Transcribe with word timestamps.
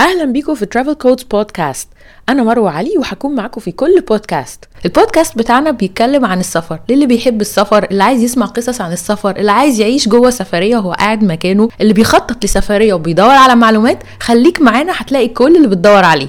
أهلا 0.00 0.24
بيكم 0.24 0.54
في 0.54 0.66
ترافل 0.66 0.94
كودز 0.94 1.22
بودكاست 1.22 1.88
أنا 2.28 2.42
مروة 2.42 2.70
علي 2.70 2.98
وهكون 2.98 3.34
معاكم 3.34 3.60
في 3.60 3.72
كل 3.72 4.00
بودكاست 4.00 4.64
البودكاست 4.84 5.38
بتاعنا 5.38 5.70
بيتكلم 5.70 6.24
عن 6.24 6.40
السفر. 6.40 6.78
للي 6.88 7.06
بيحب 7.06 7.40
السفر 7.40 7.84
اللي 7.90 8.02
عايز 8.02 8.22
يسمع 8.22 8.46
قصص 8.46 8.80
عن 8.80 8.92
السفر 8.92 9.36
اللي 9.36 9.52
عايز 9.52 9.80
يعيش 9.80 10.08
جوه 10.08 10.30
سفرية 10.30 10.76
وهو 10.76 10.92
قاعد 10.92 11.24
مكانه 11.24 11.68
اللي 11.80 11.92
بيخطط 11.92 12.44
لسفرية 12.44 12.94
وبيدور 12.94 13.30
على 13.30 13.54
معلومات 13.54 13.98
خليك 14.20 14.60
معانا 14.62 14.92
هتلاقي 14.96 15.28
كل 15.28 15.56
اللي 15.56 15.68
بتدور 15.68 16.04
عليه. 16.04 16.28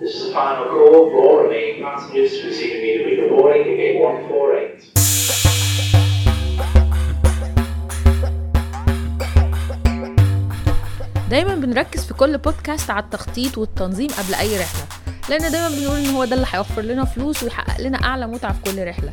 This 0.00 0.14
is 0.14 0.34
final 0.34 0.66
call. 0.74 1.12
Passengers 1.82 2.32
boarding 3.30 3.76
gate 3.80 3.98
148. 4.00 4.91
دايما 11.32 11.54
بنركز 11.54 12.04
في 12.04 12.14
كل 12.14 12.38
بودكاست 12.38 12.90
على 12.90 13.04
التخطيط 13.04 13.58
والتنظيم 13.58 14.08
قبل 14.10 14.34
أي 14.34 14.58
رحلة 14.60 14.86
لأن 15.30 15.52
دايما 15.52 15.68
بنقول 15.68 15.98
إن 15.98 16.06
هو 16.14 16.24
ده 16.24 16.34
اللي 16.36 16.46
هيوفر 16.50 16.82
لنا 16.82 17.04
فلوس 17.04 17.42
ويحقق 17.42 17.80
لنا 17.80 18.04
أعلى 18.04 18.26
متعة 18.26 18.52
في 18.52 18.72
كل 18.72 18.86
رحلة. 18.86 19.12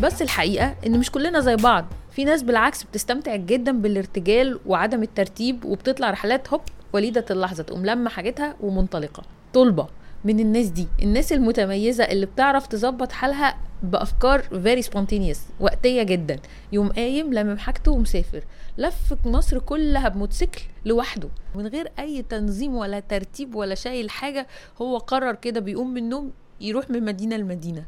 بس 0.00 0.22
الحقيقة 0.22 0.74
إن 0.86 0.98
مش 0.98 1.10
كلنا 1.10 1.40
زي 1.40 1.56
بعض. 1.56 1.84
في 2.10 2.24
ناس 2.24 2.42
بالعكس 2.42 2.82
بتستمتع 2.82 3.36
جدا 3.36 3.72
بالارتجال 3.72 4.60
وعدم 4.66 5.02
الترتيب 5.02 5.64
وبتطلع 5.64 6.10
رحلات 6.10 6.48
هوب 6.52 6.60
وليدة 6.92 7.24
اللحظة 7.30 7.62
تقوم 7.62 7.86
لما 7.86 8.10
حاجتها 8.10 8.54
ومنطلقة. 8.60 9.22
طلبة. 9.54 9.86
من 10.24 10.40
الناس 10.40 10.66
دي. 10.66 10.88
الناس 11.02 11.32
المتميزة 11.32 12.04
اللي 12.04 12.26
بتعرف 12.26 12.66
تظبط 12.66 13.12
حالها 13.12 13.56
بأفكار 13.82 14.42
very 14.42 14.84
spontaneous 14.84 15.38
وقتية 15.60 16.02
جدا. 16.02 16.38
يوم 16.72 16.88
قايم 16.88 17.34
لمم 17.34 17.58
حاجته 17.58 17.92
ومسافر. 17.92 18.44
لف 18.78 19.14
مصر 19.26 19.58
كلها 19.58 20.08
بموتوسيكل 20.08 20.62
لوحده. 20.84 21.28
من 21.54 21.66
غير 21.66 21.92
أي 21.98 22.22
تنظيم 22.22 22.74
ولا 22.74 23.00
ترتيب 23.00 23.54
ولا 23.54 23.74
شايل 23.74 24.10
حاجة 24.10 24.46
هو 24.82 24.98
قرر 24.98 25.34
كده 25.34 25.60
بيقوم 25.60 25.90
من 25.94 26.02
النوم 26.02 26.32
يروح 26.60 26.90
من 26.90 27.04
مدينة 27.04 27.36
لمدينة. 27.36 27.84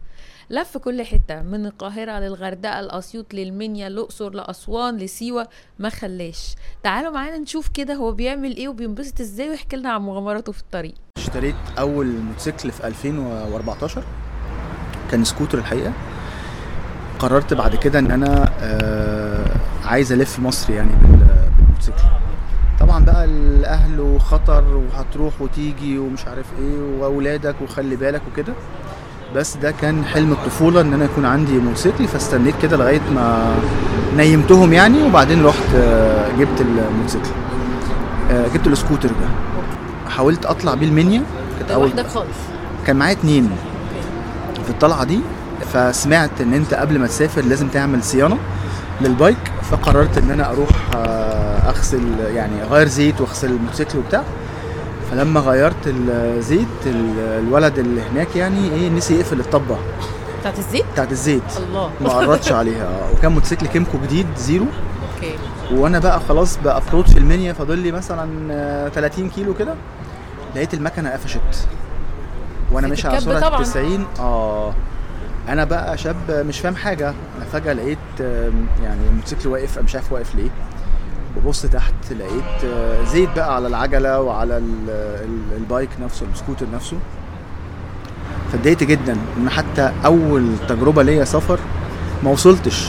لف 0.50 0.78
كل 0.78 1.02
حتة 1.02 1.42
من 1.42 1.66
القاهرة 1.66 2.19
للغردقة 2.19 2.80
لأسيوط 2.80 3.34
للمنيا 3.34 3.86
الأقصر 3.86 4.30
لأسوان 4.30 4.97
لسيوة. 4.97 5.48
ما 5.78 5.89
خلاش. 5.89 6.55
تعالوا 6.83 7.11
معانا 7.11 7.39
نشوف 7.39 7.69
كده 7.69 7.94
هو 7.94 8.12
بيعمل 8.12 8.56
إيه 8.56 8.69
وبينبسط 8.69 9.20
إزاي 9.20 9.50
ويحكي 9.50 9.77
لنا 9.77 9.91
عن 9.92 10.00
مغامراته 10.00 10.52
في 10.52 10.61
الطريق. 10.61 10.94
اشتريت 11.19 11.55
أول 11.78 12.06
موتوسيكل 12.06 12.70
في 12.72 12.86
2014 12.86 14.02
كان 15.11 15.24
سكوتر 15.24 15.58
الحقيقة. 15.58 15.92
قررت 17.19 17.55
بعد 17.55 17.77
كده 17.77 17.98
إن 17.98 18.11
أنا 18.11 18.52
آه، 18.61 19.56
عايز 19.84 20.12
ألف 20.12 20.39
مصر 20.39 20.72
يعني 20.72 20.91
بال- 21.02 21.50
بالموتوسيكل. 21.58 21.98
طبعا 22.80 23.05
بقى 23.05 23.24
الأهل 23.24 24.00
وخطر 24.00 24.77
وهتروح 24.77 25.42
وتيجي 25.42 25.98
ومش 25.98 26.27
عارف 26.27 26.47
إيه 26.58 26.78
وأولادك 27.00 27.55
وخلي 27.62 27.97
بالك 27.97 28.22
وكده. 28.33 28.52
بس 29.37 29.56
ده 29.56 29.70
كان 29.70 30.05
حلم 30.05 30.33
الطفولة 30.33 30.81
إن 30.81 30.92
أنا 30.92 31.05
يكون 31.05 31.25
عندي 31.25 31.59
موتوسيكل 31.59 32.09
فاستنيت 32.09 32.55
كده 32.62 32.77
لغاية 32.77 33.01
ما 33.15 33.55
نيمتهم 34.17 34.73
يعني 34.73 35.03
وبعدين 35.03 35.45
رحت 35.47 35.75
آه، 35.75 36.29
جبت 36.39 36.61
الموتوسيكل 36.61 37.29
آه، 38.31 38.48
جبت 38.55 38.67
السكوتر 38.67 39.09
ده. 39.09 39.29
حاولت 40.11 40.47
أطلع 40.47 40.75
بيه 40.75 40.87
المنيا 40.87 41.23
كانت 41.59 41.70
أول 41.70 41.89
لوحدك 41.89 42.07
خالص؟ 42.07 42.37
كان 42.87 42.97
معايا 42.97 43.12
اتنين 43.12 43.51
في 44.64 44.70
الطلعة 44.70 45.05
دي 45.05 45.20
فسمعت 45.73 46.41
إن 46.41 46.55
أنت 46.55 46.75
قبل 46.75 46.98
ما 46.98 47.07
تسافر 47.07 47.42
لازم 47.42 47.69
تعمل 47.69 48.03
صيانة 48.03 48.39
لل 49.01 49.18
bike 49.18 49.53
فقررت 49.70 50.19
إن 50.19 50.31
أنا 50.31 50.51
أروح 50.51 50.70
آه، 50.97 51.69
أغسل 51.69 52.03
يعني 52.34 52.62
أغير 52.62 52.87
زيت 52.89 53.20
وأغسل 53.20 53.51
الموتوسيكل 53.51 53.98
وبتاع. 53.98 54.25
فلما 55.11 55.41
غيرت 55.41 55.77
الزيت 55.87 56.67
ال- 56.87 57.19
الولد 57.19 57.79
اللي 57.79 58.01
هناك 58.03 58.37
يعني 58.37 58.71
إيه 58.73 58.89
نسي 58.91 59.15
يقفل 59.15 59.41
الطبة. 59.41 59.79
بتاعت 60.41 60.59
الزيت؟ 60.59 60.85
بتاعت 60.92 61.13
الزيت. 61.13 61.42
الله. 61.69 61.91
ما 62.01 62.08
قرطش 62.08 62.52
عليها. 62.53 62.85
آه، 62.85 63.13
وكان 63.19 63.33
موتوسيكل 63.33 63.67
Kymco 63.67 63.98
جديد 64.05 64.27
zero. 64.36 64.67
okay. 65.17 65.35
وأنا 65.73 65.98
بقى 65.98 66.20
خلاص 66.20 66.58
ب 66.58 66.64
approach 66.64 67.13
في 67.13 67.19
المنيا 67.19 67.53
فاضل 67.53 67.79
لي 67.79 67.92
مثلا 67.92 68.53
آه، 68.53 68.89
30 68.89 69.30
كيلو 69.30 69.55
كده. 69.55 69.75
لقيت 70.57 70.75
المكنة 70.75 71.11
قفشت. 71.11 71.41
وأنا 72.73 72.89
ماشي 72.89 73.09
على 73.09 73.20
سرعة 73.20 73.41
طبعاً. 73.41 73.63
90 73.63 74.07
آه. 74.19 74.75
أنا 75.48 75.64
بقى 75.64 75.98
شاب 75.98 76.17
مش 76.30 76.61
فاهم 76.61 76.77
حاجة. 76.77 77.09
أنا 77.09 77.45
فجأة 77.53 77.73
لقيت 77.73 77.98
يعني 78.83 79.01
الموتوسيكل 79.11 79.48
واقف 79.48 79.79
مش 79.79 79.95
عارف 79.95 80.13
واقف 80.13 80.35
ليه. 80.35 80.51
ببص 81.46 81.62
تحت 81.62 81.95
لقيت 82.11 82.64
آه، 82.64 83.05
زيت 83.05 83.29
بقى 83.36 83.55
على 83.55 83.67
العجلة 83.67 84.20
وعلى 84.20 84.57
ال- 84.57 84.90
ال- 85.24 85.57
ال 85.57 85.63
bike 85.63 85.89
نفسه 86.02 86.27
السكوتر 86.34 86.67
نفسه. 86.74 86.96
فاتضايقت 88.52 88.84
جدا 88.84 89.17
إن 89.36 89.51
حتى 89.51 89.92
أول 90.05 90.46
تجربة 90.68 91.02
ليا 91.02 91.24
سفر 91.24 91.58
ما 92.24 92.30
وصلتش 92.30 92.89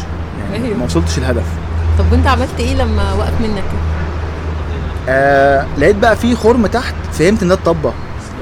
يعني 0.52 0.66
أيوه. 0.66 0.78
ما 0.78 0.86
وصلتش 0.86 1.18
الهدف. 1.18 1.46
طب 2.00 2.12
وأنت 2.12 2.28
عملت 2.28 2.60
إيه 2.60 2.76
لما 2.76 3.14
وقف 3.14 3.42
منك؟ 3.42 3.64
آه 5.10 5.66
لقيت 5.78 5.96
بقى 5.96 6.16
في 6.16 6.36
خرم 6.36 6.68
تحت 6.68 6.96
فهمت 7.12 7.42
إن 7.44 7.48
ده 7.50 7.56
الطبه 7.56 7.94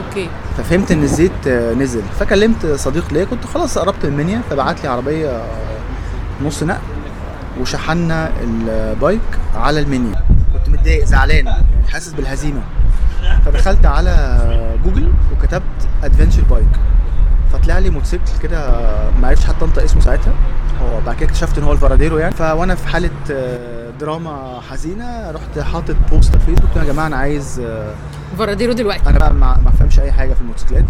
okay. 0.07 0.29
ففهمت 0.57 0.91
إن 0.91 1.03
الزيت 1.03 1.47
آه، 1.47 1.73
نزل. 1.73 2.01
فكلمت 2.19 2.65
صديق 2.65 3.13
ليا 3.13 3.25
كنت 3.25 3.45
خلاص 3.53 3.77
قربت 3.77 4.05
من 4.05 4.11
المنيا 4.11 4.41
فبعت 4.49 4.83
لي 4.83 4.89
عربية 4.89 5.29
آه، 5.29 5.45
نص 6.45 6.63
نقل. 6.63 6.79
وشحنا 7.61 8.31
ال 8.43 8.59
bike 8.59 9.21
على 9.55 9.79
المنيا 9.79 10.23
كنت 10.53 10.69
متضايق 10.69 11.05
زعلان 11.05 11.53
حاسس 11.89 12.13
بالهزيمة. 12.13 12.61
فدخلت 13.45 13.85
على 13.85 14.39
جوجل 14.83 15.13
وكتبت 15.33 15.87
adventure 16.03 16.41
bike 16.43 16.67
فطلع 17.53 17.79
لي 17.79 17.89
موتوسيكل 17.89 18.23
كده 18.43 18.69
ما 19.21 19.27
عرفتش 19.27 19.45
حتى 19.45 19.65
انطق 19.65 19.83
اسمه 19.83 20.01
ساعتها. 20.01 20.33
هو 20.81 21.01
بعد 21.05 21.15
كده 21.15 21.25
اكتشفت 21.25 21.57
إن 21.57 21.63
هو 21.63 21.71
ال 21.71 21.76
Varadero 21.76 22.17
يعني. 22.17 22.35
فوأنا 22.35 22.75
في 22.75 22.87
حالة 22.87 23.09
آه، 23.31 23.89
دراما 23.99 24.59
حزينة 24.71 25.31
رحت 25.31 25.59
حاطط 25.59 25.95
post 26.11 26.29
على 26.35 26.41
الفيسبوك 26.41 26.69
قلت 26.75 26.87
يا 26.87 26.93
جماعة 26.93 27.07
أنا 27.07 27.15
عايز 27.17 27.59
آه، 27.59 27.93
Varadero 28.37 28.73
دلوقتي. 28.73 29.09
أنا 29.09 29.19
بقى 29.19 29.33
ما 29.33 29.57
ما 29.65 29.71
فهمش 29.71 29.99
أي 29.99 30.11
حاجة 30.11 30.33
في 30.33 30.41
الموتوسيكلات. 30.41 30.85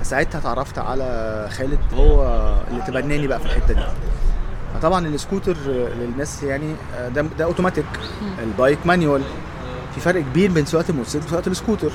فساعتها 0.00 0.38
اتعرفت 0.38 0.78
على 0.78 1.48
خالد 1.50 1.78
هو 1.94 2.24
اللي 2.70 2.82
تبناني 2.86 3.26
بقى 3.26 3.38
في 3.40 3.46
الحتة 3.46 3.74
دي. 3.74 3.80
فطبعا 4.74 5.06
السكوتر 5.06 5.56
للناس 6.00 6.42
يعني 6.42 6.74
ده 7.14 7.24
ده 7.38 7.44
أوتوماتيك. 7.44 7.84
ال 8.42 8.49
bike 8.49 8.78
manual. 8.86 9.22
في 9.94 10.00
فرق 10.00 10.20
كبير 10.20 10.52
بين 10.52 10.66
سواقة 10.66 10.84
الموتوسيكل 10.90 11.26
وسواقة 11.26 11.46
السكوتر. 11.48 11.90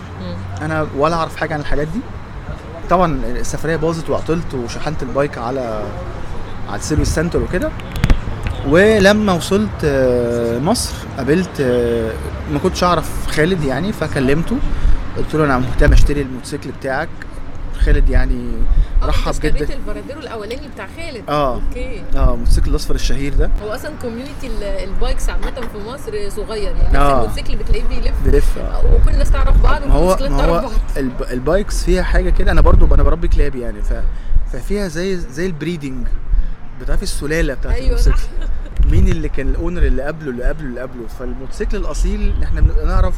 أنا 0.61 0.87
ولا 0.97 1.15
أعرف 1.15 1.35
حاجة 1.35 1.53
عن 1.53 1.59
الحاجات 1.59 1.87
دي. 1.87 1.99
طبعا 2.89 3.21
السفرية 3.25 3.75
باظت 3.75 4.09
وعطلت 4.09 4.53
وشحنت 4.53 5.03
ال 5.03 5.10
bike 5.10 5.38
على 5.37 5.83
على 6.69 6.75
ال 6.79 6.84
service 6.84 7.16
center 7.16 7.41
وكده. 7.41 7.71
ولما 8.67 9.33
وصلت 9.33 9.69
آه، 9.83 10.59
مصر 10.59 10.93
قابلت 11.17 11.61
آه، 11.61 12.11
ما 12.53 12.59
كنتش 12.59 12.83
أعرف 12.83 13.27
خالد 13.27 13.63
يعني 13.63 13.93
فكلمته. 13.93 14.57
قلت 15.17 15.35
له 15.35 15.45
أنا 15.45 15.57
مهتم 15.57 15.93
أشتري 15.93 16.21
الموتوسيكل 16.21 16.71
بتاعك. 16.71 17.09
خالد 17.79 18.09
يعني 18.09 18.51
رحب 19.03 19.33
جدا. 19.44 19.73
ال 19.73 19.79
Varadero 19.79 20.19
الأولاني 20.19 20.67
بتاع 20.67 20.88
خالد. 20.97 21.23
آه. 21.29 21.53
okay. 21.55 22.03
آه 22.16 22.33
الموتوسيكل 22.33 22.69
الأصفر 22.72 22.95
الشهير 22.95 23.33
ده. 23.33 23.50
هو 23.63 23.69
أصلا 23.69 23.91
community 24.01 24.49
ال 24.83 24.91
bikes 24.91 25.29
عامة 25.29 25.51
في 25.51 25.78
مصر 25.88 26.29
صغير 26.29 26.75
يعني 26.75 26.97
آه. 26.97 27.16
الموتوسيكل 27.22 27.55
بتلاقيه 27.55 27.84
بيلف. 27.84 28.13
بيلف 28.25 28.57
آه. 28.57 28.95
وكل 28.95 29.11
الناس 29.13 29.31
تعرف 29.31 29.61
بعض 29.63 29.88
ما 29.88 29.94
هو 29.94 30.17
ما 30.22 30.45
هو. 30.45 30.69
ال 31.31 31.40
bikes 31.40 31.83
فيها 31.84 32.03
حاجة 32.03 32.29
كده 32.29 32.51
أنا 32.51 32.61
برضو 32.61 32.95
أنا 32.95 33.03
بربي 33.03 33.28
كلاب 33.28 33.55
يعني 33.55 33.81
ف... 33.81 33.94
ففيها 34.53 34.88
زي 34.88 35.17
زي 35.17 35.45
ال 35.45 35.52
breeding 35.52 36.07
بتعرفي 36.81 37.03
السلالة 37.03 37.53
بتاعت 37.53 37.73
أيوة. 37.75 37.85
الموتوسيكل. 37.88 38.17
مين 38.91 39.07
اللي 39.07 39.29
كان 39.29 39.47
ال 39.49 39.55
owner 39.55 39.83
اللي 39.84 40.03
قبله 40.03 40.29
اللي 40.29 40.44
قبله 40.44 40.67
اللي 40.67 40.81
قبله؟ 40.81 41.07
فالموتوسيكل 41.19 41.78
الأصيل 41.78 42.34
إحنا 42.44 42.61
بنبقى 42.61 42.85
نعرف 42.85 43.14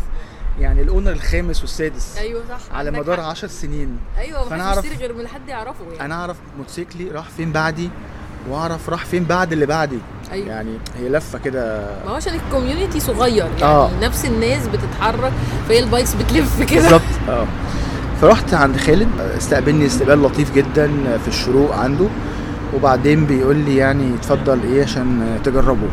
يعني 0.60 0.82
ال 0.82 0.87
owner 0.87 1.12
الخامس 1.12 1.62
والسادس 1.62 2.18
أيوه 2.18 2.42
صح. 2.50 2.76
على 2.76 2.92
مدار 2.92 3.18
حق. 3.18 3.24
10 3.24 3.48
سنين. 3.48 3.98
أيوه 4.18 4.50
أعرف- 4.50 4.78
يشتري 4.86 4.96
غير 4.96 5.14
من 5.14 5.28
حد 5.28 5.48
يعرفه 5.50 5.86
يعني. 5.92 6.06
أنا 6.06 6.16
أعرف 6.16 6.38
موتوسيكلي 6.58 7.12
راح 7.12 7.26
فين 7.38 7.52
بعدي 7.52 7.90
وأعرف 8.50 8.90
راح 8.90 9.06
فين 9.06 9.24
بعد 9.24 9.52
اللي 9.52 9.66
بعدي. 9.66 9.98
أيوه. 10.32 10.48
يعني 10.48 10.78
هي 11.00 11.10
لفة 11.10 11.40
كده. 11.40 11.88
ما 12.06 12.12
هو 12.12 12.16
عشان 12.16 12.34
ال 12.36 12.42
community 12.42 13.00
صغير 13.00 13.46
يعني 13.46 13.64
آه. 13.64 13.92
نفس 14.02 14.26
الناس 14.26 14.68
بتتحرك 14.68 15.32
فهي 15.70 15.80
ال 15.80 15.85
bikes 15.85 16.14
بتلف 16.14 16.62
كده. 16.62 16.82
بالظبط 16.82 17.02
آه. 17.30 17.48
فرحت 18.22 18.54
عند 18.54 18.78
خالد 18.78 19.08
استقبلني 19.38 19.86
استقبال 19.86 20.24
لطيف 20.24 20.56
جدا 20.56 21.18
في 21.18 21.28
الشروق 21.28 21.76
عنده 21.76 22.06
وبعدين 22.76 23.26
بيقول 23.26 23.56
لي 23.56 23.76
يعني 23.78 24.16
اتفضل 24.16 24.60
إيه 24.64 24.84
عشان 24.84 25.40
تجربه. 25.44 25.88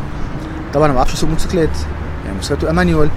طبعا 0.74 0.84
أنا 0.84 0.92
ما 0.92 0.98
بعرفش 0.98 1.14
أسوق 1.14 1.30
موتوسيكلات 1.30 1.68
يعني 1.78 2.28
الموتوسيكلات 2.28 2.58
بتبقى 2.58 2.74
manual. 2.74 3.08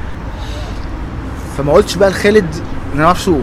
فما 1.58 1.74
قلتش 1.74 1.96
بقى 1.96 2.10
لخالد 2.10 2.56
إن 2.96 3.00
أنا 3.00 3.12
أسوق. 3.12 3.42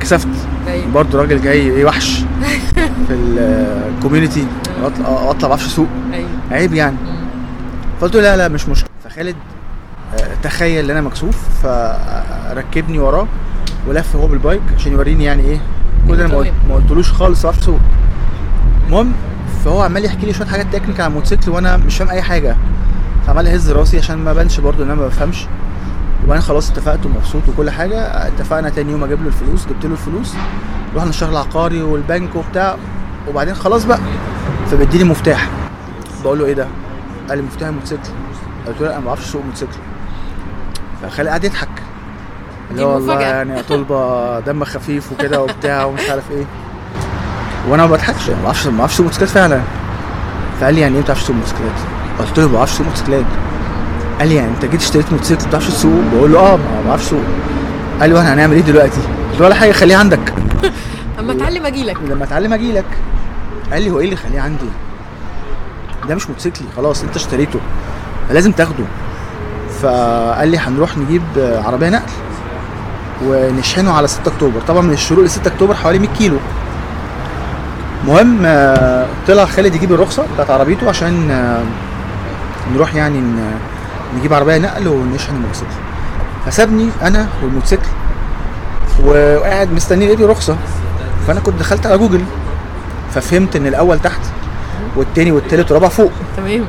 كسفت. 0.00 0.28
أيوه 0.68 0.86
برضه 0.92 1.18
راجل 1.20 1.42
جاي 1.42 1.60
إيه 1.60 1.84
وحش. 1.84 2.20
في 3.08 3.14
ال 3.96 4.01
community 4.01 4.46
اطلع 4.82 5.08
ما 5.42 5.48
بعرفش 5.48 5.66
أسوق. 5.66 5.86
أيوه. 6.12 6.28
عيب 6.50 6.74
يعني. 6.74 6.96
فقلت 8.00 8.14
له 8.16 8.20
لا 8.22 8.36
لا 8.36 8.48
مش 8.48 8.68
مشكلة. 8.68 8.90
فخالد 9.04 9.36
آه، 10.14 10.28
تخيل 10.42 10.84
إن 10.84 10.90
أنا 10.90 11.00
مكسوف 11.00 11.36
فركبني 11.62 12.98
وراه 12.98 13.26
ولف 13.88 14.16
هو 14.16 14.26
بال 14.26 14.37
bike 14.37 14.60
عشان 14.76 14.92
يوريني 14.92 15.24
يعني 15.24 15.42
إيه. 15.42 15.60
كل 16.08 16.14
أنا 16.20 16.28
ما 16.28 16.36
قلت- 16.36 16.52
ما 16.68 16.74
قلتلوش 16.74 17.12
خالص 17.12 17.44
ما 17.44 17.50
أعرفش 17.50 17.62
أسوق. 17.62 17.78
المهم 18.86 19.12
فهو 19.64 19.82
عمال 19.82 20.04
يحكي 20.04 20.26
لي 20.26 20.32
شوية 20.32 20.46
حاجات 20.46 20.66
technical 20.72 21.02
على 21.02 21.10
الموتوسيكل 21.10 21.50
وأنا 21.50 21.76
مش 21.76 21.96
فاهم 21.96 22.08
أي 22.08 22.22
حاجة. 22.22 22.56
فعمال 23.26 23.46
اهز 23.46 23.70
راسي 23.70 23.98
عشان 23.98 24.18
ما 24.18 24.32
بانش 24.32 24.60
برضه 24.60 24.84
إن 24.84 24.90
أنا 24.90 25.00
ما 25.00 25.06
بفهمش. 25.06 25.46
وبعدين 26.26 26.42
خلاص 26.42 26.70
اتفقت 26.70 27.06
ومبسوط 27.06 27.42
وكل 27.48 27.70
حاجة. 27.70 28.26
اتفقنا 28.26 28.68
تاني 28.70 28.92
يوم 28.92 29.04
أجيب 29.04 29.22
له 29.22 29.26
الفلوس 29.26 29.66
جبت 29.66 29.84
له 29.84 29.92
الفلوس 29.92 30.34
رحنا 30.96 31.10
الشهر 31.10 31.30
العقاري 31.30 31.82
والبنك 31.82 32.36
وبتاع. 32.36 32.76
وبعدين 33.28 33.54
خلاص 33.54 33.84
بقى 33.84 33.98
فبيديني 34.70 35.04
مفتاح. 35.04 35.48
بقول 36.24 36.38
له 36.38 36.44
إيه 36.44 36.54
ده؟ 36.54 36.66
قال 37.28 37.38
لي 37.38 37.44
مفتاح 37.44 37.68
الموتوسيكل. 37.68 38.02
قلت 38.66 38.80
له 38.80 38.90
أنا 38.90 38.98
ما 38.98 39.06
بعرفش 39.06 39.24
أسوق 39.24 39.44
موتوسيكل. 39.44 39.72
فخالي 41.02 41.30
قعد 41.30 41.44
يضحك. 41.44 41.68
اللي 42.70 42.82
هو 42.84 42.94
والله. 42.94 43.20
يعني 43.20 43.56
يا 43.56 43.62
طلبة 43.62 44.40
دم 44.40 44.64
خفيف 44.64 45.12
وكده 45.12 45.42
وبتاع 45.42 45.84
ومش 45.84 46.10
عارف 46.10 46.30
إيه. 46.30 46.44
وأنا 47.68 47.86
ما 47.86 47.92
بضحكش 47.92 48.30
ما 48.30 48.42
بعرفش 48.44 48.66
ما 48.66 48.78
بعرفش 48.78 49.00
موتوسيكلات 49.00 49.30
فعلا. 49.30 49.60
فقال 50.60 50.74
لي 50.74 50.80
يعني 50.80 50.92
إيه 50.92 50.98
ما 50.98 51.04
بتعرفش 51.04 51.22
تسوق 51.22 51.36
موتوسيكلات؟ 51.36 51.78
قلت 52.18 52.38
له 52.38 52.48
ما 52.48 52.52
بعرفش 52.52 52.72
أسوق 52.72 52.86
موتوسيكلات. 52.86 53.24
قال 54.18 54.28
لي 54.28 54.34
يعني 54.34 54.48
انت 54.48 54.64
جيت 54.64 54.80
اشتريت 54.80 55.12
موتوسيكل 55.12 55.42
ما 55.42 55.48
بتعرفش 55.48 55.68
تسوق؟ 55.68 56.02
بقول 56.14 56.32
له 56.32 56.38
آه 56.38 56.56
ما 56.56 56.82
بعرفش 56.88 57.06
اسوق. 57.06 57.20
قال 58.00 58.10
لي 58.10 58.14
وإحنا 58.16 58.34
هنعمل 58.34 58.54
إيه 58.54 58.62
دلوقتي؟ 58.62 59.00
قلت 59.30 59.40
له 59.40 59.46
ولا 59.46 59.54
حاجة 59.54 59.72
خليه 59.72 59.96
عندك. 59.96 60.34
أما 61.20 61.32
اتعلم 61.32 61.66
أجيلك. 61.66 61.96
لما 62.10 62.24
اتعلم 62.24 62.52
أجي 62.52 62.72
لك 62.72 62.84
قال 63.72 63.82
لي 63.82 63.90
هو 63.90 63.98
إيه 63.98 64.04
اللي 64.04 64.14
يخليه 64.14 64.40
عندي؟ 64.40 64.66
ده 66.08 66.14
مش 66.14 66.28
موتوسيكلي 66.28 66.66
خلاص 66.76 67.02
أنت 67.02 67.16
اشتريته. 67.16 67.60
لازم 68.30 68.52
تاخده. 68.52 68.84
فقال 69.82 70.48
لي 70.48 70.58
هنروح 70.58 70.98
نجيب 70.98 71.22
عربية 71.36 71.88
نقل 71.88 72.02
ونشحنه 73.24 73.92
على 73.92 74.06
6 74.08 74.28
أكتوبر. 74.28 74.60
طبعا 74.68 74.82
من 74.82 74.92
الشروق 74.92 75.24
ل 75.24 75.30
6 75.30 75.48
أكتوبر 75.48 75.74
حوالي 75.74 75.98
100 75.98 76.08
كيلو. 76.08 76.36
المهم 78.04 78.38
آه، 78.44 79.06
طلع 79.28 79.44
خالد 79.44 79.74
يجيب 79.74 79.92
الرخصة 79.92 80.24
بتاعت 80.34 80.50
عربيته 80.50 80.88
عشان 80.88 81.30
آه، 81.30 81.62
نروح 82.74 82.94
يعني 82.94 83.22
نجيب 84.18 84.34
عربية 84.34 84.58
نقل 84.58 84.88
ونشحن 84.88 85.34
الموتوسيكل. 85.34 85.70
فسابني 86.46 86.88
أنا 87.02 87.28
والموتوسيكل 87.42 87.88
وقاعد 89.04 89.72
مستني 89.72 90.06
لقيت 90.06 90.20
رخصة. 90.20 90.56
فأنا 91.26 91.40
كنت 91.40 91.58
دخلت 91.58 91.86
على 91.86 91.98
جوجل 91.98 92.22
ففهمت 93.14 93.56
إن 93.56 93.66
الأول 93.66 93.98
تحت 93.98 94.20
والتاني 94.96 95.32
والتالت 95.32 95.72
والرابع 95.72 95.88
فوق. 95.88 96.12
تمام. 96.36 96.64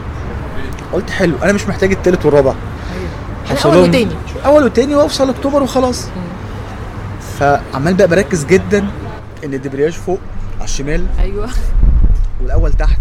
قلت 0.93 1.09
حلو 1.09 1.35
أنا 1.43 1.53
مش 1.53 1.67
محتاج 1.67 1.91
التالت 1.91 2.25
والرابع. 2.25 2.53
هوصل 3.51 3.73
أول 3.73 3.89
وتاني 3.89 4.11
أول 4.45 4.63
وتاني 4.63 4.95
وأوصل 4.95 5.29
أكتوبر 5.29 5.63
وخلاص. 5.63 6.09
فعمال 7.39 7.93
بقى 7.93 8.07
بركز 8.07 8.45
جدا 8.45 8.87
إن 9.43 9.53
الدبرياج 9.53 9.91
فوق 9.93 10.19
على 10.55 10.63
الشمال. 10.63 11.05
أيوه. 11.19 11.49
والأول 12.41 12.73
تحت 12.73 12.99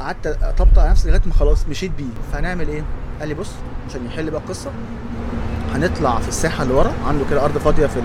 وقعدت 0.00 0.26
اطبطق 0.42 0.78
على 0.82 0.90
نفسي 0.90 1.08
لغاية 1.08 1.22
ما 1.26 1.32
خلاص 1.32 1.66
مشيت 1.70 1.90
بيه. 1.98 2.04
فهنعمل 2.32 2.68
إيه؟ 2.68 2.84
قال 3.20 3.28
لي 3.28 3.34
بص 3.34 3.50
عشان 3.90 4.06
يحل 4.06 4.30
بقى 4.30 4.40
القصة 4.40 4.70
هنطلع 5.74 6.18
في 6.18 6.28
الساحة 6.28 6.62
اللي 6.62 6.74
ورا 6.74 6.92
عنده 7.06 7.24
كده 7.30 7.44
أرض 7.44 7.58
فاضية 7.58 7.86
في 7.86 8.00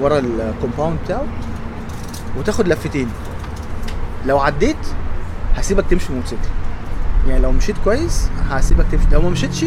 ورا 0.00 0.18
الكومباوند 0.18 0.98
بتاعه 1.04 1.24
وتاخد 2.38 2.68
لفتين. 2.68 3.08
لو 4.26 4.38
عديت 4.40 4.76
هسيبك 5.56 5.84
تمشي 5.90 6.12
موتوسيكل 6.12 6.42
يعني 7.28 7.40
لو 7.42 7.52
مشيت 7.52 7.76
كويس 7.84 8.28
هسيبك 8.50 8.84
تمشي. 8.92 9.06
لو 9.12 9.20
ما 9.22 9.30
مشيتش 9.30 9.64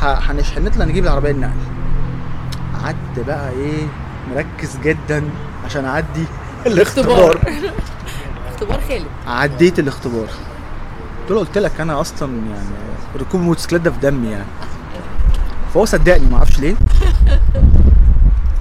ه- 0.00 0.04
هنش 0.04 0.58
هنطلع 0.58 0.84
نجيب 0.84 1.04
العربية 1.04 1.30
النقل. 1.30 1.50
قعدت 2.82 3.26
بقى 3.26 3.50
إيه 3.50 3.86
مركز 4.34 4.76
جدا 4.84 5.24
عشان 5.64 5.84
أعدي 5.84 6.24
الاختبار. 6.66 7.40
اختبار. 8.48 8.80
خالد 8.88 9.06
عديت 9.26 9.78
الاختبار. 9.78 10.28
قلت 11.30 11.38
له 11.38 11.44
قلت 11.46 11.58
لك 11.58 11.80
أنا 11.80 12.00
أصلا 12.00 12.32
يعني 12.36 12.68
ركوب 13.16 13.40
الموتوسيكلات 13.40 13.80
ده 13.80 13.90
في 13.90 13.98
دمي 13.98 14.30
يعني. 14.30 14.44
فهو 15.74 15.84
صدقني 15.84 16.26
ما 16.26 16.36
أعرفش 16.36 16.60
ليه. 16.60 16.74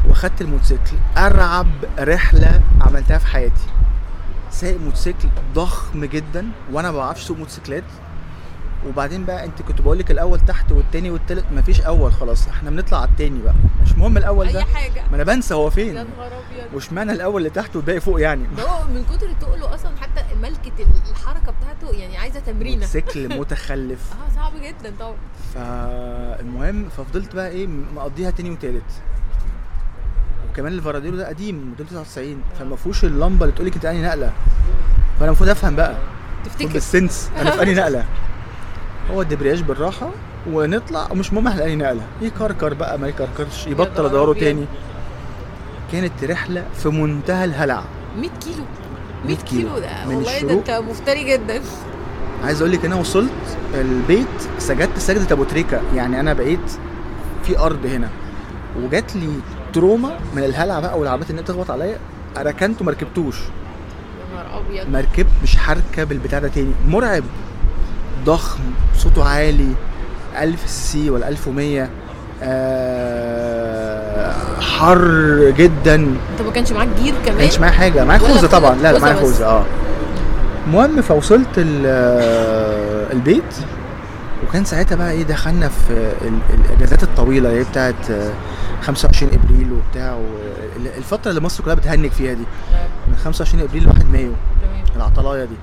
وأخدت 0.09 0.41
الموتوسيكل 0.41 0.97
أرعب 1.17 1.67
رحلة 1.99 2.61
عملتها 2.81 3.17
في 3.17 3.27
حياتي. 3.27 3.65
سايق 4.51 4.81
موتوسيكل 4.81 5.29
ضخم 5.55 6.05
جدا 6.05 6.47
وأنا 6.71 6.91
ما 6.91 6.97
بعرفش 6.97 7.23
أسوق 7.23 7.37
موتوسيكلات. 7.37 7.83
وبعدين 8.87 9.25
بقى 9.25 9.45
انت 9.45 9.61
كنت 9.61 9.81
بقول 9.81 9.99
لك 9.99 10.11
الأول 10.11 10.39
تحت 10.39 10.71
والتاني 10.71 11.11
والتالت 11.11 11.45
مفيش 11.51 11.81
أول 11.81 12.13
خلاص 12.13 12.47
إحنا 12.47 12.69
بنطلع 12.69 12.97
على 13.01 13.09
التاني 13.09 13.41
بقى 13.41 13.53
مش 13.83 13.91
مهم 13.97 14.17
الأول 14.17 14.51
ده. 14.53 14.59
اي 14.59 14.65
حاجة. 14.65 15.03
ما 15.09 15.15
أنا 15.15 15.23
بنسى 15.23 15.53
هو 15.53 15.65
يا 15.65 15.69
فين 15.69 15.93
نهار 15.93 16.07
أبيض. 16.27 16.73
واشمعنى 16.73 17.11
الأول 17.11 17.37
اللي 17.41 17.49
تحت 17.49 17.75
والباقي 17.75 17.99
فوق 17.99 18.21
يعني؟ 18.21 18.43
من 18.89 19.05
كتر 19.15 19.27
تقله 19.41 19.75
أصلا 19.75 19.91
حتى 20.01 20.21
ملكة 20.41 20.71
الحركة 21.11 21.51
بتاعته 21.61 21.97
يعني 21.97 22.17
عايزة 22.17 22.39
تمرينة. 22.39 22.75
موتوسيكل 22.75 23.39
متخلف. 23.39 23.99
آه 24.13 24.35
صعب 24.35 24.51
جدا 24.55 24.93
طبعا. 24.99 25.15
فالمهم 25.55 26.89
ففضلت 26.89 27.35
بقى 27.35 27.49
إيه 27.49 27.67
مقضيها 27.67 28.31
تاني 28.31 28.49
وتالت. 28.49 28.83
وكمان 30.51 30.73
الفراديرو 30.73 31.15
ده 31.17 31.27
قديم 31.27 31.67
موديل 31.69 31.87
99 31.87 32.41
فما 32.59 32.75
فيهوش 32.75 33.03
اللمبة 33.05 33.45
اللي 33.45 33.55
تقول 33.55 33.67
لك 33.67 33.73
أنت 33.75 33.85
أنهي 33.85 34.01
نقلة. 34.07 34.33
فأنا 35.19 35.25
المفروض 35.27 35.49
أفهم 35.49 35.75
بقى. 35.75 35.97
تفتكر؟ 36.45 36.67
بالسنس 36.73 37.29
أنا 37.37 37.51
في 37.51 37.61
أنهي 37.61 37.73
نقلة. 37.81 38.05
هو 39.11 39.21
الدبرياج 39.21 39.61
بالراحة 39.61 40.09
ونطلع 40.51 41.07
ومش 41.11 41.33
مهم 41.33 41.47
إحنا 41.47 41.63
انهي 41.63 41.75
نقلة. 41.75 42.01
يكركر 42.21 42.73
بقى 42.73 42.99
ما 42.99 43.07
يكركرش 43.07 43.67
يبطل 43.67 44.05
ادوره 44.05 44.31
أبيض. 44.31 44.43
تاني. 44.43 44.65
كانت 45.91 46.23
رحلة 46.23 46.65
في 46.75 46.89
منتهى 46.89 47.45
الهلع. 47.45 47.83
100 48.17 48.29
كيلو. 48.29 48.63
100 49.25 49.35
100 49.35 49.35
كيلو 49.35 49.79
ده. 49.79 50.05
من 50.05 50.15
والله 50.15 50.41
ده. 50.41 50.53
أنت 50.53 50.71
مفتري 50.71 51.23
جدا. 51.23 51.61
عايز 52.43 52.61
أقول 52.61 52.73
لك 52.73 52.85
أنا 52.85 52.95
وصلت 52.95 53.31
البيت 53.73 54.27
سجدت 54.57 54.97
سجدة 54.97 55.35
أبو 55.35 55.43
تريكة. 55.43 55.81
يعني 55.95 56.19
أنا 56.19 56.33
بقيت 56.33 56.71
في 57.43 57.59
أرض 57.59 57.85
هنا. 57.85 58.09
وجات 58.83 59.15
لي 59.15 59.29
تروما 59.73 60.19
من 60.35 60.43
الهلع 60.43 60.79
بقى 60.79 60.99
والعربيات 60.99 61.31
انها 61.31 61.43
تخبط 61.43 61.71
عليا. 61.71 61.97
ركنته 62.37 62.85
ما 62.85 62.91
ركبتوش. 62.91 63.35
يا 63.39 64.35
نهار 64.35 64.59
أبيض. 64.59 64.89
ما 64.89 65.01
ركبت 65.01 65.31
مش 65.43 65.57
هركب 65.59 66.11
البتاع 66.11 66.39
ده 66.39 66.47
تاني. 66.47 66.73
مرعب. 66.87 67.23
ضخم 68.25 68.59
صوته 68.97 69.29
عالي 69.29 69.71
1000 70.37 70.69
سي 70.69 71.09
ولا 71.09 71.29
1100 71.29 71.89
آه 72.99 74.33
حر 74.61 75.49
جدا. 75.57 75.95
انت 75.95 76.41
ما 76.45 76.51
كانش 76.51 76.71
معاك 76.71 76.87
gear 77.03 77.13
ما 77.13 77.19
كمان 77.25 77.37
كانش 77.39 77.59
معايا 77.59 77.73
حاجة. 77.73 78.03
معايا 78.05 78.19
خوذة 78.19 78.31
خوذة؟ 78.37 78.47
طبعا. 78.47 78.75
لا 78.75 78.91
لا 78.93 78.99
معايا. 78.99 79.15
خوذة 79.15 79.45
آه. 79.45 79.65
المهم 80.67 81.01
فوصلت 81.01 81.47
آه، 81.85 83.11
البيت. 83.13 83.55
وكان 84.47 84.65
ساعتها 84.65 84.95
بقى 84.95 85.11
إيه 85.11 85.23
دخلنا 85.23 85.69
في 85.69 85.93
ال- 86.21 86.39
الإجازات 86.65 87.03
الطويلة 87.03 87.49
اللي 87.49 87.59
هي 87.59 87.63
بتاعت 87.63 88.11
آه، 88.11 88.31
25 88.81 89.31
إبريل 89.33 89.71
وبتاع. 89.73 90.17
الفترة 90.97 91.29
اللي 91.29 91.41
مصر 91.41 91.63
كلها 91.63 91.75
بتهنج 91.75 92.11
فيها 92.11 92.33
دي. 92.33 92.43
من 93.07 93.15
25 93.23 93.63
إبريل 93.63 93.83
ل 93.83 93.87
1 93.87 94.05
مايو 94.11 94.31
العطلة 94.95 95.45
دي. 95.45 95.55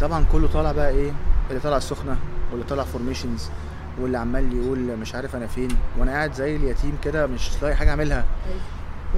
طبعا 0.00 0.24
كله 0.32 0.48
طالع 0.48 0.72
بقى 0.72 0.90
إيه 0.90 1.10
اللي 1.50 1.60
طالع 1.60 1.76
السخنه 1.76 2.16
واللي 2.52 2.64
طالع 2.64 2.84
formations 2.84 3.50
واللي 4.00 4.18
عمال 4.18 4.56
يقول 4.56 4.78
مش 4.78 5.14
عارف 5.14 5.36
أنا 5.36 5.46
فين. 5.46 5.68
وأنا 5.98 6.12
قاعد 6.12 6.32
زي 6.32 6.56
اليتيم 6.56 6.98
كده 7.04 7.26
مش 7.26 7.50
لاقي 7.62 7.76
حاجة 7.76 7.90
أعملها. 7.90 8.24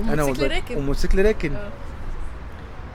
أنا 0.09 0.25
راكب. 0.25 0.77
وموتوسيكل 0.77 1.27
راكن 1.27 1.55
آه. 1.55 1.69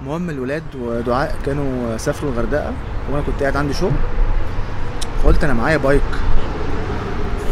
المهم 0.01 0.29
الولاد 0.29 0.63
ودعاء 0.75 1.35
كانوا 1.45 1.97
سافروا 1.97 2.31
الغردقة 2.31 2.73
وأنا 3.11 3.23
كنت 3.23 3.41
قاعد 3.41 3.57
عندي 3.57 3.73
شغل. 3.73 3.91
فقلت 5.23 5.43
أنا 5.43 5.53
معايا 5.53 5.77
بايك 5.77 6.01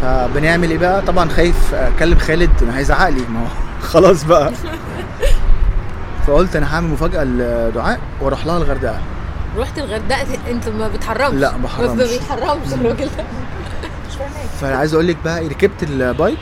فبنعمل 0.01 0.71
إيه 0.71 0.77
بقى؟ 0.77 1.01
طبعا 1.01 1.29
خايف 1.29 1.73
أكلم 1.73 2.17
خالد 2.17 2.63
أنا 2.63 2.77
هيزعق 2.77 3.09
لي. 3.09 3.21
ما 3.21 3.39
هو 3.43 3.47
خلاص 3.93 4.23
بقى. 4.23 4.53
فقلت 6.27 6.55
أنا 6.55 6.75
هعمل 6.75 6.89
مفاجأة 6.89 7.23
لدعاء 7.23 7.99
وأروح 8.21 8.45
لها 8.45 8.57
الغردقة. 8.57 9.01
رحت 9.57 9.79
الغردقة 9.79 10.25
انت 10.51 10.69
ما 10.69 10.87
بتحرمش. 10.87 11.33
لا، 11.33 11.51
ما 11.51 11.57
ما 11.57 11.63
بحرمش. 11.63 12.09
بيحرمش 12.11 12.73
الراجل 12.73 13.05
ده. 13.17 13.23
مش 14.09 14.15
فاهمك 14.61 14.75
عايز 14.77 14.93
أقول 14.93 15.07
لك 15.07 15.17
بقى 15.25 15.39
إيه، 15.39 15.49
ركبت 15.49 15.83
ال 15.83 15.94
bike 15.94 16.37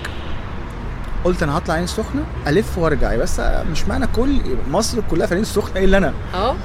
قلت 1.24 1.44
أنا 1.44 1.58
هطلع 1.58 1.74
عين 1.76 1.84
السخنه 1.84 2.24
ألف 2.48 2.78
وأرجع. 2.78 3.16
بس 3.16 3.40
اشمعنى 3.72 4.08
كل 4.08 4.42
مصر 4.72 5.02
كلها 5.12 5.28
في 5.28 5.34
عين 5.34 5.42
السخنه 5.44 5.80
الا 5.84 5.98
أنا؟ 5.98 6.14
آه. 6.34 6.56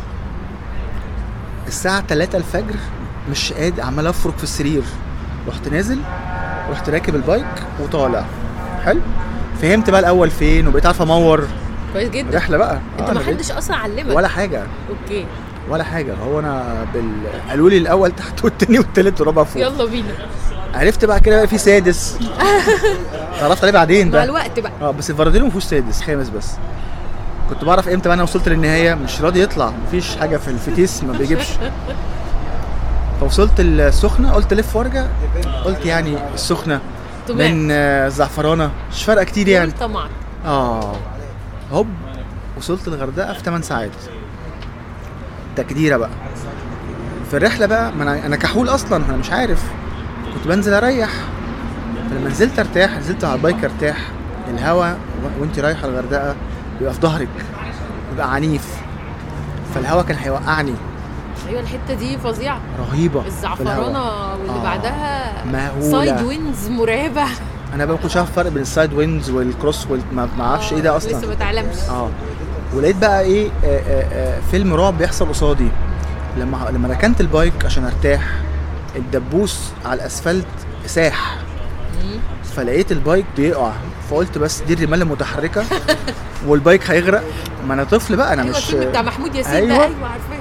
الساعة 1.67 2.07
3 2.07 2.39
الفجر 2.39 2.75
مش 3.31 3.53
قادر 3.53 3.83
عمال 3.83 4.07
أفرك 4.07 4.37
في 4.39 4.45
السرير. 4.45 4.83
رحت 5.49 5.69
نازل 5.69 5.99
رحت 6.71 6.91
راكب 6.91 7.15
ال 7.15 7.21
bike 7.21 7.47
وطالع. 7.83 8.25
حلو. 8.85 9.01
فهمت 9.63 9.91
بقى 9.91 10.01
الأول 10.01 10.31
فين 10.31 10.69
وبقيت 10.69 10.87
عارف 10.87 11.03
أمور. 11.03 11.47
كويس 11.93 12.09
جدا. 12.09 12.37
رحلة 12.37 12.57
بقى. 12.57 12.79
أنت 12.99 13.09
آه، 13.09 13.13
ما 13.13 13.21
بقيت- 13.21 13.27
حدش 13.37 13.51
أصلا 13.51 13.77
علمك. 13.77 14.17
ولا 14.17 14.29
حاجة. 14.29 14.63
okay. 14.91 15.27
ولا 15.69 15.85
حاجة. 15.85 16.15
هو 16.15 16.41
أنا 16.41 16.87
بال... 16.95 17.13
قالوا 17.49 17.71
لي 17.71 17.79
الأول 17.79 18.13
تحت 18.13 18.45
والتاني 18.45 18.79
والتالت 18.79 19.21
والرابع 19.21 19.45
فوق. 19.45 19.63
يلا 19.63 19.85
بينا. 19.85 20.13
عرفت 20.75 21.05
بقى 21.05 21.21
كده 21.21 21.37
بقى 21.37 21.47
في 21.47 21.59
سادس. 21.59 22.19
اتعرفت 23.37 23.63
عليه 23.65 23.73
بعدين 23.73 24.07
مع 24.07 24.13
بقى 24.13 24.25
الوقت 24.25 24.61
بقى. 24.61 24.73
آه 24.81 24.91
بس 24.91 25.11
الفراديرو 25.11 25.45
ما 25.45 25.51
فيهوش 25.51 25.65
سادس 25.65 26.03
خامس 26.03 26.29
بس. 26.29 26.53
كنت 27.51 27.65
بعرف 27.65 27.89
إمتى 27.89 28.09
بقى 28.09 28.15
أنا 28.15 28.23
وصلت 28.23 28.49
للنهاية؟ 28.49 28.95
مش 28.95 29.21
راضي 29.21 29.43
يطلع. 29.43 29.73
مفيش 29.87 30.17
حاجة 30.17 30.37
في 30.37 30.49
الفتيس 30.49 31.05
ما 31.05 31.13
بيجيبش. 31.13 31.47
فوصلت 33.21 33.53
السخنة 33.61 34.33
قلت 34.33 34.53
الف 34.53 34.77
وأرجع. 34.77 35.07
قلت 35.65 35.87
يعني 35.87 36.17
السخنة. 36.35 36.81
من 37.31 37.69
آه، 37.71 38.09
زعفرانة. 38.09 38.71
مش 38.93 39.05
فارقة 39.05 39.25
كتير 39.25 39.49
يعني. 39.49 39.71
طمعا 39.71 40.09
آه. 40.47 40.97
هوب. 41.73 41.87
وصلت 42.59 42.89
الغردقة 42.89 43.33
في 43.33 43.41
8 43.41 43.65
ساعات. 43.65 43.91
تكديرة 45.57 45.97
بقى. 45.97 46.11
في 47.31 47.37
الرحلة 47.37 47.67
بقى 47.67 47.93
ما 47.93 48.03
أنا 48.03 48.27
أنا 48.27 48.37
كحول 48.37 48.69
أصلا 48.69 49.05
أنا 49.09 49.17
مش 49.17 49.31
عارف. 49.31 49.63
كنت 50.35 50.49
بنزل 50.49 50.75
أريح. 50.75 51.11
فلما 52.11 52.29
نزلت 52.31 52.59
أرتاح 52.59 52.99
نزلت 52.99 53.25
على 53.25 53.35
البايك 53.35 53.65
أرتاح. 53.65 53.97
الهوا 54.51 54.93
و- 54.93 55.41
وانت 55.41 55.59
رايحة 55.59 55.89
الغردقة 55.89 56.35
بيبقى 56.79 56.95
في 56.95 57.01
ظهرك 57.01 57.29
بيبقى 58.11 58.35
عنيف. 58.35 58.77
فالهوا 59.75 60.03
كان 60.03 60.17
هيوقعني. 60.19 60.75
أيوه 61.49 61.61
الحتة 61.61 61.95
دي 61.95 62.19
فظيعة. 62.19 62.61
رهيبة. 62.79 63.27
الزعفرانة 63.27 64.33
واللي 64.33 64.53
آه. 64.53 64.63
بعدها 64.63 65.33
مهولة. 65.53 65.91
side 65.91 66.21
winds 66.23 66.69
مرعبة. 66.69 67.25
أنا 67.75 67.85
بقى 67.85 67.97
ما 67.97 68.03
كنتش 68.03 68.17
عارف 68.17 68.29
الفرق 68.29 68.49
بين 68.49 68.63
ال 68.63 68.69
side 68.69 68.93
winds 68.93 69.31
وال 69.31 69.47
cross 69.47 69.87
وال... 69.91 70.01
ما 70.13 70.29
ما 70.39 70.45
أعرفش 70.45 70.73
إيه 70.73 70.81
ده 70.81 70.97
أصلا. 70.97 71.11
لسه 71.11 71.29
ما 71.29 71.35
تعلمش 71.35 71.77
آه. 71.91 72.09
ولقيت 72.75 72.97
بقى 72.97 73.21
إيه 73.21 73.49
آه 73.65 73.67
آه 73.79 74.07
آه 74.13 74.41
فيلم 74.51 74.75
رعب 74.75 74.99
بيحصل 74.99 75.29
قصادي. 75.29 75.69
لما 76.37 76.69
لما 76.73 76.89
ركنت 76.89 77.21
ال 77.21 77.29
bike 77.29 77.65
عشان 77.65 77.85
ارتاح 77.85 78.23
الدبوس 78.97 79.61
على 79.85 79.95
الأسفلت 80.01 80.47
ساح. 80.87 81.37
فلقيت 82.57 82.93
ال 82.93 82.99
bike 82.99 83.25
بيقع. 83.37 83.73
فقلت 84.11 84.39
بس 84.39 84.61
دي 84.63 84.75
الرمال 84.75 85.03
المتحركة 85.03 85.65
وال 86.47 86.61
bike 86.61 86.91
هيغرق. 86.91 87.23
ما 87.69 87.75
أنا 87.75 87.85
طفل 87.85 88.17
بقى 88.17 88.33
أنا 88.33 88.43
أيوه 88.43 88.57
مش 88.57 88.75
بتاع 88.75 89.03
محمود 89.03 89.35
ياسين 89.35 89.53
أيوة. 89.55 89.69
ده. 89.69 89.85
أيوه. 89.85 90.09
عارفاه. 90.09 90.39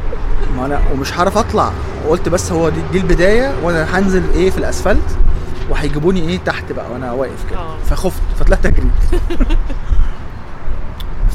ما 0.56 0.66
أنا 0.66 0.80
ومش 0.92 1.12
هعرف 1.18 1.38
أطلع. 1.38 1.72
وقلت 2.06 2.28
بس 2.28 2.52
هو 2.52 2.68
دي, 2.68 2.80
دي 2.92 2.98
البداية 2.98 3.52
وأنا 3.62 3.98
هنزل 3.98 4.22
إيه 4.34 4.50
في 4.50 4.58
الأسفلت 4.58 5.18
وهيجيبوني 5.70 6.28
إيه 6.28 6.38
تحت 6.46 6.72
بقى 6.72 6.90
وأنا 6.92 7.12
واقف 7.12 7.50
كده. 7.50 7.60
فخفت 7.90 8.22
فطلعت 8.40 8.66
أجري. 8.66 8.90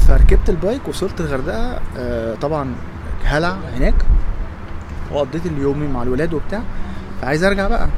فركبت 0.08 0.48
ال 0.50 0.58
bike 0.58 0.88
وصلت 0.88 1.20
الغردقة 1.20 1.80
آه 1.98 2.34
طبعا 2.34 2.74
هلع 3.24 3.56
هناك. 3.76 3.94
وقضيت 5.12 5.46
اليوم 5.46 5.92
مع 5.92 6.02
الولاد 6.02 6.34
وبتاع. 6.34 6.62
فعايز 7.22 7.44
أرجع 7.44 7.68
بقى. 7.68 7.88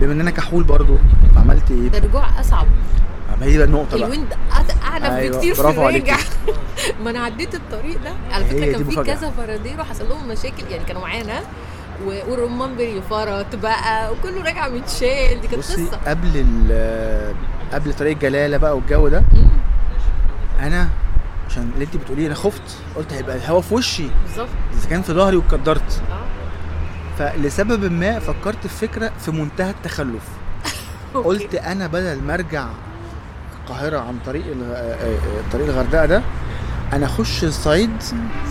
بما 0.00 0.12
ان 0.12 0.20
أنا 0.20 0.30
كحول 0.30 0.64
برضو 0.64 0.96
فعملت 1.34 1.70
إيه؟ 1.70 1.98
الرجوع 1.98 2.40
أصعب. 2.40 2.66
ما 3.40 3.46
هي 3.46 3.56
بقى؟ 3.58 3.66
النقطة 3.66 3.98
بقى. 3.98 4.06
ال 4.06 4.12
wind 4.12 4.34
اعنف 4.84 5.04
أيوة، 5.04 5.36
بكتير 5.36 5.54
في. 5.54 5.60
الراجع 5.60 6.16
ما 7.04 7.10
أنا 7.10 7.20
عديت 7.20 7.54
الطريق 7.54 8.02
ده. 8.04 8.12
على 8.32 8.44
دي 8.44 8.72
كان 8.72 8.84
في. 8.84 8.96
كذا 9.02 9.30
فرادير 9.30 9.80
وحصل 9.80 10.08
لهم 10.08 10.28
مشاكل 10.28 10.66
يعني 10.70 10.84
كانوا 10.84 11.02
معانا. 11.02 11.40
والرمان 12.06 12.74
بيفرط 12.76 13.56
بقى 13.56 14.12
وكله 14.12 14.42
راجع 14.42 14.68
متشال. 14.68 15.40
دي 15.40 15.48
كانت 15.48 15.62
قصة. 15.64 15.96
قبل 16.06 16.28
ال- 16.34 17.34
قبل 17.72 17.92
طريق 17.94 18.12
الجلالة 18.12 18.56
بقى 18.56 18.76
والجو 18.76 19.08
ده 19.08 19.20
مم. 19.32 19.48
أنا 20.60 20.88
عشان 21.50 21.70
اللي 21.74 21.84
انت 21.84 21.96
بتقوليه 21.96 22.26
أنا 22.26 22.34
خفت 22.34 22.62
قلت 22.96 23.12
هيبقى 23.12 23.36
الهوا 23.36 23.60
في 23.60 23.74
وشي. 23.74 24.06
بالظبط. 24.26 24.48
إذا 24.78 24.88
كان 24.90 25.02
في 25.02 25.12
ظهري 25.12 25.36
واتقدرت 25.36 26.02
آه. 26.10 26.26
فلسبب 27.18 27.92
ما 27.92 28.18
فكرت 28.18 28.66
في 28.66 28.86
فكرة 28.88 29.10
في 29.24 29.30
منتهى 29.30 29.70
التخلف. 29.70 30.22
قلت 31.24 31.54
أنا 31.54 31.86
بدل 31.86 32.20
ما 32.22 32.34
أرجع 32.34 32.66
القاهرة 33.64 33.98
عن 33.98 34.18
طريق 34.26 34.46
الغ... 34.46 34.72
آه، 34.74 34.94
آه، 35.04 35.18
طريق 35.52 35.66
الغردقة 35.66 36.06
ده 36.06 36.22
أنا 36.92 37.06
أخش 37.06 37.44
الصعيد 37.44 37.90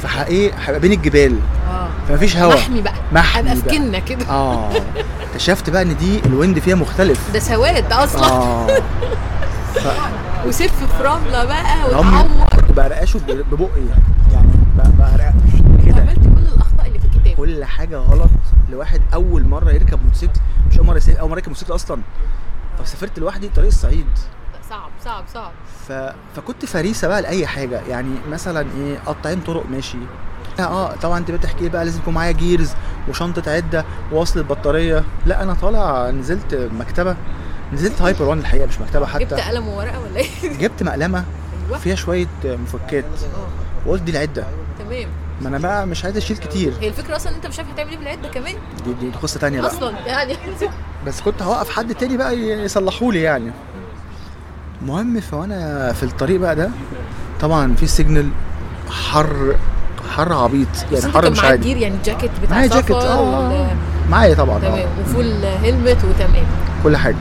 في 0.02 0.08
حقيقة 0.08 0.58
هيبقى 0.58 0.80
بين 0.80 0.92
الجبال. 0.92 1.40
آه. 1.70 1.90
فمفيش 2.10 2.38
هوا. 2.38 2.54
محمي 2.56 2.82
بقى. 2.82 2.94
محمي 3.12 3.52
هبقى 3.54 3.56
في 3.56 4.02
كده. 4.02 4.26
آه. 4.30 4.70
اكتشفت 5.30 5.70
بقى 5.70 5.82
إن 5.82 5.98
دي 5.98 6.20
الويند 6.26 6.60
فيها 6.60 6.76
مختلف. 6.76 7.32
ده 7.34 7.40
سواد 7.40 7.94
أصلا. 7.94 8.26
آه. 8.26 8.68
وسف 10.48 10.96
في 10.98 11.04
رمله 11.04 11.46
بقى. 11.46 11.88
وتعور. 11.88 12.48
كنت 12.56 12.72
برقشه 12.72 13.20
ببقي 13.28 13.82
يعني. 14.34 14.48
ب- 14.78 14.98
برقش 14.98 15.62
كده. 15.86 16.02
عملت 16.02 16.20
كل 16.20 16.54
الأخطاء 16.56 16.88
اللي 16.88 17.00
في 17.00 17.06
الكتاب. 17.06 17.36
كل 17.38 17.66
حاجة 17.66 17.98
غلط 17.98 18.30
لواحد 18.70 19.02
أول 19.14 19.44
مرة 19.48 19.72
يركب 19.72 20.00
موتوسيكل. 20.06 20.40
مش 20.72 20.78
أول 20.78 20.88
مرة 20.88 20.98
يسافر 20.98 21.20
أول 21.20 21.30
مرة 21.30 21.36
يركب 21.38 21.48
موتوسيكل 21.50 21.76
أصلا. 21.76 22.02
فسافرت 22.84 23.20
لوحدي 23.20 23.50
طريق 23.50 23.68
الصعيد. 23.68 24.08
صعب 24.70 24.90
صعب 25.06 25.24
صعب. 25.34 25.52
ف... 25.88 25.92
فكنت 26.36 26.66
فريسة 26.66 27.08
بقى 27.08 27.22
لأي 27.22 27.48
حاجة. 27.48 27.82
يعني 27.90 28.10
مثلا 28.32 28.68
إيه 28.78 28.98
قطعين 29.06 29.40
طرق 29.42 29.64
ماشي. 29.72 29.98
آه 30.60 30.96
طبعا 30.96 31.18
أنت 31.18 31.32
بتحكي 31.32 31.64
لي 31.64 31.70
بقى 31.70 31.86
لازم 31.86 32.00
يكون 32.00 32.14
معايا 32.14 32.32
gears 32.32 32.74
وشنطة 33.10 33.52
عدة 33.52 33.86
ووصل 34.12 34.40
البطاريه 34.40 35.04
لا 35.26 35.44
أنا 35.44 35.54
طالع 35.54 36.10
نزلت 36.10 36.70
مكتبة. 36.80 37.16
نزلت 37.74 38.02
هايبر 38.02 38.24
وان 38.24 38.40
الحقيقة 38.40 38.66
مش 38.68 38.82
مكتبه 38.82 39.20
جبت 39.20 39.34
حتى 39.34 39.42
قلم 39.50 39.68
وورقة 39.68 40.00
ولا 40.00 40.18
إيه؟ 40.20 40.28
جبت 40.62 40.84
مقلمة 40.84 41.24
أيوه. 41.68 41.78
فيها 41.80 41.96
شوية 41.96 42.28
مفكات. 42.46 43.04
آه. 43.06 43.88
وقلت 43.90 44.02
دي 44.02 44.12
العدة. 44.12 44.44
تمام. 44.80 45.08
ما 45.42 45.50
أنا 45.50 45.58
بقى 45.58 45.88
مش 45.88 46.06
عايز 46.06 46.18
أشيل 46.18 46.38
كتير. 46.38 46.74
هي 46.82 46.88
الفكرة 46.88 47.16
أصلا 47.16 47.36
أنت 47.36 47.48
مش 47.48 47.60
عارف 47.60 47.70
هتعمل 47.74 47.90
إيه 47.90 47.98
بالعدة 47.98 48.30
كمان. 48.30 48.56
دي, 48.86 48.94
دي 48.94 49.18
قصة 49.18 49.40
تانية 49.40 49.62
بقى. 49.62 49.72
أصلا 49.72 49.94
يعني. 50.06 50.34
بس 51.08 51.22
كنت 51.22 51.42
هوقف 51.42 51.70
حد 51.70 51.96
تاني 51.96 52.18
بقى 52.18 52.38
يصلحوا 52.40 53.14
لي 53.14 53.22
يعني. 53.22 53.52
المهم 54.82 55.20
فوانا 55.20 55.94
في 55.94 56.04
الطريق 56.04 56.40
بقى 56.40 56.56
ده 56.56 56.70
طبعا 57.42 57.76
في 57.76 57.88
سيجنال 57.88 58.30
حر 58.90 59.56
حر 60.16 60.34
عبيط. 60.34 60.68
يعني 60.92 61.14
حر 61.14 61.30
مش 61.30 61.44
عادي. 61.44 61.82
يعني 61.82 61.96
جاكيت 62.06 62.32
بتاع 62.44 62.56
معايا 62.58 62.68
جاكيت 62.68 62.92
آه 62.92 63.76
معايا 64.10 64.36
طبعا 64.36 64.60
تمام. 64.60 64.74
آه. 64.74 64.88
وفول 65.02 65.46
هيلمت 65.46 65.98
وتمام. 66.06 66.46
كل 66.84 66.98
حاجة. 66.98 67.16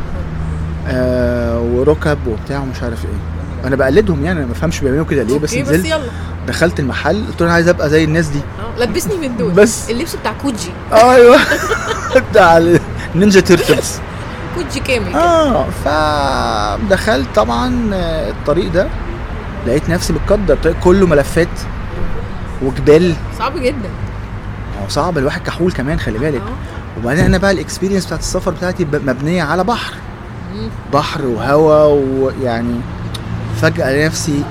آه 0.89 1.61
وركب 1.61 2.19
وبتاع 2.27 2.59
ومش 2.59 2.83
عارف 2.83 3.05
إيه. 3.05 3.67
أنا 3.69 3.77
بقلدهم 3.77 4.25
يعني 4.25 4.39
أنا 4.39 4.47
ما 4.47 4.53
بفهمش 4.53 4.81
بيعملوا 4.81 5.05
كده 5.05 5.23
ليه 5.23 5.39
بس 5.39 5.55
بس 5.55 5.59
نزلت 5.59 5.85
يلا. 5.87 6.01
دخلت 6.49 6.81
المحل 6.81 7.27
قلت 7.27 7.41
له 7.41 7.47
أنا 7.47 7.55
عايز 7.55 7.69
أبقى 7.69 7.91
زي 7.91 8.05
الناس 8.05 8.27
دي. 8.27 8.39
آه 8.39 8.85
لبسني 8.85 9.17
من 9.29 9.37
دول. 9.37 9.51
بس. 9.53 9.91
اللبس 9.91 10.17
بتاع 10.17 10.33
كوجي. 10.43 10.71
أيوه. 10.93 11.39
بتاع 12.31 12.59
النينجا 13.15 13.41
تيرتلز 13.41 13.99
كوجي 14.55 14.81
كامل 14.81 15.15
آه 15.15 15.67
فدخلت 15.85 17.29
طبعا 17.35 17.91
آه، 17.95 18.31
الطريق 18.31 18.73
ده. 18.73 18.89
لقيت 19.67 19.89
نفسي 19.91 20.13
متقدر 20.13 20.55
الطريق 20.55 20.77
كله 20.81 21.07
ملفات 21.07 21.49
وجبال. 22.63 23.15
صعب 23.39 23.59
جدا. 23.59 23.89
هو 24.83 24.89
صعب 24.89 25.19
الواحد 25.19 25.41
كحول 25.43 25.73
كمان 25.73 25.99
خلي 26.01 26.19
بالك. 26.19 26.41
آه. 26.41 26.99
وبعدين 27.01 27.25
أنا 27.25 27.39
بقى 27.39 27.51
ال 27.51 27.56
experience 27.56 28.07
بتاعت 28.07 28.21
السفر 28.21 28.51
بتاعتي 28.51 28.85
مبنية 28.93 29.43
على 29.43 29.65
بحر. 29.65 29.95
بحر 30.93 31.27
وهوا 31.27 31.85
ويعني 31.85 32.81
فجأة 33.57 34.07
نفسي 34.07 34.43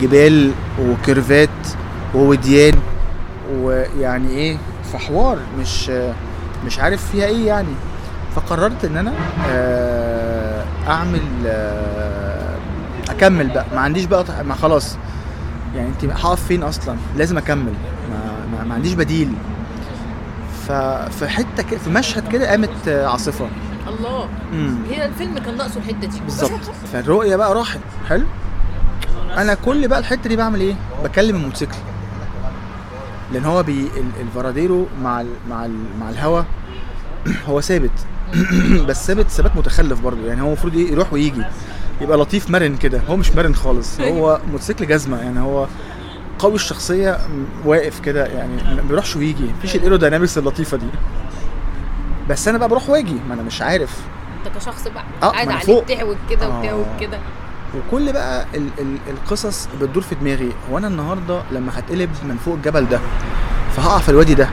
جبال 0.00 0.52
وكيرفات 0.80 1.48
ووديان 2.14 2.74
ويعني 3.60 4.28
إيه 4.30 4.56
في 4.92 4.98
حوار 4.98 5.38
مش 5.60 5.90
مش 6.66 6.78
عارف 6.78 7.10
فيها 7.10 7.26
إيه 7.26 7.46
يعني. 7.46 7.68
فقررت 8.36 8.84
إن 8.84 8.96
أنا 8.96 9.12
آه، 9.48 10.64
أعمل 10.88 11.20
آه، 11.46 12.56
أكمل 13.10 13.48
بقى. 13.48 13.64
ما 13.74 13.80
عنديش 13.80 14.04
بقى 14.04 14.24
ما 14.44 14.54
خلاص. 14.54 14.96
يعني 15.74 15.88
أنت 15.88 16.04
هقف 16.04 16.46
فين 16.46 16.62
أصلا؟ 16.62 16.96
لازم 17.16 17.38
أكمل. 17.38 17.72
ما, 18.10 18.58
ما, 18.58 18.64
ما 18.64 18.74
عنديش 18.74 18.92
بديل. 18.92 19.32
ففي 20.68 21.28
حتة 21.28 21.62
كده 21.70 21.78
في 21.80 21.90
مشهد 21.90 22.28
كده 22.32 22.50
قامت 22.50 22.88
عاصفة. 22.88 23.46
الله. 23.88 24.28
امم 24.52 24.76
هي 24.90 25.06
الفيلم 25.06 25.38
كان 25.38 25.56
ناقصه 25.56 25.76
الحتة 25.80 26.06
دي. 26.06 26.20
بالظبط. 26.24 26.60
فالرؤية 26.92 27.36
بقى 27.36 27.54
راحت. 27.54 27.80
حلو. 28.08 28.26
أنا 29.36 29.54
كل 29.54 29.88
بقى 29.88 29.98
الحتة 29.98 30.28
دي 30.28 30.36
بعمل 30.36 30.60
إيه؟ 30.60 30.74
بكلم 31.04 31.36
الموتوسيكل. 31.36 31.74
لأن 33.32 33.44
هو 33.44 33.62
بي 33.62 33.72
ال- 33.96 34.20
الفراديرو 34.20 34.86
مع 35.02 35.20
ال 35.20 35.26
مع 35.50 35.64
ال 35.64 35.74
مع 36.00 36.10
الهوا 36.10 36.42
هو 37.48 37.60
ثابت. 37.60 37.90
بس 38.88 39.06
ثابت 39.06 39.28
ثبات 39.28 39.56
متخلف 39.56 40.00
برضه. 40.00 40.26
يعني 40.26 40.42
هو 40.42 40.46
المفروض 40.46 40.74
يروح 40.74 41.12
ويجي. 41.12 41.42
يبقى 42.00 42.18
لطيف 42.18 42.50
مرن 42.50 42.76
كده. 42.76 43.00
هو 43.08 43.16
مش 43.16 43.30
مرن 43.30 43.54
خالص. 43.54 44.00
هو 44.00 44.40
موتوسيكل 44.52 44.86
جزمة. 44.86 45.16
يعني 45.22 45.40
هو 45.40 45.66
قوي 46.38 46.54
الشخصية 46.54 47.18
واقف 47.64 48.00
كده. 48.00 48.26
يعني 48.26 48.74
ما 48.76 48.82
بيروحش 48.88 49.16
ويجي. 49.16 49.44
مفيش 49.58 49.76
ال 49.76 49.81
aerodynamics 49.81 50.38
اللطيفة 50.38 50.76
دي. 50.76 50.86
بس 52.30 52.48
أنا 52.48 52.58
بقى 52.58 52.68
بروح 52.68 52.90
وأجي. 52.90 53.16
ما 53.28 53.34
أنا 53.34 53.42
مش 53.42 53.62
عارف. 53.62 53.90
أنت 54.46 54.56
كشخص 54.56 54.88
بقى 54.88 55.04
آه، 55.22 55.26
قاعد 55.26 55.48
عليك. 55.48 55.88
تعوج 55.88 56.16
كده 56.30 56.46
آه. 56.46 56.58
وتعوج 56.58 56.84
كده. 57.00 57.18
وكل 57.76 58.12
بقى 58.12 58.46
ال 58.54 58.68
ال 58.78 58.96
القصص 59.10 59.68
بتدور 59.80 60.02
في 60.02 60.14
دماغي. 60.14 60.52
هو 60.70 60.78
أنا 60.78 60.88
النهارده 60.88 61.42
لما 61.52 61.72
هتقلب 61.78 62.10
من 62.24 62.36
فوق 62.44 62.54
الجبل 62.54 62.88
ده 62.88 63.00
فهقع 63.76 63.98
في 63.98 64.08
الوادي 64.08 64.34
ده. 64.34 64.48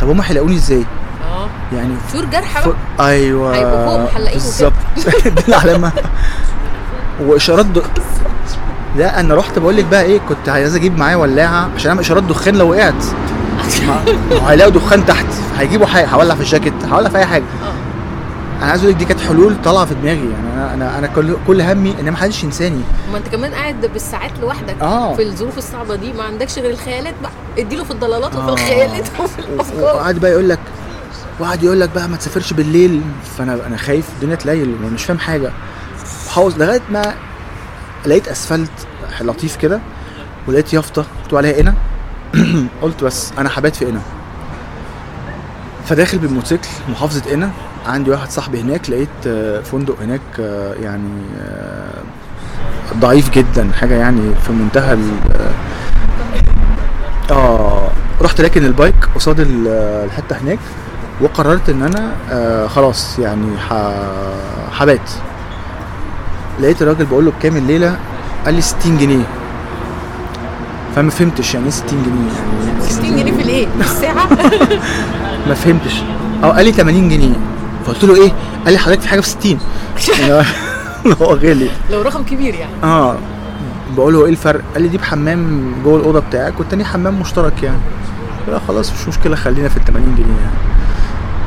طب 0.00 0.08
هما 0.08 0.24
هيلاقوني 0.30 0.54
إزاي؟ 0.54 0.84
آه. 1.24 1.48
يعني 1.76 1.94
شهور 2.12 2.24
جرح 2.24 2.60
ف... 2.60 2.68
بقى 2.68 3.08
أيوه. 3.08 3.56
هيبقوا 3.56 3.84
فوق 3.86 4.10
محلقين. 4.10 4.32
بالظبط. 4.32 4.72
دي 5.36 5.48
العلامه 5.48 5.92
وإشارات 7.20 7.66
د... 7.66 7.82
لا 8.96 9.20
أنا 9.20 9.34
رحت 9.34 9.58
بقول 9.58 9.76
لك 9.76 9.84
بقى 9.84 10.02
إيه 10.02 10.18
كنت 10.28 10.48
عايز 10.48 10.74
أجيب 10.76 10.98
معايا 10.98 11.16
ولاعة 11.16 11.70
عشان 11.76 11.88
اعمل 11.88 12.00
إشارات 12.00 12.22
دخان 12.22 12.54
لو 12.56 12.70
وقعت. 12.70 13.04
هيلاقوا 14.46 14.72
دخان 14.72 15.06
تحت. 15.06 15.26
هيجيبوا 15.58 15.86
حاجة. 15.86 16.06
هولع 16.08 16.34
في 16.34 16.40
الجاكيت. 16.40 16.84
هولع 16.92 17.08
في 17.08 17.18
أي 17.18 17.26
حاجة. 17.26 17.42
آه. 17.42 17.90
أنا 18.62 18.70
عايز 18.70 18.80
أقول 18.82 18.92
لك 18.92 18.98
دي 18.98 19.04
كانت 19.04 19.20
حلول 19.20 19.56
طالعة 19.64 19.84
في 19.84 19.94
دماغي. 19.94 20.18
يعني 20.30 20.54
أنا 20.54 20.74
أنا 20.74 20.98
أنا 20.98 21.06
كل 21.06 21.36
كل 21.46 21.60
همي 21.60 21.94
إن 22.00 22.10
ما 22.10 22.16
حدش 22.16 22.44
ينساني. 22.44 22.80
ما 23.12 23.18
أنت 23.18 23.28
كمان 23.28 23.54
قاعد 23.54 23.86
بالساعات 23.86 24.30
لوحدك 24.40 24.76
آه. 24.82 25.14
في 25.14 25.22
الظروف 25.22 25.58
الصعبة 25.58 25.94
دي. 25.94 26.12
ما 26.12 26.22
عندكش 26.22 26.58
غير 26.58 26.70
الخيالات 26.70 27.14
بقى. 27.22 27.30
اديله 27.58 27.84
في 27.84 27.90
الضلالات 27.90 28.36
وفي 28.36 28.48
آه. 28.48 28.52
الخيالات 28.52 29.04
وفي 29.20 29.38
الأفكار. 29.38 29.82
وقعد 29.82 30.18
بقى 30.18 30.30
يقول 30.30 30.48
لك 30.48 30.58
وقعد 31.40 31.62
يقول 31.62 31.80
لك 31.80 31.90
بقى 31.94 32.08
ما 32.08 32.16
تسافرش 32.16 32.52
بالليل. 32.52 33.00
فانا 33.38 33.66
أنا 33.66 33.76
خايف. 33.76 34.08
الدنيا 34.16 34.34
تليل. 34.36 34.76
ومش 34.84 35.04
فاهم 35.04 35.18
حاجة. 35.18 35.52
بحاول 36.26 36.52
لغاية 36.58 36.82
ما 36.90 37.14
لقيت 38.06 38.28
أسفلت 38.28 38.70
لطيف 39.20 39.56
كده. 39.56 39.80
ولقيت 40.48 40.72
يافطة. 40.72 41.04
مكتوب 41.24 41.38
عليها 41.38 41.56
قنا 41.56 41.74
قلت 42.82 43.04
بس 43.04 43.32
أنا 43.38 43.50
هبات 43.54 43.76
في 43.76 43.84
قنا 43.84 44.00
فداخل 45.86 46.18
بالموتوسيكل 46.18 46.68
محافظة 46.88 47.30
قنا 47.30 47.50
عندي 47.86 48.10
واحد 48.10 48.30
صاحبي 48.30 48.60
هناك 48.60 48.90
لقيت 48.90 49.08
آه، 49.26 49.60
فندق 49.60 49.96
هناك 50.02 50.20
آه، 50.40 50.74
يعني 50.74 51.22
آه، 51.40 52.02
ضعيف 53.00 53.30
جدا 53.30 53.70
حاجة 53.80 53.94
يعني 53.94 54.34
في 54.46 54.52
منتهى 54.52 54.92
ال- 54.92 55.50
آه 57.30 57.88
رحت 58.22 58.40
راكن 58.40 58.64
البايك 58.64 58.94
قصاد 59.14 59.40
ال- 59.40 59.68
الحتة 60.04 60.36
هناك 60.36 60.58
وقررت 61.20 61.68
إن 61.68 61.82
أنا 61.82 62.12
آه 62.30 62.66
خلاص 62.66 63.18
يعني 63.18 63.58
ح- 63.58 64.80
هبات 64.82 65.10
لقيت 66.60 66.82
الراجل 66.82 67.04
بقول 67.06 67.24
له 67.24 67.30
بكام 67.30 67.56
الليلة؟ 67.56 67.96
قال 68.44 68.54
لي 68.54 68.60
60 68.60 68.98
جنيه. 68.98 69.24
فما 70.96 71.10
فهمتش 71.10 71.54
يعني 71.54 71.66
إيه 71.66 71.70
60 71.72 71.88
جنيه 72.02 72.32
يعني. 72.70 72.82
60 72.90 73.16
جنيه 73.16 73.32
في 73.32 73.42
الإيه؟ 73.42 73.66
في 73.66 73.84
الساعة؟ 73.84 74.28
ما 75.48 75.54
فهمتش. 75.54 76.02
آه 76.44 76.46
قال 76.50 76.64
لي 76.66 76.72
80 76.72 77.08
جنيه. 77.08 77.34
فقلت 77.86 78.04
له 78.04 78.14
إيه؟ 78.24 78.32
قال 78.64 78.72
لي 78.72 78.78
حضرتك 78.78 79.00
في 79.00 79.08
حاجة 79.08 79.20
في 79.20 79.28
60 79.28 79.58
يعني 80.20 80.32
هو 81.20 81.34
غالي 81.42 81.70
لو 81.90 82.02
رقم 82.02 82.22
كبير 82.22 82.54
يعني. 82.54 82.72
آه. 82.84 83.16
بقول 83.96 84.14
له 84.14 84.24
إيه 84.24 84.30
الفرق؟ 84.30 84.60
قال 84.74 84.82
لي 84.82 84.88
دي 84.88 84.98
بحمام 84.98 85.72
جوه 85.84 85.98
الأوضة 86.00 86.20
بتاعك 86.20 86.58
والتاني 86.60 86.84
حمام 86.84 87.20
مشترك 87.20 87.62
يعني. 87.62 87.78
لا 88.48 88.60
خلاص 88.68 88.92
مش 88.92 89.08
مشكلة 89.08 89.36
خلينا 89.36 89.68
في 89.68 89.76
ال 89.76 89.84
80 89.84 90.14
جنيه 90.14 90.26
يعني. 90.26 90.54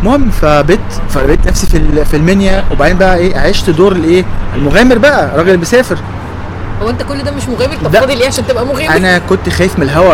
المهم 0.01 0.29
فبت 0.29 0.79
فلقيت 1.09 1.47
نفسي 1.47 1.67
في 1.67 2.05
في 2.05 2.17
المنيا. 2.17 2.63
وبعدين 2.71 2.97
بقى 2.97 3.17
إيه؟ 3.17 3.38
عشت 3.38 3.69
دور 3.69 3.91
الإيه؟ 3.91 4.25
المغامر 4.55 4.97
بقى. 4.97 5.25
الراجل 5.25 5.47
اللي 5.47 5.57
بيسافر 5.57 5.97
هو 6.83 6.89
انت 6.89 7.03
كل 7.03 7.23
ده 7.23 7.31
مش 7.31 7.47
مغامر 7.47 7.75
طب. 7.75 7.93
فاضل 7.95 8.19
إيه 8.21 8.27
عشان 8.27 8.47
تبقى 8.47 8.65
مغامر؟ 8.65 8.95
أنا 8.97 9.17
كنت 9.19 9.49
خايف 9.49 9.79
من 9.79 9.83
الهوا. 9.83 10.13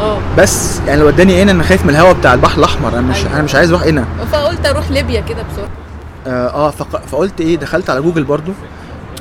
آه. 0.00 0.18
بس 0.38 0.78
يعني 0.78 0.94
اللي 0.94 1.04
وداني 1.04 1.42
هنا 1.42 1.52
أنا 1.52 1.62
خايف 1.62 1.84
من 1.84 1.90
الهوا 1.90 2.12
بتاع 2.12 2.34
البحر 2.34 2.58
الأحمر. 2.58 2.92
أنا 2.92 3.00
مش 3.00 3.16
أيوة. 3.16 3.32
أنا 3.34 3.42
مش 3.42 3.54
عايز 3.54 3.70
أروح 3.70 3.82
هنا. 3.82 4.04
فقلت 4.32 4.66
أروح 4.66 4.90
ليبيا 4.90 5.20
كده 5.20 5.42
بسرعة. 5.52 5.68
آه, 6.26 6.48
آه 6.48 6.70
فق... 6.70 7.00
فقلت 7.06 7.40
إيه 7.40 7.56
دخلت 7.56 7.90
على 7.90 8.00
جوجل 8.00 8.24
برضو. 8.24 8.52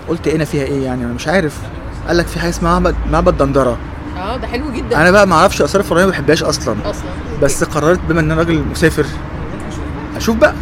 قلت 0.09 0.27
هنا 0.27 0.45
فيها 0.45 0.63
إيه 0.63 0.85
يعني؟ 0.85 1.05
أنا 1.05 1.13
مش 1.13 1.27
عارف. 1.27 1.57
قال 2.07 2.17
لك 2.17 2.27
في 2.27 2.39
حاجة 2.39 2.49
اسمها 2.49 2.79
معبد 2.79 2.95
معبد 3.11 3.37
دندرة. 3.37 3.77
آه 4.17 4.37
ده 4.37 4.47
حلو 4.47 4.71
جدا. 4.71 5.01
أنا 5.01 5.11
بقى 5.11 5.27
ما 5.27 5.35
أعرفش 5.35 5.61
آثار 5.61 5.81
الفرعونية 5.81 6.05
ما 6.05 6.11
بحبهاش 6.11 6.43
أصلا. 6.43 6.75
أصلا. 6.85 7.03
بس 7.41 7.63
قررت 7.63 7.99
بما 8.09 8.19
ان 8.19 8.31
أنا 8.31 8.41
راجل 8.41 8.63
مسافر. 8.71 9.05
أشوف 10.17 10.35
بقى. 10.35 10.53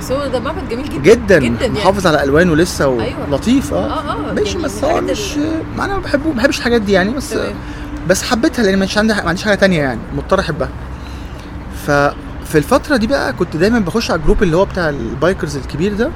بس 0.00 0.12
هو 0.12 0.26
ده 0.26 0.40
معبد 0.40 0.68
جميل 0.68 0.84
جدا. 0.88 0.98
جدا, 1.02 1.38
جدا 1.38 1.66
يعني. 1.66 1.78
محافظ 1.78 2.06
على 2.06 2.22
ألوانه 2.24 2.56
لسه 2.56 2.84
أيوة. 2.84 3.30
ولطيف 3.30 3.74
آه, 3.74 3.76
آه، 3.76 4.12
آه، 4.30 4.32
ماشي 4.32 4.58
بس 4.58 4.84
هو 4.84 5.00
مش 5.00 5.36
ما 5.76 5.84
أنا 5.84 5.94
ما 5.94 6.00
بحبه 6.00 6.28
ما 6.28 6.34
بحبش 6.36 6.58
الحاجات 6.58 6.82
دي 6.82 6.92
يعني 6.92 7.10
بس 7.10 7.30
تمام. 7.30 7.54
بس 8.08 8.22
حبيتها 8.22 8.62
لأن 8.62 8.78
مش 8.78 8.98
عندي 8.98 9.14
ما 9.14 9.20
عنديش 9.28 9.44
حاجة 9.44 9.54
تانية 9.54 9.78
يعني 9.82 10.00
مضطر 10.16 10.40
أحبها. 10.40 10.68
ففي 11.86 12.54
الفترة 12.58 12.96
دي 12.96 13.06
بقى 13.06 13.32
كنت 13.32 13.56
دايما 13.56 13.78
بخش 13.78 14.10
على 14.10 14.20
الجروب 14.20 14.42
اللي 14.42 14.56
هو 14.56 14.64
بتاع 14.64 14.88
ال 14.88 14.98
bikers 14.98 15.56
الكبير 15.56 15.94
ده 15.94 16.10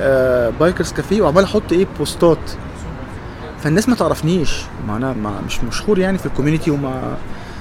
آه 0.00 0.50
بايكرز 0.60 0.92
كافيه 0.92 1.22
وعمال 1.22 1.44
أحط 1.44 1.72
إيه 1.72 1.86
بوستات. 1.98 2.50
فالناس 3.64 3.88
ما 3.88 3.94
تعرفنيش. 3.94 4.62
ما 4.88 4.96
أنا 4.96 5.12
ما 5.12 5.40
مش 5.46 5.64
مشهور 5.64 5.98
يعني 5.98 6.18
في 6.18 6.26
الكوميونتي 6.26 6.70
وما 6.70 7.16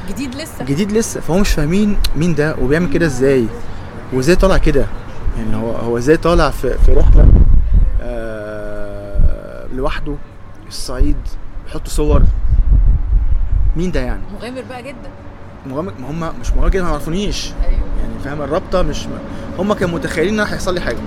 جديد 0.10 0.36
لسه. 0.36 0.64
جديد 0.66 0.92
لسه. 0.92 1.20
فهو 1.22 1.38
مش 1.38 1.50
فاهمين 1.52 1.98
مين 2.16 2.36
ده 2.36 2.56
وبيعمل 2.62 2.90
كده 2.90 3.06
إزاي 3.06 3.46
وإزاي 4.14 4.36
طالع 4.36 4.58
كده. 4.58 4.86
يعني 5.38 5.56
هو 5.56 5.72
هو 5.72 5.98
إزاي 5.98 6.18
طالع 6.18 6.50
في 6.50 6.78
في 6.86 6.94
رحلة 6.94 7.26
آه 8.02 9.66
لوحده 9.76 10.16
الصعيد 10.68 11.18
بيحط 11.66 11.88
صور. 11.88 12.22
مين 13.76 13.92
ده 13.92 14.00
يعني؟ 14.00 14.22
مغامر 14.40 14.62
بقى 14.70 14.84
جدا. 14.84 15.10
مغامر؟ 15.68 15.94
ما 16.00 16.10
هم 16.30 16.34
مش 16.42 16.52
مغامر 16.52 16.70
كده 16.70 16.84
ما 16.84 16.90
يعرفونيش 16.90 17.52
أيوه. 17.64 17.72
يعني 17.72 18.20
فاهم 18.24 18.42
الرابطة 18.42 18.82
مش 18.82 19.08
هم 19.60 19.74
كانوا 19.74 19.96
متخيلين 19.96 20.40
إن 20.40 20.48
هيحصل 20.48 20.74
لي 20.74 20.82
حاجة. 20.82 20.98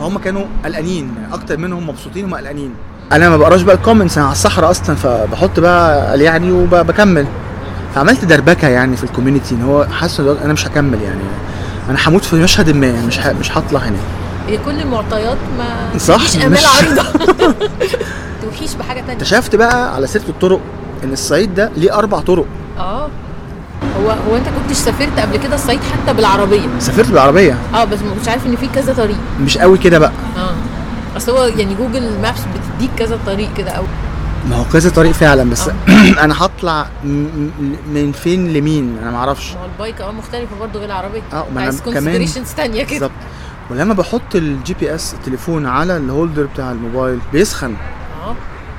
فهم 0.00 0.18
كانوا 0.18 0.44
قلقانين 0.64 1.14
أكتر 1.32 1.56
منهم 1.58 1.88
مبسوطين 1.88 2.24
هم 2.24 2.34
قلقانين. 2.34 2.74
أنا 3.12 3.28
ما 3.28 3.36
بقراش 3.36 3.62
بقى 3.62 3.74
ال 3.74 3.79
comments 3.79 4.18
أنا 4.18 4.26
على 4.26 4.32
الصحراء 4.32 4.70
أصلا 4.70 4.96
فبحط 4.96 5.60
بقى 5.60 6.10
قال 6.10 6.20
يعني 6.20 6.52
وبكمل 6.52 7.26
فعملت 7.94 8.24
دربكة 8.24 8.68
يعني 8.68 8.96
في 8.96 9.04
ال 9.04 9.09
community 9.09 9.54
إن 9.54 9.62
هو 9.62 9.84
حاسس 9.84 10.20
أنا 10.20 10.52
مش 10.52 10.66
هكمل 10.66 11.02
يعني. 11.02 11.20
أنا 11.90 11.98
هموت 12.08 12.24
في 12.24 12.36
مشهد 12.36 12.70
ما 12.70 12.92
مش 13.06 13.18
ه... 13.20 13.32
مش 13.32 13.58
هطلع 13.58 13.80
هنا. 13.80 13.96
هي 14.48 14.58
كل 14.58 14.80
المعطيات 14.80 15.36
ما 15.58 15.98
صح، 15.98 16.16
تديش 16.16 16.36
أمال 16.36 16.50
مش- 16.52 16.66
عريضه 16.66 17.02
توحيش 18.42 18.74
بحاجة 18.74 19.00
تانية. 19.00 19.12
اكتشفت 19.12 19.56
بقى 19.56 19.94
على 19.94 20.06
سيرة 20.06 20.22
الطرق 20.28 20.60
إن 21.04 21.12
الصعيد 21.12 21.54
ده 21.54 21.70
ليه 21.76 21.98
أربع 21.98 22.20
طرق. 22.20 22.46
آه. 22.78 23.08
هو 24.02 24.10
هو 24.10 24.36
أنت 24.36 24.46
كنتش 24.48 24.76
سافرت 24.76 25.18
قبل 25.18 25.36
كده 25.36 25.54
الصعيد 25.54 25.80
حتى 25.80 26.14
بالعربية؟ 26.16 26.66
سافرت 26.78 27.08
بالعربية. 27.08 27.56
آه 27.74 27.84
بس 27.84 27.98
ما 27.98 28.14
كنتش 28.14 28.28
عارف 28.28 28.46
إن 28.46 28.56
في 28.56 28.68
كذا 28.74 28.92
طريق. 28.92 29.16
مش 29.40 29.58
قوي 29.58 29.78
كده 29.78 29.98
بقى. 29.98 30.12
آه. 30.36 30.50
أصل 31.16 31.32
هو 31.32 31.44
يعني 31.44 31.74
Google 31.74 32.10
Maps 32.22 32.38
بتديك 32.40 32.90
كذا 32.98 33.18
طريق 33.26 33.54
كده 33.56 33.70
أو 33.70 33.84
ما 34.50 34.56
هو 34.56 34.64
كذا 34.72 34.90
طريق 34.90 35.12
فعلا 35.12 35.50
بس 35.50 35.70
أنا 36.24 36.44
هطلع 36.44 36.86
من 37.92 38.12
فين 38.12 38.52
لمين؟ 38.52 38.98
أنا 39.02 39.10
ما 39.10 39.16
أعرفش. 39.16 39.52
ما 39.52 39.60
هو 39.60 39.64
ال 39.64 39.71
bike 39.71 40.00
آه 40.00 40.10
مختلفة 40.12 40.56
برضه 40.60 40.78
غير 40.78 40.88
العربية. 40.88 41.22
آه 41.32 41.46
ما 41.54 41.62
أنا 41.68 41.78
كمان 41.78 42.26
تانية 42.56 42.82
كده. 42.84 42.90
بالظبط. 42.98 43.10
ولما 43.70 43.94
بحط 43.94 44.34
ال 44.34 44.74
GPS 44.74 45.14
التليفون 45.14 45.66
على 45.66 45.96
ال 45.96 46.03
holder 46.03 46.44
بتاع 46.54 46.72
الموبايل 46.72 47.18
بيسخن. 47.32 47.74
آه. 48.24 48.34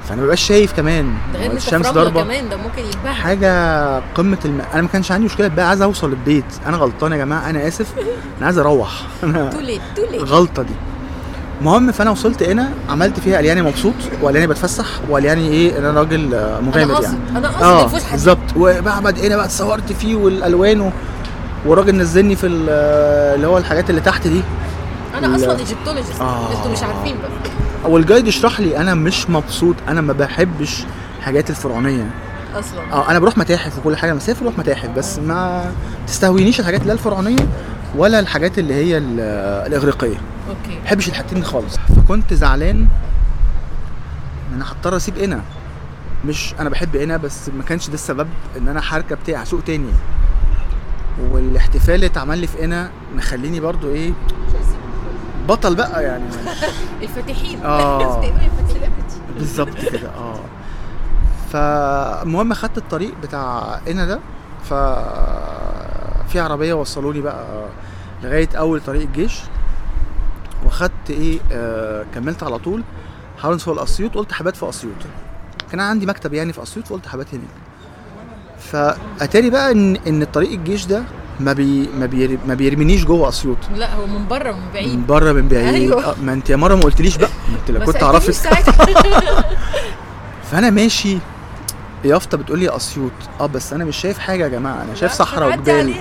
فأنا 0.10 0.22
مبقاش 0.22 0.42
شايف 0.42 0.74
كمان. 0.74 1.14
ده 1.34 1.40
غير 1.40 1.52
الشمس 1.52 1.88
ضاربة. 1.88 2.24
كمان 2.24 2.50
ده 2.50 2.58
ممكن 2.58 2.82
يتبهدل. 2.82 3.10
حاجة 3.22 4.00
قمة 4.00 4.38
الم... 4.46 4.62
أنا 4.74 4.82
ما 4.82 4.88
كانش 4.88 5.12
عندي 5.12 5.26
مشكلة 5.26 5.48
بقى 5.48 5.70
عايز 5.70 5.82
أوصل 5.82 6.10
البيت. 6.10 6.46
أنا 6.66 6.78
غلطان 6.78 7.12
يا 7.12 7.18
جماعة 7.18 7.50
أنا 7.50 7.68
آسف. 7.68 7.94
أنا 8.38 8.46
عايز 8.46 8.58
أروح. 8.58 8.92
أنا 9.24 9.50
غلطة 10.34 10.64
دي. 10.64 10.74
المهم 11.60 11.92
فأنا 11.92 12.12
وصلت 12.12 12.44
هنا 12.44 12.70
عملت 12.90 13.20
فيها 13.20 13.36
قال 13.36 13.46
يعني 13.46 13.62
مبسوط 13.62 13.94
وقال 14.22 14.36
يعني 14.36 14.48
بتفسح 14.48 14.86
وقال 15.10 15.26
يعني 15.26 15.48
إيه 15.48 15.80
ان 15.80 15.86
أنا 15.86 16.00
راجل 16.00 16.30
مغامر 16.62 16.94
قاصد 16.94 17.04
يعني. 17.04 17.38
أنا 17.38 17.48
قاصد 17.48 17.64
آه 18.06 18.12
بالظبط. 18.12 18.38
وبعد 18.56 19.20
هنا 19.20 19.36
بقى 19.36 19.46
اتصورت 19.46 19.94
فيه 19.94 20.16
والالوان 20.16 20.82
و- 20.82 20.92
والراجل 21.66 21.96
نزلني 21.98 22.36
في 22.36 22.48
ال- 22.48 22.70
اللي 23.36 23.48
هو 23.48 23.58
الحاجات 23.58 23.90
اللي 23.90 24.02
تحت 24.02 24.28
دي. 24.28 24.42
أنا 25.18 25.36
أصلا 25.36 25.46
لا. 25.46 25.60
إيجيبتولوجيست 25.60 26.22
آه. 26.22 26.58
أنتوا 26.58 26.72
مش 26.72 26.84
عارفين 26.84 27.16
بس. 27.16 27.50
والجايد 27.92 28.28
يشرح 28.28 28.60
لي 28.60 28.78
أنا 28.78 28.94
مش 28.94 29.30
مبسوط 29.30 29.76
أنا 29.88 30.02
ما 30.02 30.14
بحبش 30.14 30.84
الحاجات 31.20 31.50
الفرعونية. 31.50 32.10
أصلا. 32.56 32.94
آه 32.94 33.12
أنا 33.12 33.20
بروح 33.20 33.38
متاحف 33.38 33.78
وكل 33.78 33.98
حاجة 33.98 34.14
مسافر 34.14 34.42
بروح 34.44 34.58
متاحف 34.58 34.90
بس 34.98 35.20
ما 35.20 35.72
تستهوينيش 36.08 36.60
الحاجات 36.60 36.82
هي 36.88 36.94
الفرعونية 36.94 37.46
ولا 37.98 38.20
الحاجات 38.20 38.60
اللي 38.60 38.74
هي 38.74 38.98
ال- 38.98 39.20
الإغريقية. 39.68 40.18
أوكي. 40.50 40.76
ما 40.78 40.84
بحبش 40.84 41.08
الحاجتين 41.10 41.40
دي 41.40 41.46
خالص. 41.46 41.78
فكنت 41.78 42.34
زعلان 42.34 42.78
إن 44.50 44.56
أنا 44.56 44.72
هضطر 44.72 44.96
أسيب 44.96 45.18
هنا 45.18 45.42
مش 46.26 46.54
أنا 46.60 46.70
بحب 46.70 46.96
هنا 46.96 47.18
بس 47.18 47.50
ما 47.50 47.64
كانش 47.64 47.88
ده 47.88 47.94
السبب 47.94 48.28
إن 48.58 48.68
أنا 48.68 48.82
هركب 48.84 49.18
تاني 49.26 49.44
هسوق 49.44 49.62
تاني. 49.64 49.90
والاحتفال 51.32 51.96
اللي 51.96 52.06
اتعمل 52.06 52.38
لي 52.38 52.48
في 52.48 52.64
هنا 52.66 52.90
مخليني 53.16 53.60
برضو 53.60 53.90
إيه 53.90 54.14
بطل 55.48 55.76
بقى 55.76 56.04
يعني. 56.04 56.24
الفاتحين. 57.02 57.60
الفاتحين. 57.66 58.50
بالظبط 59.38 59.86
كده 59.92 60.10
آه. 60.10 60.40
فالمهم 61.52 62.54
خدت 62.54 62.78
الطريق 62.78 63.14
بتاع 63.24 63.80
هنا 63.88 64.06
ده 64.06 64.20
ف 64.64 64.74
في 66.30 66.40
عربية 66.40 66.74
وصلوني 66.74 67.22
بقى 67.22 67.66
لغاية 68.24 68.50
أول 68.56 68.82
طريق 68.82 69.02
الجيش. 69.02 69.40
وخدت 70.66 71.10
إيه 71.10 71.40
آه 71.52 72.06
كملت 72.16 72.44
على 72.44 72.58
طول. 72.60 72.84
حاول 73.42 73.54
نوصل 73.54 73.76
لاسيوط 73.76 74.16
قلت 74.16 74.32
حبات 74.34 74.56
في 74.56 74.70
أسيوط. 74.70 74.94
كان 75.72 75.80
عندي 75.80 76.06
مكتب 76.06 76.34
يعني 76.34 76.54
في 76.54 76.64
أسيوط 76.64 76.88
فقلت 76.88 77.08
حبات 77.08 77.28
هناك 77.34 77.48
فأتاري 78.60 79.50
بقى 79.50 79.72
إن 79.72 79.96
إن 79.96 80.22
الطريق 80.22 80.52
الجيش 80.52 80.86
ده 80.86 81.04
ما 81.40 81.54
بي 81.54 81.90
ما, 82.00 82.06
بير 82.06 82.40
ما 82.48 82.54
بيرمينيش 82.54 83.06
جوه 83.06 83.30
أسيوط. 83.30 83.58
لا 83.76 83.94
هو 83.96 84.08
من 84.08 84.28
بره 84.28 84.52
من 84.52 84.58
من 84.60 84.72
بعيد 84.74 85.08
بره 85.08 85.32
من 85.32 85.48
بعيد. 85.48 85.74
أيوة. 85.74 86.06
آه، 86.06 86.16
ما 86.24 86.34
أنت 86.34 86.50
يا 86.50 86.56
مرة 86.56 86.76
ما 86.76 86.82
قلتليش 86.82 87.18
بقى. 87.18 87.30
ما 87.50 87.58
انت 87.60 87.72
لو 87.72 87.86
كنت 87.86 88.32
ساعتها. 88.32 88.86
فأنا 90.52 90.70
ماشي. 90.70 91.18
يافطة 92.06 92.38
بتقول 92.38 92.60
لي 92.60 92.76
أسيوط. 92.76 93.12
آه 93.40 93.46
بس 93.46 93.74
أنا 93.74 93.86
مش 93.86 93.98
شايف 93.98 94.20
حاجة 94.20 94.44
يا 94.44 94.50
جماعة. 94.50 94.84
أنا 94.84 94.96
شايف 94.96 95.12
صحراء 95.12 95.48
وجبال. 95.50 95.94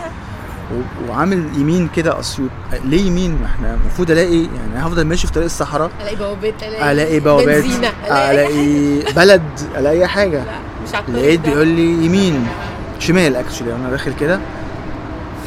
وعامل 1.08 1.48
يمين 1.56 1.88
كده 1.96 2.20
أسيوط. 2.20 2.50
ليه 2.84 3.06
يمين؟ 3.06 3.38
ما 3.40 3.46
إحنا 3.46 3.74
المفروض 3.74 4.10
ألاقي 4.10 4.42
يعني 4.42 4.86
هفضل 4.86 5.04
ماشي 5.04 5.26
في 5.26 5.32
طريق 5.32 5.44
الصحراء. 5.44 5.90
ألاقي 6.00 6.16
بوابات 6.16 6.62
ألاقي 6.62 6.92
ألاقي 6.92 7.20
بوابات 7.20 7.64
ألاقي 8.10 9.00
بلد 9.16 9.42
ألاقي 9.76 10.06
حاجة. 10.08 10.44
لا 10.44 10.52
مش 11.08 11.14
لقيت. 11.14 11.40
بيقول 11.40 11.68
لي 11.68 12.04
يمين. 12.04 12.46
شمال 12.98 13.36
اكشلي 13.36 13.74
أنا 13.74 13.90
داخل 13.90 14.12
كده. 14.20 14.40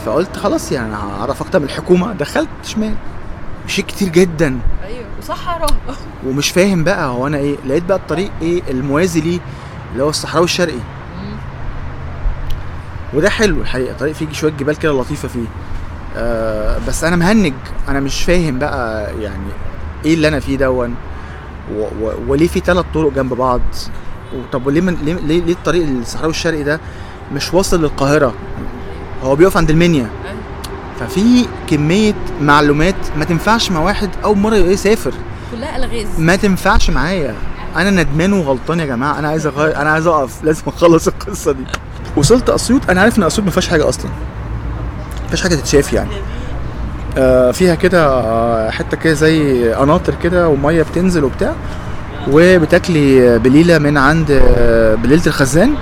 فقلت 0.06 0.38
خلاص 0.38 0.72
يعني 0.72 0.96
هعرف 0.96 1.42
أكتر 1.42 1.60
من 1.60 1.66
الحكومة. 1.66 2.14
دخلت 2.14 2.50
شمال. 2.64 2.94
مشيت 3.66 3.86
كتير 3.86 4.10
جدا. 4.10 4.60
أيوه 4.88 5.06
وصحراء 5.22 5.70
ومش 6.28 6.50
فاهم 6.50 6.84
بقى 6.84 7.08
هو 7.08 7.28
أنا 7.28 7.38
إيه. 7.38 7.56
لقيت 7.68 7.84
بقى 7.84 7.98
الطريق 7.98 8.32
إيه 8.42 8.62
الموازي 8.70 9.22
ليه 9.22 9.40
اللي 9.94 10.04
هو 10.04 10.10
الصحراوي 10.10 10.46
الشرقي. 10.46 10.80
وده 13.14 13.30
حلو 13.30 13.62
الحقيقة 13.62 13.98
طريق 13.98 14.14
فيه 14.14 14.32
شوية 14.32 14.52
جبال 14.52 14.76
كده 14.80 14.92
لطيفة 14.92 15.28
فيه. 15.28 15.46
آه 16.18 16.78
بس 16.88 17.04
أنا 17.04 17.16
مهنج 17.16 17.54
أنا 17.90 18.00
مش 18.00 18.24
فاهم 18.24 18.60
بقى 18.60 19.12
يعني 19.22 19.44
إيه 20.06 20.14
اللي 20.14 20.28
أنا 20.28 20.40
فيه 20.40 20.58
دون. 20.58 20.96
وليه 22.28 22.48
في 22.48 22.60
ثلاث 22.60 22.86
طرق 22.94 23.14
جنب 23.14 23.34
بعض؟ 23.34 23.62
طب 24.52 24.68
وليه 24.68 24.82
من 24.82 24.96
ليه, 25.04 25.14
ليه, 25.14 25.42
ليه 25.42 25.54
الطريق 25.54 25.88
الصحراوي 25.88 26.32
الشرقي 26.32 26.64
ده 26.64 26.80
مش 27.34 27.54
واصل 27.54 27.82
للقاهرة؟ 27.82 28.34
هو 29.24 29.36
بيقف 29.36 29.58
عند 29.58 29.70
المنيا. 29.70 30.10
ففي 31.00 31.46
كمية 31.70 32.14
معلومات 32.42 32.96
ما 33.18 33.26
تنفعش 33.26 33.72
مع 33.72 33.80
واحد 33.80 34.10
أول 34.24 34.38
مرة 34.38 34.56
يسافر. 34.56 35.14
كلها 35.52 35.78
ألغاز. 35.78 36.08
ما 36.20 36.36
تنفعش 36.36 36.90
معايا. 36.90 37.36
أنا 37.76 38.04
ندمان 38.04 38.34
وغلطان 38.34 38.80
يا 38.80 38.86
جماعة. 38.86 39.20
أنا 39.20 39.28
عايز 39.28 39.46
أغير 39.48 39.76
أنا 39.78 39.90
عايز 39.92 40.08
أقف. 40.08 40.44
لازم 40.44 40.64
أخلص 40.68 41.08
القصة 41.08 41.52
دي. 41.52 41.64
وصلت 42.16 42.50
أسيوط 42.50 42.90
أنا 42.90 43.02
عارف 43.02 43.18
إن 43.18 43.24
أسيوط 43.24 43.46
ما 43.46 43.52
فيهاش 43.52 43.68
حاجة 43.68 43.90
أصلا. 43.90 44.06
ما 45.22 45.28
فيهاش 45.28 45.42
حاجة 45.44 45.56
تتشاف 45.56 45.94
يعني. 45.94 46.10
آه 47.18 47.52
فيها 47.52 47.76
كده 47.76 48.06
آه، 48.08 48.70
حتة 48.70 48.98
كده 48.98 49.14
زي 49.14 49.72
قناطر 49.74 50.14
كده 50.24 50.48
ومية 50.50 50.84
بتنزل 50.84 51.24
وبتاع 51.24 51.54
وبتاكلي 52.32 53.40
بليلة 53.40 53.78
من 53.78 53.98
عند 53.98 54.32
آه، 54.58 54.96
بليلة 54.96 55.22
الخزان 55.28 55.74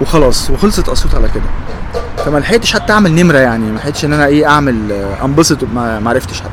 وخلاص 0.00 0.50
وخلصت 0.50 0.88
أسيوط 0.88 1.14
على 1.14 1.28
كده. 1.28 1.42
فما 2.24 2.38
لحقتش 2.38 2.72
حتى 2.72 2.92
أعمل 2.92 3.14
نمرة 3.14 3.38
يعني 3.38 3.64
ما 3.72 3.78
لحقتش 3.78 4.04
إن 4.04 4.12
أنا 4.12 4.26
إيه 4.26 4.46
أعمل 4.46 4.92
آه، 4.92 5.24
أنبسط 5.24 5.58
ما 5.74 6.02
عرفتش 6.10 6.40
حتى. 6.40 6.50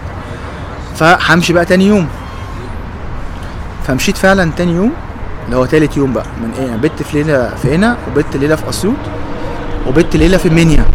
فهمشي 0.95 1.53
بقى 1.53 1.65
تاني 1.65 1.87
يوم. 1.87 2.07
فمشيت 3.87 4.17
فعلا 4.17 4.51
تاني 4.57 4.71
يوم 4.75 4.91
اللي 5.45 5.55
هو 5.57 5.65
تالت 5.65 5.97
يوم 5.97 6.13
بقى. 6.13 6.25
من 6.43 6.51
إيه؟ 6.59 6.75
بت 6.75 7.03
في 7.03 7.23
ليلة 7.23 7.55
في 7.55 7.75
هنا 7.75 7.97
وبت 8.11 8.37
ليلة 8.37 8.55
في 8.55 8.69
أسيوط 8.69 8.95
وبت 9.87 10.15
ليلة 10.15 10.37
في 10.37 10.45
المنيا 10.47 10.85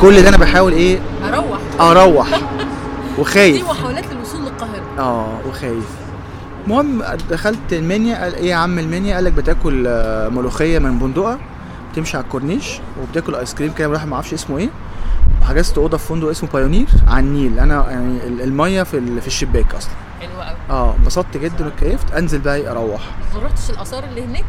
كل 0.00 0.22
ده 0.22 0.28
أنا 0.28 0.36
بحاول 0.36 0.72
إيه؟ 0.72 0.98
أروح. 1.24 1.58
أروح. 1.80 2.28
دي 2.36 2.42
وخايف 3.18 3.70
محاولات 3.70 4.04
للوصول 4.12 4.40
للقاهرة. 4.42 4.82
آه 4.98 5.38
وخايف. 5.48 5.84
المهم 6.66 7.02
دخلت 7.30 7.72
المنيا 7.72 8.22
قال 8.22 8.34
إيه 8.34 8.50
يا 8.50 8.54
عم 8.54 8.78
المنيا 8.78 9.14
قال 9.14 9.24
لك 9.24 9.32
بتاكل 9.32 9.84
آه، 9.88 10.28
ملوخية 10.28 10.78
من 10.78 10.98
بندقة 10.98 11.38
بتمشي 11.92 12.16
على 12.16 12.24
الكورنيش 12.24 12.80
وبتاكل 13.02 13.34
ice 13.34 13.54
cream 13.54 13.72
كده 13.78 13.88
ما 14.04 14.14
أعرفش 14.14 14.32
اسمه 14.34 14.58
إيه. 14.58 14.68
وحجزت 15.42 15.78
أوضة 15.78 15.96
في 15.96 16.06
فندق 16.08 16.28
اسمه 16.28 16.48
Pioneer 16.54 16.86
على 17.08 17.20
النيل. 17.26 17.58
أنا 17.58 17.86
يعني 17.90 18.26
ال- 18.26 18.40
المية 18.42 18.82
في 18.82 19.20
في 19.20 19.26
الشباك 19.26 19.74
أصلا. 19.74 19.92
حلوة 20.20 20.44
قوي 20.44 20.56
آه 20.70 20.94
انبسطت 20.94 21.36
جدا 21.36 21.64
واتكيفت. 21.64 22.12
انزل 22.12 22.38
بقى 22.38 22.56
إيه 22.56 22.70
أروح. 22.70 23.00
ما 23.34 23.40
رحتش 23.42 23.70
الآثار 23.70 24.04
اللي 24.04 24.24
هناك؟ 24.24 24.44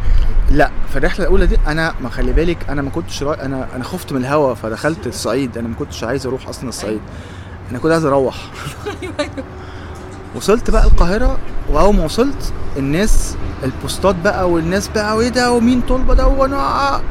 لا 0.51 0.71
في 0.89 0.97
الرحلة 0.97 1.25
الأولى 1.25 1.45
دي 1.47 1.57
أنا 1.67 1.93
ما 2.01 2.09
خلي 2.09 2.33
بالك 2.33 2.69
أنا 2.69 2.81
ما 2.81 2.89
كنتش 2.89 3.23
را... 3.23 3.45
أنا 3.45 3.67
أنا 3.75 3.83
خفت 3.83 4.13
من 4.13 4.21
الهوا 4.21 4.53
فدخلت 4.53 5.07
الصعيد. 5.07 5.57
أنا 5.57 5.67
ما 5.67 5.75
كنتش 5.79 6.03
عايز 6.03 6.25
أروح 6.27 6.47
أصلا 6.47 6.69
الصعيد. 6.69 7.01
أنا 7.71 7.79
كنت 7.79 7.91
عايز 7.91 8.05
أروح. 8.05 8.35
وصلت 10.35 10.71
بقى 10.71 10.83
القاهرة 10.83 11.37
وأول 11.69 11.95
ما 11.95 12.05
وصلت 12.05 12.53
الناس 12.77 13.35
البوستات 13.63 14.15
بقى 14.15 14.49
والناس 14.49 14.87
بقى 14.87 15.17
وايه 15.17 15.29
ده 15.29 15.51
ومين 15.51 15.81
طلبه 15.81 16.13
ده؟ 16.13 16.27
وأنا 16.27 17.01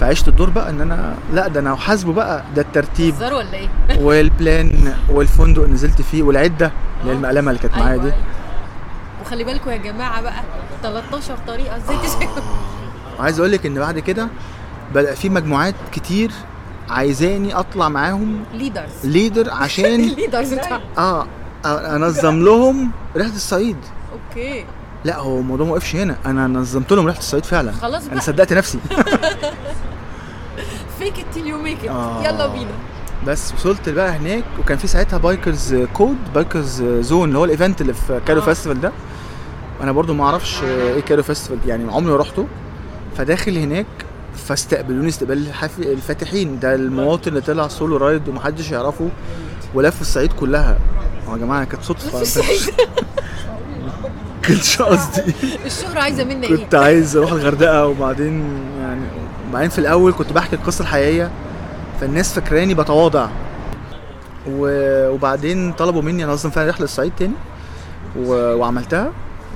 فعشت 0.00 0.28
الدور 0.28 0.50
بقى 0.50 0.70
إن 0.70 0.80
أنا 0.80 1.14
لأ 1.32 1.48
ده 1.48 1.60
أنا 1.60 1.76
حاسبه 1.76 2.12
بقى 2.12 2.44
ده 2.56 2.62
الترتيب. 2.62 3.14
ولا 3.20 3.54
إيه؟ 3.54 3.68
والبلان 4.06 4.94
والفندق 5.08 5.62
اللي 5.62 5.74
نزلت 5.74 6.02
فيه 6.02 6.22
والعدة 6.22 6.72
اللي 7.00 7.12
هي 7.12 7.16
المقلمة 7.16 7.50
اللي 7.50 7.62
كانت 7.62 7.74
معايا 7.78 7.92
أيوة، 7.92 8.02
دي. 8.04 8.10
أيوة. 8.12 8.24
وخلي 9.22 9.44
بالكم 9.44 9.70
يا 9.70 9.76
جماعة 9.76 10.22
بقى 10.22 10.42
13 10.82 11.36
طريقة 11.46 11.76
إزاي 11.76 11.96
تسافر 11.96 12.42
وعايز 13.18 13.38
أقول 13.40 13.52
لك 13.52 13.66
إن 13.66 13.74
بعد 13.74 13.98
كده 13.98 14.28
بدا 14.94 15.14
في 15.14 15.28
مجموعات 15.28 15.74
كتير 15.92 16.30
عايزاني 16.90 17.54
أطلع 17.54 17.88
معاهم 17.88 18.44
leaders 18.54 18.90
leader 19.04 19.50
عشان 19.50 20.14
بتاع. 20.34 20.80
آه 20.98 21.26
أنظم 21.64 22.44
لهم 22.44 22.90
رحلة 23.16 23.34
الصعيد. 23.36 23.76
okay. 24.12 24.64
لأ 25.04 25.18
هو 25.18 25.38
الموضوع 25.38 25.66
ما 25.66 25.72
وقفش 25.72 25.96
هنا. 25.96 26.16
أنا 26.26 26.46
نظمت 26.46 26.92
لهم 26.92 27.06
رحلة 27.06 27.18
الصعيد 27.18 27.44
فعلا. 27.44 27.72
خلاص 27.72 28.02
أنا 28.04 28.14
بقى. 28.14 28.20
صدقت 28.20 28.52
نفسي. 28.52 28.78
fake 31.00 31.18
it 31.18 31.34
till 31.34 31.46
you 31.46 31.58
make 31.58 31.84
آه. 31.84 32.22
يلا 32.24 32.46
بينا. 32.46 32.70
بس 33.26 33.54
وصلت 33.54 33.88
بقى 33.88 34.10
هناك 34.10 34.44
وكان 34.58 34.78
في 34.78 34.86
ساعتها 34.86 35.16
Bikers 35.18 35.74
Code 35.74 36.16
Bikers 36.34 36.82
Zone 36.82 37.28
اللي 37.28 37.38
هو 37.38 37.44
ال 37.44 37.50
event 37.50 37.80
اللي 37.80 37.94
في 37.94 38.20
Cairo 38.26 38.40
آه. 38.40 38.44
festival 38.44 38.80
ده. 38.80 38.92
أنا 39.82 39.92
برضو 39.92 40.14
ما 40.14 40.24
أعرفش 40.24 40.62
إيه 40.62 41.00
Cairo 41.00 41.22
festival 41.22 41.58
يعني 41.66 41.92
عمري 41.92 42.12
ما 42.12 42.16
رحته 42.16 42.46
فداخل 43.16 43.58
هناك 43.58 43.86
فاستقبلوني 44.46 45.08
استقبال 45.08 45.46
الفاتحين. 45.78 46.58
ده 46.58 46.74
المواطن 46.74 47.28
اللي 47.28 47.40
طلع 47.40 47.68
سولو 47.68 47.96
رايد 47.96 48.28
ومحدش 48.28 48.70
يعرفه 48.70 49.08
ولف 49.74 50.00
الصعيد 50.00 50.32
كلها. 50.32 50.78
هو 51.28 51.32
يا 51.32 51.38
جماعة 51.38 51.64
كانت 51.64 51.82
صدفة. 51.82 52.42
كنتش 54.48 54.82
قصدي. 54.82 55.34
الشهرة 55.66 56.00
عايزة 56.00 56.24
منا 56.24 56.46
إيه؟ 56.46 56.56
كنت 56.56 56.74
عايز 56.74 57.16
أروح 57.16 57.32
الغردقة 57.32 57.86
وبعدين 57.86 58.44
وبعدين 59.50 59.68
في 59.70 59.78
الأول 59.78 60.12
كنت 60.12 60.32
بحكي 60.32 60.56
القصة 60.56 60.82
الحقيقية 60.82 61.30
فالناس 62.00 62.32
فاكراني 62.34 62.74
بتواضع. 62.74 63.28
وبعدين 64.48 65.72
طلبوا 65.72 66.02
مني 66.02 66.24
انظم 66.24 66.50
فعلا 66.50 66.70
رحلة 66.70 66.84
الصعيد 66.84 67.12
تاني. 67.18 67.34
وعملتها. 68.26 69.10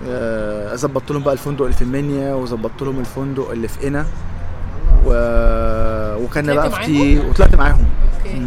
آه، 0.09 0.75
ظبطت 0.77 1.11
لهم 1.11 1.23
بقى 1.23 1.33
الفندق 1.33 1.63
اللي 1.63 1.77
في 1.77 1.83
المنيا 1.83 2.35
وظبطت 2.35 2.83
لهم 2.83 3.01
الفندق 3.01 3.51
اللي 3.51 3.69
في 3.69 3.87
قنا 3.87 4.07
و... 5.07 5.13
وكان 6.25 6.55
بقى 6.55 6.71
في 6.71 6.87
تي 6.87 7.19
وطلعت 7.19 7.55
معاهم. 7.55 7.85
okay. 8.19 8.43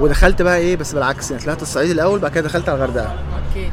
ودخلت 0.00 0.42
بقى 0.42 0.56
إيه 0.56 0.76
بس 0.76 0.92
بالعكس 0.94 1.30
يعني 1.30 1.42
طلعت 1.42 1.62
الصعيد 1.62 1.90
الأول 1.90 2.18
بعد 2.18 2.30
كده 2.30 2.48
دخلت 2.48 2.68
على 2.68 2.78
الغردقة. 2.78 3.06
okay. 3.48 3.70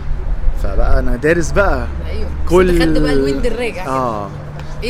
فبقى 0.63 0.99
أنا 0.99 1.15
دارس 1.15 1.51
بقى 1.51 1.87
أيوه. 2.07 2.29
كل 2.49 2.79
خدت 2.79 2.97
بقى 2.97 3.13
ال 3.13 3.19
wind 3.19 3.45
الراجع. 3.45 3.87
آه. 3.87 4.29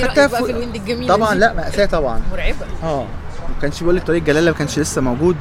إيه 0.03 0.27
فوق- 0.27 0.45
في 0.45 0.51
ال 0.51 0.56
wind 0.56 0.75
الجميل 0.75 1.07
طبعا 1.09 1.35
لا 1.35 1.53
مأساة 1.53 1.85
طبعا. 1.85 2.21
مرعبة. 2.31 2.65
آه 2.83 3.05
ما 3.49 3.61
كانش 3.61 3.79
بيقول 3.79 3.95
لي 3.95 4.01
طريق 4.01 4.23
جلاله 4.23 4.51
ما 4.51 4.57
كانش 4.57 4.79
لسه 4.79 5.01
موجود 5.01 5.35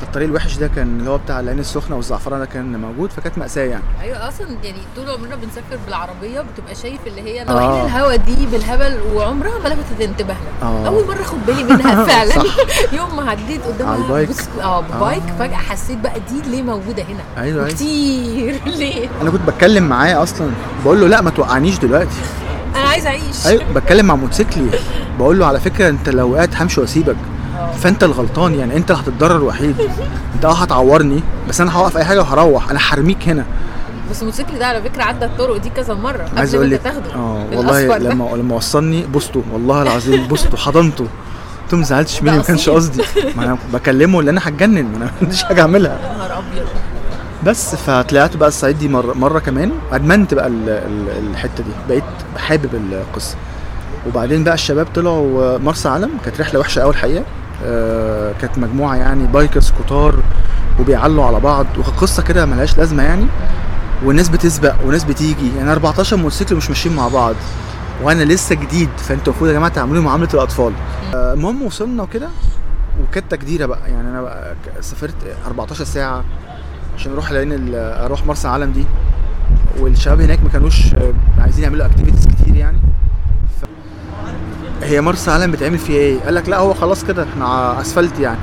فالطريق 0.00 0.28
الوحش 0.28 0.56
ده 0.56 0.68
كان 0.76 0.98
اللي 0.98 1.10
هو 1.10 1.18
بتاع 1.18 1.40
العين 1.40 1.58
السخنة 1.58 1.96
والزعفرانه 1.96 2.44
كان 2.44 2.80
موجود 2.80 3.10
فكانت 3.12 3.38
مأساة 3.38 3.62
يعني. 3.62 3.82
أيوه 4.02 4.28
أصلا 4.28 4.46
يعني 4.64 4.78
طول 4.96 5.10
عمرنا 5.10 5.36
بنسافر 5.36 5.78
بالعربية 5.86 6.40
بتبقى 6.40 6.74
شايف 6.74 7.00
اللي 7.06 7.20
هي 7.22 7.40
آه. 7.42 7.44
نواحي 7.44 7.86
الهوا 7.86 8.16
دي 8.16 8.46
بالهبل 8.52 8.98
وعمرها 9.14 9.58
ما 9.58 9.68
لفتت 9.68 10.00
انتباهنا. 10.00 10.40
آه. 10.62 10.86
أول 10.86 11.06
مرة 11.06 11.20
اخد 11.22 11.38
بالي 11.46 11.64
منها 11.64 12.04
فعلا. 12.12 12.34
يوم 12.98 13.16
ما 13.16 13.30
عديت 13.30 13.62
قدامها 13.66 13.92
على 13.92 14.02
ال 14.02 14.07
bike. 14.07 14.30
آه 14.62 14.80
bike 14.80 15.22
آه. 15.22 15.38
فجأة 15.38 15.56
حسيت 15.56 15.98
بقى 15.98 16.20
دي 16.30 16.50
ليه 16.50 16.62
موجودة 16.62 17.02
هنا؟ 17.02 17.42
أيوه 17.44 17.58
أيوه. 17.64 17.68
كتير 17.74 18.60
ليه؟ 18.78 19.08
أنا 19.22 19.30
كنت 19.30 19.42
بتكلم 19.50 19.84
معاه 19.88 20.22
أصلا 20.22 20.50
بقول 20.84 21.00
له 21.00 21.06
لا 21.06 21.20
ما 21.20 21.30
توقعنيش 21.30 21.78
دلوقتي. 21.78 22.16
أنا 22.76 22.88
عايزه 22.88 23.08
أعيش. 23.08 23.46
أيوه 23.46 23.62
بتكلم 23.74 24.06
مع 24.06 24.14
موتوسيكلي 24.14 24.70
بقول 25.18 25.38
له 25.38 25.46
على 25.46 25.60
فكرة 25.60 25.88
أنت 25.88 26.08
لو 26.08 26.32
وقعت 26.32 26.56
همشي 26.56 26.80
وأسيبك. 26.80 27.16
فأنت 27.78 28.04
الغلطان 28.04 28.54
يعني 28.54 28.76
أنت 28.76 28.90
اللي 28.90 29.02
هتتضرر 29.02 29.44
وحيد 29.44 29.76
أنت 30.34 30.44
آه 30.44 30.52
هتعورني 30.54 31.20
بس 31.48 31.60
أنا 31.60 31.72
هوقف 31.72 31.96
أي 31.96 32.04
حاجة 32.04 32.20
وهروح. 32.20 32.70
أنا 32.70 32.78
هرميك 32.82 33.28
هنا. 33.28 33.44
بس 34.10 34.20
الموتوسيكل 34.20 34.58
ده 34.58 34.66
على 34.66 34.82
فكرة 34.82 35.02
عدى 35.02 35.24
الطرق 35.24 35.56
دي 35.56 35.70
كذا 35.70 35.94
مرة. 35.94 36.22
قبل 36.22 36.38
عايز 36.38 36.54
أقول 36.54 36.70
لك 36.70 36.82
تاخده. 36.82 37.14
آه 37.14 37.46
والله. 37.52 37.98
لما 37.98 38.24
لما 38.36 38.54
وصلني 38.54 39.02
بوسته 39.02 39.42
والله 39.52 39.82
العظيم 39.82 40.26
بوسته 40.26 40.56
حضنته. 40.66 41.04
قلت 41.62 41.72
له 41.72 41.78
ما 41.78 41.84
زعلتش 41.84 42.22
مني 42.22 42.36
ما 42.36 42.42
كانش. 42.42 42.68
قصدي. 42.68 43.02
ما 43.36 43.44
أنا 43.44 43.58
بكلمه 43.72 44.22
لأن 44.22 44.38
أنا 44.38 44.48
هتجنن. 44.48 44.82
ما 44.84 44.96
أنا 44.96 45.04
ما 45.04 45.10
عنديش 45.22 45.42
حاجة 45.44 45.60
أعملها. 45.60 45.92
يا 46.12 46.16
نهار 46.18 46.38
أبيض. 46.38 46.66
بس 47.46 47.74
فطلعت 47.74 48.36
بقى 48.36 48.48
الصعيد 48.48 48.78
دي 48.78 48.88
مره 48.88 49.12
مرة 49.14 49.38
كمان. 49.38 49.72
ادمنت 49.92 50.34
بقى 50.34 50.46
ال- 50.46 50.68
ال- 50.68 51.28
الحتة 51.30 51.64
دي. 51.64 51.70
بقيت 51.88 52.04
حابب 52.36 52.74
القصة. 52.74 53.36
وبعدين 54.08 54.44
بقى 54.44 54.54
الشباب 54.54 54.86
طلعوا 54.94 55.58
مرسى 55.58 55.88
علم. 55.88 56.10
كانت 56.24 56.40
رحلة 56.40 56.60
وحشة 56.60 56.80
قوي 56.82 56.90
الحقيقة. 56.90 57.24
آه 57.64 58.32
كانت 58.40 58.58
مجموعة 58.58 58.96
يعني 58.96 59.26
بايكرز 59.26 59.72
كتار 59.84 60.14
وبيعلوا 60.80 61.24
على 61.24 61.40
بعض. 61.40 61.66
وكانت 61.78 61.96
قصه 62.00 62.22
كده 62.22 62.46
ملهاش 62.46 62.78
لازمة 62.78 63.02
يعني. 63.02 63.26
والناس 64.04 64.28
بتسبق 64.28 64.74
وناس 64.84 65.04
بتيجي. 65.04 65.56
يعني 65.56 65.72
14 65.72 66.16
موتوسيكل 66.16 66.56
مش 66.56 66.68
ماشيين 66.68 66.96
مع 66.96 67.08
بعض. 67.08 67.34
وأنا 68.02 68.22
لسه 68.22 68.54
جديد. 68.54 68.88
فأنتوا 68.96 69.32
المفروض 69.32 69.50
يا 69.50 69.54
جماعة 69.54 69.72
تعملوا 69.72 70.02
معاملة 70.02 70.28
الأطفال. 70.34 70.72
آه، 71.14 71.32
المهم 71.34 71.62
وصلنا 71.62 72.02
وكده. 72.02 72.28
وكانت 73.02 73.30
تجديرة 73.30 73.66
بقى. 73.66 73.78
يعني 73.90 74.08
أنا 74.08 74.22
بقى 74.22 74.54
سافرت 74.80 75.14
14 75.46 75.84
ساعة. 75.84 76.24
عشان 76.98 77.12
أروح 77.12 77.32
لأن 77.32 77.52
ال- 77.52 77.74
أروح 78.04 78.26
مرسى 78.26 78.48
علم 78.48 78.72
دي. 78.72 78.84
والشباب 79.80 80.20
هناك 80.20 80.38
ما 80.44 80.48
كانوش 80.50 80.94
آه، 80.94 81.12
عايزين 81.38 81.64
يعملوا 81.64 81.86
activities 81.86 82.26
كتير 82.26 82.54
يعني. 82.56 82.78
ف... 83.60 83.64
هي 84.84 85.00
مرسى 85.00 85.30
علم 85.30 85.50
بتعمل 85.50 85.78
فيها 85.78 85.96
إيه؟ 86.00 86.20
قال 86.20 86.34
لك 86.34 86.48
لا 86.48 86.58
هو 86.58 86.74
خلاص 86.74 87.04
كده 87.04 87.24
إحنا 87.32 87.80
أسفلت 87.80 88.18
يعني. 88.20 88.38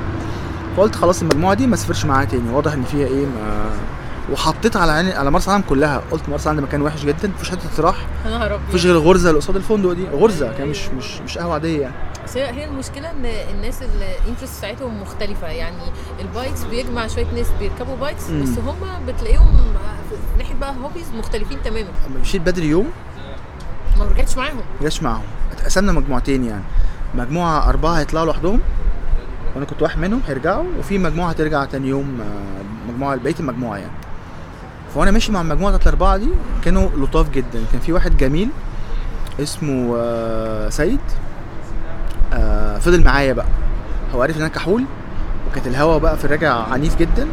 فقلت 0.76 0.94
خلاص 0.94 1.20
المجموعة 1.22 1.54
دي 1.54 1.66
ما 1.66 1.74
اسافرش 1.74 2.04
معاها 2.04 2.24
تاني. 2.24 2.50
واضح 2.52 2.72
إن 2.72 2.82
فيها 2.82 3.06
إيه 3.06 3.26
ما 3.26 3.70
وحطيت 4.32 4.76
على 4.76 4.92
عيني 4.92 5.12
على 5.12 5.30
مرسى 5.30 5.50
علم 5.50 5.62
كلها. 5.68 6.02
قلت 6.10 6.28
مرسى 6.28 6.48
علم 6.48 6.60
ده 6.60 6.66
مكان 6.66 6.82
وحش 6.82 7.04
جدا 7.04 7.28
مفيش 7.28 7.50
حتة 7.50 7.68
تروح. 7.76 7.96
مفيش 8.68 8.86
غير 8.86 8.94
الغرزه 8.96 9.28
اللي 9.30 9.40
قصاد 9.40 9.56
الفندق 9.56 9.92
دي. 9.92 10.04
غرزة 10.12 10.52
كان 10.58 10.68
مش 10.68 10.88
مش 10.98 11.20
مش 11.20 11.38
قهوة 11.38 11.54
عادية 11.54 11.80
يعني. 11.80 11.94
بس 12.26 12.36
هي 12.36 12.50
هي 12.50 12.64
المشكلة 12.64 13.10
إن 13.10 13.24
الناس 13.54 13.82
ال 13.82 13.90
interest 13.90 14.58
بتاعتهم 14.58 15.02
مختلفة. 15.02 15.46
يعني 15.46 15.82
ال 16.20 16.27
bikes 16.27 16.64
بيجمع 16.64 17.06
شوية 17.06 17.26
ناس 17.36 17.46
بيركبوا 17.58 17.96
bikes 17.96 18.30
مم. 18.30 18.42
بس 18.42 18.58
هم 18.58 18.76
بتلاقيهم 19.06 19.56
في 20.10 20.38
ناحية 20.38 20.54
بقى 20.54 20.74
hobbies 20.82 21.06
مختلفين 21.18 21.62
تماما. 21.62 21.88
مشيت 22.20 22.42
بدري 22.42 22.66
يوم؟ 22.66 22.90
ما 23.98 24.04
رجعتش 24.04 24.36
معاهم. 24.36 24.60
جاش 24.82 25.02
معاهم. 25.02 25.22
اتقسمنا 25.52 25.92
مجموعتين 25.92 26.44
يعني. 26.44 26.62
مجموعة 27.14 27.68
أربعة 27.68 27.92
هيطلعوا 27.98 28.26
لوحدهم 28.26 28.60
وأنا 29.54 29.64
كنت 29.66 29.82
واحد 29.82 29.98
منهم 29.98 30.20
هيرجعوا 30.28 30.64
وفي 30.78 30.98
مجموعة 30.98 31.28
هترجع 31.30 31.64
تاني 31.64 31.88
يوم 31.88 32.20
آه، 32.20 32.92
مجموعة 32.92 33.16
بقية 33.16 33.34
المجموعة 33.40 33.76
يعني. 33.76 33.92
فوانا 34.94 35.10
ماشي 35.10 35.32
مع 35.32 35.40
المجموعة 35.40 35.70
بتاعت 35.72 35.86
الأربعة 35.86 36.16
دي 36.16 36.28
كانوا 36.64 36.88
لطاف 36.90 37.30
جدا. 37.30 37.64
كان 37.72 37.80
في 37.80 37.92
واحد 37.92 38.16
جميل 38.16 38.48
اسمه 39.40 39.94
آه، 39.98 40.68
سيد. 40.68 41.00
آه، 42.36 42.78
فضل 42.78 43.04
معايا 43.04 43.32
بقى. 43.32 43.46
هو 44.14 44.22
عارف 44.22 44.36
إن 44.36 44.40
أنا 44.40 44.50
كحول 44.50 44.84
وكانت 45.50 45.66
الهوا 45.66 45.98
بقى 45.98 46.16
في 46.16 46.24
الرجع 46.24 46.54
عنيف 46.54 46.96
جدا. 46.96 47.26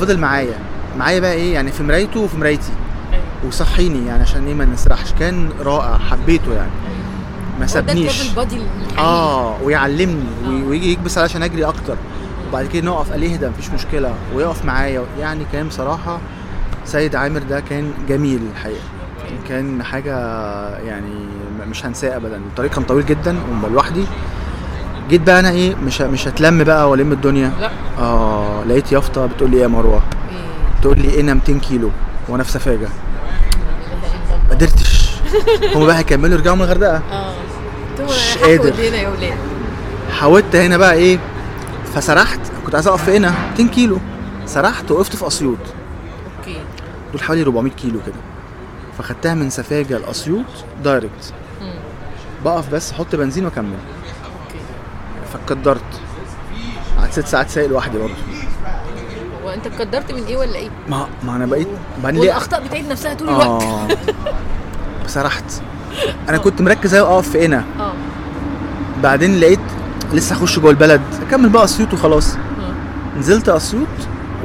فضل 0.00 0.18
معايا. 0.18 0.54
معايا 0.98 1.20
بقى 1.20 1.32
إيه؟ 1.32 1.54
يعني 1.54 1.72
في 1.72 1.82
مرايته 1.82 2.20
وفي 2.20 2.38
مرايتي. 2.38 2.72
وصحيني 3.46 4.06
يعني 4.06 4.22
عشان 4.22 4.46
إيه 4.46 4.54
ما 4.54 4.64
نسرحش. 4.64 5.12
كان 5.12 5.48
رائع 5.60 5.98
حبيته 5.98 6.54
يعني. 6.54 6.70
ما 7.60 7.66
سابنيش. 7.66 8.22
الحقيقي 8.32 8.62
آه 8.98 9.56
ويعلمني 9.62 10.24
وي- 10.48 10.62
آه. 10.62 10.66
ويجي 10.68 10.92
يكبس 10.92 11.18
عليا 11.18 11.28
عشان 11.28 11.42
أجري 11.42 11.64
أكتر. 11.64 11.96
وبعد 12.48 12.66
كده 12.66 12.86
نقف 12.86 13.12
قال 13.12 13.24
اهدى 13.24 13.48
مفيش 13.48 13.70
مشكلة. 13.70 14.14
ويقف 14.34 14.64
معايا. 14.64 15.02
يعني 15.20 15.44
كان 15.52 15.68
بصراحة 15.68 16.18
سيد 16.84 17.16
عامر 17.16 17.40
ده 17.50 17.60
كان 17.60 17.92
جميل 18.08 18.40
الحقيقة. 18.52 18.84
كان 19.48 19.82
حاجة 19.82 20.16
يعني 20.78 21.26
مش 21.70 21.86
هنساه 21.86 22.16
ابدا. 22.16 22.36
الطريق 22.36 22.70
كان 22.70 22.84
طويل 22.84 23.06
جدا 23.06 23.36
ولوحدي 23.64 24.04
جيت 25.10 25.20
بقى 25.20 25.40
أنا 25.40 25.50
إيه 25.50 25.74
مش 25.74 26.00
مش 26.00 26.28
هتلم 26.28 26.64
بقى 26.64 26.90
وألم 26.90 27.12
الدنيا. 27.12 27.52
لا. 27.60 27.70
آه 27.98 28.64
لقيت 28.64 28.92
يافطة 28.92 29.26
بتقول 29.26 29.50
لي 29.50 29.56
إيه 29.56 29.62
يا 29.62 29.68
مروة؟ 29.68 30.02
إيه. 30.30 30.80
تقول 30.82 30.98
لي 30.98 31.20
أنا 31.20 31.34
200 31.34 31.58
كيلو 31.58 31.90
وأنا 32.28 32.42
في 32.42 32.50
سفاجة. 32.52 32.88
ما 34.48 34.50
قدرتش. 34.54 35.10
هما 35.74 35.86
بقى 35.86 35.98
هيكملوا 35.98 36.34
يرجعوا 36.36 36.56
من 36.56 36.62
الغردقة. 36.62 37.02
آه. 37.12 37.34
مش 38.00 38.38
قادر. 38.38 38.72
حاولت 40.20 40.56
هنا 40.56 40.76
بقى 40.76 40.92
إيه 40.94 41.18
فسرحت. 41.94 42.40
كنت 42.66 42.74
عايز 42.74 42.86
أقف 42.88 43.04
في 43.04 43.16
هنا 43.16 43.34
200 43.58 43.68
كيلو. 43.74 43.98
سرحت 44.46 44.90
وقفت 44.90 45.16
في 45.16 45.26
أسيوط. 45.26 45.58
okay. 46.38 46.56
دول 47.12 47.22
حوالي 47.22 47.42
400 47.42 47.72
كيلو 47.72 48.00
كده. 48.06 48.14
فخدتها 48.98 49.34
من 49.34 49.50
سفاجة 49.50 49.98
لأسيوط 49.98 50.44
direct. 50.84 51.32
بقف 52.44 52.74
بس 52.74 52.92
أحط 52.92 53.16
بنزين 53.16 53.44
وأكمل. 53.44 53.76
فاتقدرت 55.32 55.80
قعدت 56.98 57.12
ست 57.12 57.26
ساعات 57.26 57.50
سايق 57.50 57.68
لوحدي 57.68 57.98
برضه. 57.98 58.14
هو 59.44 59.50
أنت 59.50 59.66
اتقدرت 59.66 60.12
من 60.12 60.22
إيه 60.22 60.36
ولا 60.36 60.54
إيه؟ 60.54 60.68
ما 60.88 61.06
ما 61.24 61.36
أنا 61.36 61.46
بقيت 61.46 61.68
بعدين 62.02 62.20
ليه 62.20 62.28
والأخطاء 62.28 62.64
بتعيد 62.64 62.88
نفسها 62.88 63.14
طول 63.14 63.28
الوقت. 63.28 63.62
آه. 63.62 63.88
سرحت. 65.06 65.44
أنا 66.28 66.38
كنت 66.38 66.62
مركز 66.62 66.94
اهي 66.94 67.00
أقف 67.02 67.30
في 67.30 67.46
هنا 67.46 67.64
آه. 67.80 67.92
بعدين 69.02 69.40
لقيت 69.40 69.60
لسه 70.12 70.36
اخش 70.36 70.58
جوه 70.58 70.70
البلد. 70.70 71.00
أكمل 71.28 71.48
بقى 71.48 71.64
أسيوط 71.64 71.92
وخلاص. 71.92 72.34
آه. 72.34 73.18
نزلت 73.18 73.48
أسيوط 73.48 73.88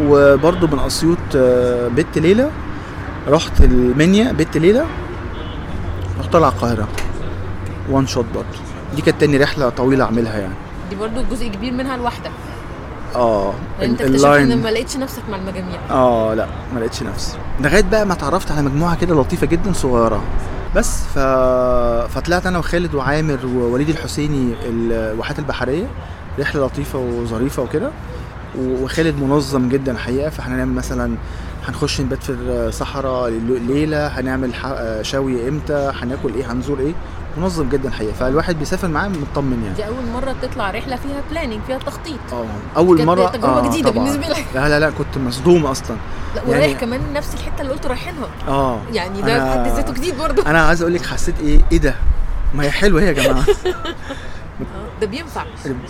وبرضه 0.02 0.68
من 0.68 0.80
أسيوط 0.80 1.18
آه، 1.36 1.88
بيت 1.88 2.18
ليله 2.18 2.52
رحت 3.28 3.62
المنيا 3.62 4.32
بيت 4.32 4.58
ليله 4.58 4.86
رحت 6.20 6.34
طالع 6.34 6.48
القاهرة. 6.48 6.88
one 7.90 8.08
shot 8.08 8.26
برضه 8.36 8.48
دي 8.96 9.02
كانت 9.02 9.20
تاني 9.22 9.38
رحلة 9.38 9.70
طويلة 9.70 10.04
أعملها 10.06 10.38
يعني. 10.40 10.54
دي 10.90 10.96
برضو 10.96 11.22
جزء 11.32 11.48
كبير 11.48 11.74
منها 11.74 11.98
لوحدك 11.98 12.32
آه 13.16 13.54
لأن 13.80 13.90
أنت 13.90 14.02
ال- 14.02 14.06
اكتشفت 14.08 14.26
إن 14.26 14.42
ال 14.42 14.46
line 14.46 14.64
ما 14.64 14.70
لقيتش 14.70 14.98
نفسك 14.98 15.22
مع 15.32 15.38
المجاميع. 15.38 15.80
آه 15.92 16.34
لا 16.34 16.48
ما 16.74 16.80
لقيتش 16.80 17.04
نفسي. 17.04 17.38
لغاية 17.60 17.82
بقى 17.84 18.06
ما 18.06 18.14
اتعرفت 18.14 18.52
على 18.52 18.62
مجموعة 18.62 18.96
كده 19.00 19.16
لطيفة 19.16 19.48
جدا 19.48 19.74
صغيرة. 19.74 20.22
بس 20.76 21.04
ف... 21.16 21.20
فطلعت 22.14 22.46
أنا 22.46 22.60
وخالد 22.60 22.96
وعامر 22.96 23.40
ووليد 23.56 23.90
الحسيني 23.90 24.54
الواحات 24.66 25.40
البحرية. 25.40 25.86
رحلة 26.40 26.66
لطيفة 26.66 27.00
وظريفة 27.00 27.64
وكده. 27.64 27.92
وخالد 28.60 29.16
منظم 29.24 29.70
جدا 29.70 29.92
الحقيقة. 29.92 30.30
فاحنا 30.30 30.56
هنعمل 30.56 30.74
مثلا 30.74 31.16
هنخش 31.68 32.02
نبات 32.02 32.24
في 32.24 32.32
الصحراء 32.32 33.30
ليلة. 33.68 34.08
هنعمل 34.08 34.54
ح- 34.56 35.02
شوي 35.02 35.48
إمتى؟ 35.50 35.92
هناكل 36.02 36.34
إيه؟ 36.36 36.52
هنزور 36.52 36.80
إيه؟ 36.80 36.94
منظم 37.38 37.70
جدا 37.70 37.90
الحقيقة 37.90 38.14
فالواحد 38.14 38.60
بيسافر 38.60 38.88
معاه 38.88 39.08
مطمن 39.08 39.62
يعني. 39.64 39.76
دي 39.76 39.86
أول 39.88 40.06
مرة 40.14 40.36
تطلع 40.42 40.72
رحلة 40.72 40.96
فيها 40.96 41.22
بلاننج 41.32 41.60
فيها 41.68 41.78
تخطيط. 41.78 42.20
آه 42.34 42.46
أول 42.78 43.06
مرة 43.06 43.28
تجربة 43.30 43.70
جديدة 43.70 43.90
طبعاً. 43.92 44.04
بالنسبة 44.04 44.28
لك. 44.34 44.46
لا 44.56 44.70
لا 44.70 44.80
لا 44.80 44.90
كنت 44.90 45.18
مصدوم 45.18 45.66
أصلا. 45.66 45.98
لا 46.36 46.42
يعني- 46.42 46.50
ورايح 46.50 46.80
كمان 46.80 47.02
نفس 47.14 47.34
الحتة 47.34 47.62
اللي 47.62 47.74
قلت 47.74 47.86
رايحينها. 47.88 48.28
آه 48.48 48.80
يعني 48.94 49.22
ده 49.22 49.54
في 49.54 49.60
حد 49.60 49.68
ذاته 49.76 49.94
جديد 49.94 50.18
برضو 50.18 50.42
أنا 50.42 50.62
عايز 50.62 50.82
أقول 50.82 50.94
لك 50.94 51.06
حسيت 51.06 51.40
إيه 51.40 51.60
إيه 51.72 51.78
ده؟ 51.78 51.96
ما 52.56 52.64
هي 52.64 52.72
حلوة 52.72 53.02
هي 53.02 53.06
يا 53.08 53.12
جماعة. 53.12 53.44
آه، 54.62 55.02
ده 55.02 55.08
بينفع. 55.08 55.44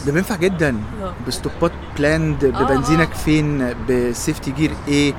ده 0.06 0.12
بينفع 0.12 0.36
جدا. 0.36 0.78
آه. 1.04 1.14
ب 1.28 1.35
stopات 1.35 1.72
ب 1.98 2.07
land 2.07 2.44
آه، 2.46 2.50
ببنزينك 2.64 3.12
آه. 3.12 3.18
فين 3.18 3.74
ب 3.90 3.98
safety 3.98 4.52
gear 4.52 4.72
إيه 4.88 5.14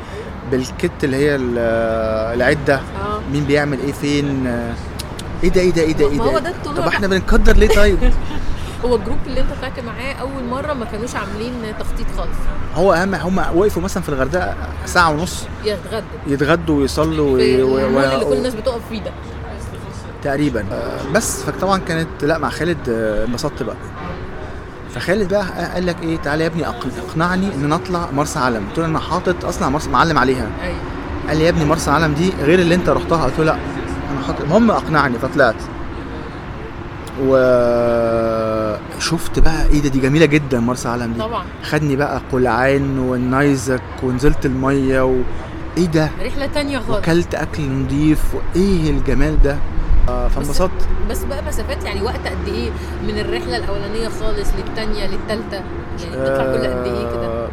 بال 0.51 0.72
kit 0.72 1.05
اللي 1.05 1.17
هي 1.17 1.35
ال- 1.37 1.59
العدة. 2.35 2.81
مين 3.33 3.45
بيعمل 3.45 3.81
إيه 3.81 3.93
فين. 3.93 4.47
إيه 5.45 5.51
ده 5.51 5.61
إيه 5.61 5.71
ده 5.73 5.83
إيه 5.83 5.93
ده 5.93 6.07
إيه 6.09 6.19
ده؟ 6.19 6.25
هو 6.25 6.39
ده 6.39 6.51
الطلوع. 6.51 6.77
طب. 6.77 6.89
إحنا 6.89 7.07
بنقدر 7.07 7.57
ليه 7.57 7.69
طيب؟ 7.69 7.99
هو 8.85 8.97
ال 8.97 9.00
group 9.00 9.19
اللي 9.27 9.41
أنت 9.41 9.49
طلعت 9.61 9.81
معاه 9.81 10.13
أول 10.13 10.45
مرة 10.45 10.73
ما 10.73 10.85
كانوش 10.85 11.15
عاملين 11.15 11.53
تخطيط 11.81 12.07
خالص. 12.17 12.37
هو 12.75 12.93
أهم 12.93 13.15
هم 13.15 13.39
وقفوا 13.57 13.83
مثلا 13.83 14.03
في 14.03 14.09
الغردقة 14.09 14.55
ساعة 14.87 15.11
ونص. 15.11 15.45
يتغدوا. 15.65 16.09
يتغدوا 16.27 16.81
ويصلوا 16.81 17.31
وي- 17.31 17.63
وي- 17.63 17.85
المول 17.87 18.05
اللي 18.05 18.25
كل 18.25 18.33
الناس 18.33 18.55
بتقف 18.55 18.81
فيه 18.91 19.01
ده. 19.03 19.11
تقريبا. 20.23 20.65
بس 21.15 21.43
فطبعا 21.43 21.79
كانت 21.79 22.09
لا 22.25 22.39
مع 22.39 22.49
خالد 22.51 22.79
انبسطت 23.29 23.63
بقى. 23.63 23.77
فخالد 24.95 25.29
بقى 25.31 25.73
قال 25.75 25.87
لك 25.87 25.97
إيه؟ 26.03 26.17
تعالى 26.17 26.43
يا 26.45 26.49
ابني 26.49 26.67
اقنعني 26.69 27.55
إن 27.55 27.65
أنا 27.65 27.75
أطلع 27.75 28.09
مرسى 28.13 28.39
علم. 28.39 28.65
قلت 28.69 28.79
له 28.79 28.85
أنا 28.87 28.99
حاطط 28.99 29.45
أصلا 29.45 29.69
مرسى 29.69 29.91
معلم 29.91 30.19
عليها. 30.19 30.47
أيوه. 30.63 30.77
قال 31.29 31.37
لي 31.39 31.45
يا 31.45 31.49
ابني 31.51 31.65
مرسى 31.65 31.91
علم 31.91 32.15
دي 32.15 32.33
غير 32.43 32.59
اللي 32.59 32.75
أنت 32.75 32.89
رحتها. 32.89 33.25
قلت 33.25 33.39
له 33.39 33.45
لا. 33.45 33.57
أنا 34.11 34.21
حاطط 34.27 34.41
المهم 34.41 34.71
أقنعني 34.71 35.19
فطلعت. 35.19 35.55
وشفت 38.97 39.39
بقى 39.39 39.67
إيه 39.67 39.83
ده 39.83 39.89
دي 39.89 40.01
جميلة 40.01 40.27
جدا 40.27 40.61
مرسى 40.61 40.89
علم 40.89 41.13
دي. 41.13 41.19
طبعا. 41.19 41.45
خدني 41.63 41.97
بقى 41.97 42.21
قلعان 42.33 42.99
والنايزك 42.99 43.83
ونزلت 44.03 44.47
المية 44.47 45.05
و... 45.05 45.15
إيه 45.77 45.87
ده؟ 45.87 46.11
رحلة 46.25 46.47
تانية 46.47 46.79
خالص. 46.79 46.99
وكلت 46.99 47.35
أكل 47.35 47.63
نضيف 47.63 48.25
وإيه 48.35 48.91
الجمال 48.91 49.43
ده؟ 49.43 49.57
آه، 50.09 50.29
فانبسطت. 50.29 50.89
بس 51.11 51.25
بقى 51.25 51.43
مسافات 51.49 51.85
يعني 51.85 52.03
وقت 52.03 52.27
قد 52.27 52.49
إيه 52.49 52.71
من 53.09 53.19
الرحلة 53.19 53.57
الأولانية 53.57 54.09
خالص 54.09 54.49
للتانية 54.59 55.07
للتالتة؟ 55.07 55.63
يعني 56.05 56.17
بتطلع 56.21 56.45
كل 56.45 56.59
قد 56.67 56.87
إيه 56.87 57.11
كده؟ 57.11 57.27
آه، 57.27 57.49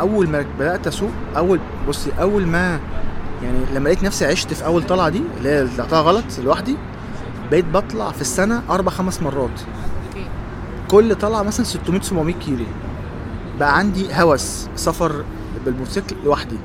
أول 0.00 0.28
ما 0.28 0.44
بدأت 0.58 0.86
أسوق 0.86 1.10
اول 1.36 1.60
بصي 1.88 2.10
أول 2.20 2.46
ما 2.46 2.80
يعني 3.42 3.58
لما 3.74 3.88
لقيت 3.88 4.02
نفسي 4.02 4.26
عشت 4.26 4.54
في 4.54 4.64
أول 4.66 4.82
طلعة 4.86 5.08
دي 5.08 5.22
اللي 5.38 5.48
هي 5.48 5.66
طلعتها 5.76 6.00
غلط 6.00 6.24
لوحدي 6.44 6.76
بقيت 7.50 7.64
بطلع 7.64 8.10
في 8.10 8.20
السنة 8.20 8.62
أربع 8.70 8.92
خمس 8.92 9.22
مرات. 9.22 9.60
كل 10.90 11.14
طلعة 11.14 11.42
مثلا 11.42 11.64
600 11.66 12.00
700 12.00 12.34
كيلو. 12.34 12.64
بقى 13.58 13.78
عندي 13.78 14.06
هوس 14.14 14.68
سفر 14.76 15.24
بالموتوسيكل 15.64 16.16
لوحدي 16.24 16.56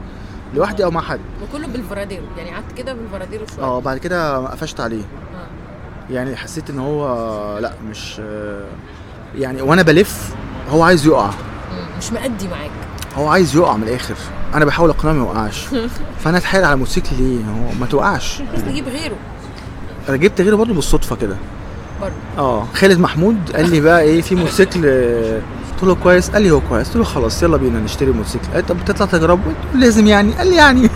لوحدي 0.54 0.84
أو 0.84 0.92
مع 0.92 1.02
حد. 1.02 1.20
وكله 1.44 1.68
بالفراديرو 1.68 2.24
يعني 2.38 2.52
قعدت 2.52 2.72
كده 2.78 2.94
بالفراديرو 2.94 3.46
شوية. 3.56 3.66
آه 3.66 3.80
بعد 3.80 3.98
كده 3.98 4.38
قفشت 4.48 4.80
عليه. 4.80 5.02
آه. 5.02 6.14
يعني 6.14 6.36
حسيت 6.36 6.70
إن 6.70 6.80
هو 6.80 7.08
لأ 7.60 7.74
مش 7.90 8.22
يعني 9.36 9.62
وأنا 9.62 9.82
بلف 9.82 10.36
هو 10.70 10.84
عايز 10.84 11.06
يقع. 11.08 11.30
مش 11.98 12.12
مأدي 12.12 12.48
معاك. 12.48 12.72
هو 13.18 13.28
عايز 13.28 13.56
يقع 13.56 13.78
من 13.78 13.84
الآخر. 13.84 14.16
أنا 14.54 14.66
بحاول 14.66 14.90
أقنعه 14.90 15.14
ما 15.14 15.20
يوقعش. 15.20 15.66
فأنا 16.24 16.38
أتحايل 16.38 16.66
على 16.66 16.76
موتوسيكل 16.76 17.16
ليه 17.20 17.38
هو 17.38 17.80
ما 17.80 17.86
توقعش. 17.86 18.42
بس 18.56 18.62
نجيب 18.68 18.88
غيره. 18.88 19.16
أنا 20.10 20.18
جبت 20.18 20.42
غيره 20.42 20.56
برضه 20.56 20.74
بالصدفة 20.74 21.16
كده. 21.16 21.36
برضه. 22.02 22.14
آه 22.38 22.68
خالد 22.74 23.00
محمود 23.00 23.38
قال 23.56 23.70
لي 23.72 23.82
بقى 23.82 24.02
إيه 24.02 24.22
في 24.22 24.36
موتوسيكل 24.36 24.82
قلت 25.72 25.84
له 25.84 25.96
كويس؟ 25.96 26.30
قال 26.30 26.42
لي 26.42 26.52
هو 26.52 26.62
كويس. 26.70 26.88
قلت 26.88 26.98
له 26.98 27.04
خلاص 27.04 27.44
يلا 27.44 27.58
بينا 27.58 27.80
نشتري 27.80 28.12
موتوسيكل. 28.12 28.48
قال 28.54 28.66
طب 28.66 28.78
تطلع 28.86 29.06
تجربه 29.06 29.52
لازم 29.76 30.08
يعني. 30.08 30.34
قال 30.34 30.48
لي 30.48 30.56
يعني. 30.56 30.90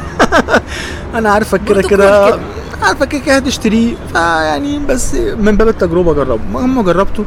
أنا 1.15 1.29
عارفك 1.29 1.61
كده 1.63 1.81
كده. 1.81 2.39
عارفك 2.81 3.07
كده 3.07 3.21
كده 3.21 3.35
هتشتريه. 3.35 3.95
فيعني 4.13 4.79
بس 4.79 5.13
من 5.15 5.57
باب 5.57 5.67
التجربة 5.67 6.13
جربه. 6.13 6.43
المهم 6.43 6.81
جربته. 6.81 7.25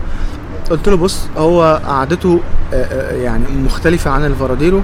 قلت 0.70 0.88
له 0.88 0.96
بص 0.96 1.20
هو 1.36 1.80
قعدته 1.86 2.40
آه، 2.72 2.84
آه، 2.84 3.12
يعني 3.16 3.44
مختلفة 3.64 4.10
عن 4.10 4.24
الفراديرو. 4.24 4.82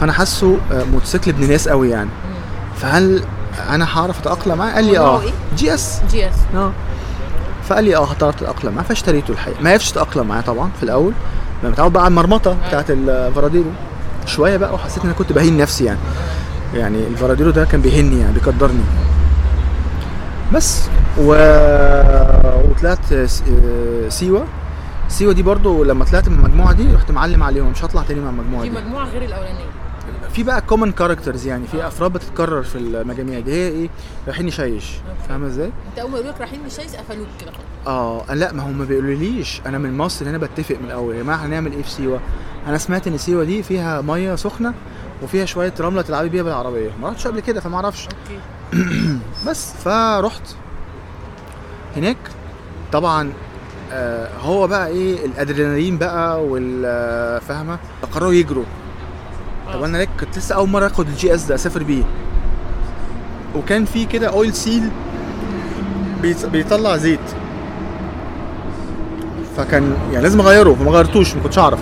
فأنا 0.00 0.12
حاسه 0.12 0.58
آه، 0.72 0.84
موتوسيكل 0.84 1.30
ابن 1.30 1.48
ناس 1.50 1.68
قوي 1.68 1.90
يعني. 1.90 2.10
فهل 2.76 3.22
أنا 3.70 3.98
هعرف 3.98 4.20
أتأقلم 4.20 4.58
معاه؟ 4.58 4.74
قال 4.74 4.84
لي 4.84 4.98
آه. 4.98 5.20
إيه؟ 5.22 5.30
جي 5.56 5.74
إس. 5.74 6.00
جي 6.10 6.28
إس. 6.28 6.34
آه. 6.54 6.72
فقال 7.68 7.84
لي 7.84 7.96
آه 7.96 8.04
هتعرف 8.04 8.34
تتأقلم 8.34 8.74
معاه 8.74 8.84
فاشتريته 8.84 9.32
الحقيقة. 9.32 9.62
ما 9.62 9.70
عرفتش 9.70 9.90
أتأقلم 9.92 10.26
معاه 10.26 10.40
طبعا 10.40 10.70
في 10.76 10.82
الأول. 10.82 11.12
لما 11.62 11.72
متعود 11.72 11.92
بقى 11.92 12.02
على 12.04 12.10
المرمطة 12.10 12.56
بتاعت 12.68 12.84
ال 12.90 12.99
Varadero 12.99 13.70
شوية 14.26 14.56
بقى 14.56 14.74
وحسيت 14.74 14.98
إن 14.98 15.08
أنا 15.08 15.18
كنت 15.18 15.32
بهين 15.32 15.56
نفسي 15.56 15.84
يعني. 15.84 15.98
يعني 16.74 17.06
ال 17.06 17.11
Varadero 17.11 17.50
ده 17.50 17.64
كان 17.64 17.80
بيهني 17.80 18.20
يعني 18.20 18.32
بيقدرني. 18.32 18.82
بس 20.52 20.82
و... 21.18 21.32
وطلعت 22.70 23.12
آه، 23.12 23.26
سيوة. 24.08 24.44
سيوة 25.08 25.32
دي 25.32 25.42
برضو 25.42 25.84
لما 25.84 26.04
طلعت 26.04 26.28
من 26.28 26.34
المجموعة 26.38 26.72
دي 26.72 26.94
رحت 26.94 27.10
معلم 27.10 27.42
عليهم. 27.42 27.70
مش 27.70 27.84
هطلع 27.84 28.02
تاني 28.02 28.20
مع 28.20 28.30
المجموعة 28.30 28.62
دي 28.62 28.68
دي. 28.68 28.76
مجموعة 28.76 29.04
غير 29.04 29.22
الأولانية. 29.22 29.64
في 30.32 30.42
بقى 30.42 30.60
common 30.60 30.92
characters 30.92 31.46
يعني 31.46 31.66
في 31.66 31.86
أفراد 31.86 32.12
بتتكرر 32.12 32.62
في 32.62 32.78
المجاميع 32.78 33.40
دي. 33.40 33.52
هي 33.52 33.68
إيه؟ 33.68 33.88
رايحين 34.26 34.46
نشيش 34.46 34.84
فاهمة 35.28 35.46
إزاي؟ 35.46 35.70
أنت 35.90 35.98
أول 35.98 36.10
ما 36.10 36.16
يقولوا 36.16 36.32
لك 36.32 36.40
رايحين 36.40 36.60
نشيس 36.66 36.96
قفلوك 36.96 37.26
كده 37.40 37.50
آه 37.86 38.34
لأ 38.34 38.52
ما 38.52 38.62
هم 38.62 38.78
ما 38.78 38.84
بيقولوليش. 38.84 39.60
أنا 39.66 39.78
من 39.78 39.96
مصر 39.98 40.26
أنا 40.26 40.38
بتفق 40.38 40.76
من 40.76 40.84
الأول. 40.84 41.14
يا 41.14 41.22
جماعة 41.22 41.36
هنعمل 41.36 41.72
إيه 41.72 41.82
في 41.82 41.90
سيوة؟ 41.90 42.20
أنا 42.66 42.78
سمعت 42.78 43.06
إن 43.06 43.18
سيوة 43.18 43.44
دي 43.44 43.62
فيها 43.62 44.00
مية 44.00 44.34
سخنة 44.34 44.74
وفيها 45.22 45.44
شوية 45.44 45.74
رملة 45.80 46.02
تلعبي 46.02 46.28
بيها 46.28 46.42
بالعربية. 46.42 46.90
ما 47.02 47.08
رحتش 47.08 47.26
قبل 47.26 47.40
كده 47.40 47.60
فما 47.60 47.76
أعرفش. 47.76 48.08
بس 49.46 49.72
فرحت. 49.84 50.42
هناك 51.96 52.16
طبعا 52.92 53.32
آه 53.92 54.28
هو 54.40 54.66
بقى 54.66 54.88
إيه؟ 54.88 55.26
الأدرينالين 55.26 55.98
بقى 55.98 56.44
والفاهمه 56.44 57.78
قرروا 58.12 58.32
يجروا. 58.32 58.64
طب 59.74 59.82
أنا 59.82 60.04
كنت 60.04 60.38
لسه 60.38 60.54
أول 60.54 60.68
مرة 60.68 60.86
آخد 60.86 61.08
ال 61.08 61.34
GS 61.34 61.44
ده 61.44 61.54
اسافر 61.54 61.82
بيه 61.82 62.02
وكان 63.56 63.84
في 63.84 64.04
كده 64.04 64.28
oil 64.28 64.54
seal 64.54 64.90
بيط- 66.22 66.46
بيطلع 66.46 66.96
زيت. 66.96 67.20
فكان 69.56 69.94
يعني 70.12 70.22
لازم 70.22 70.40
أغيره 70.40 70.74
فما 70.74 70.90
غيرتوش 70.90 71.34
ما 71.34 71.42
كنتش 71.42 71.58
أعرف. 71.58 71.78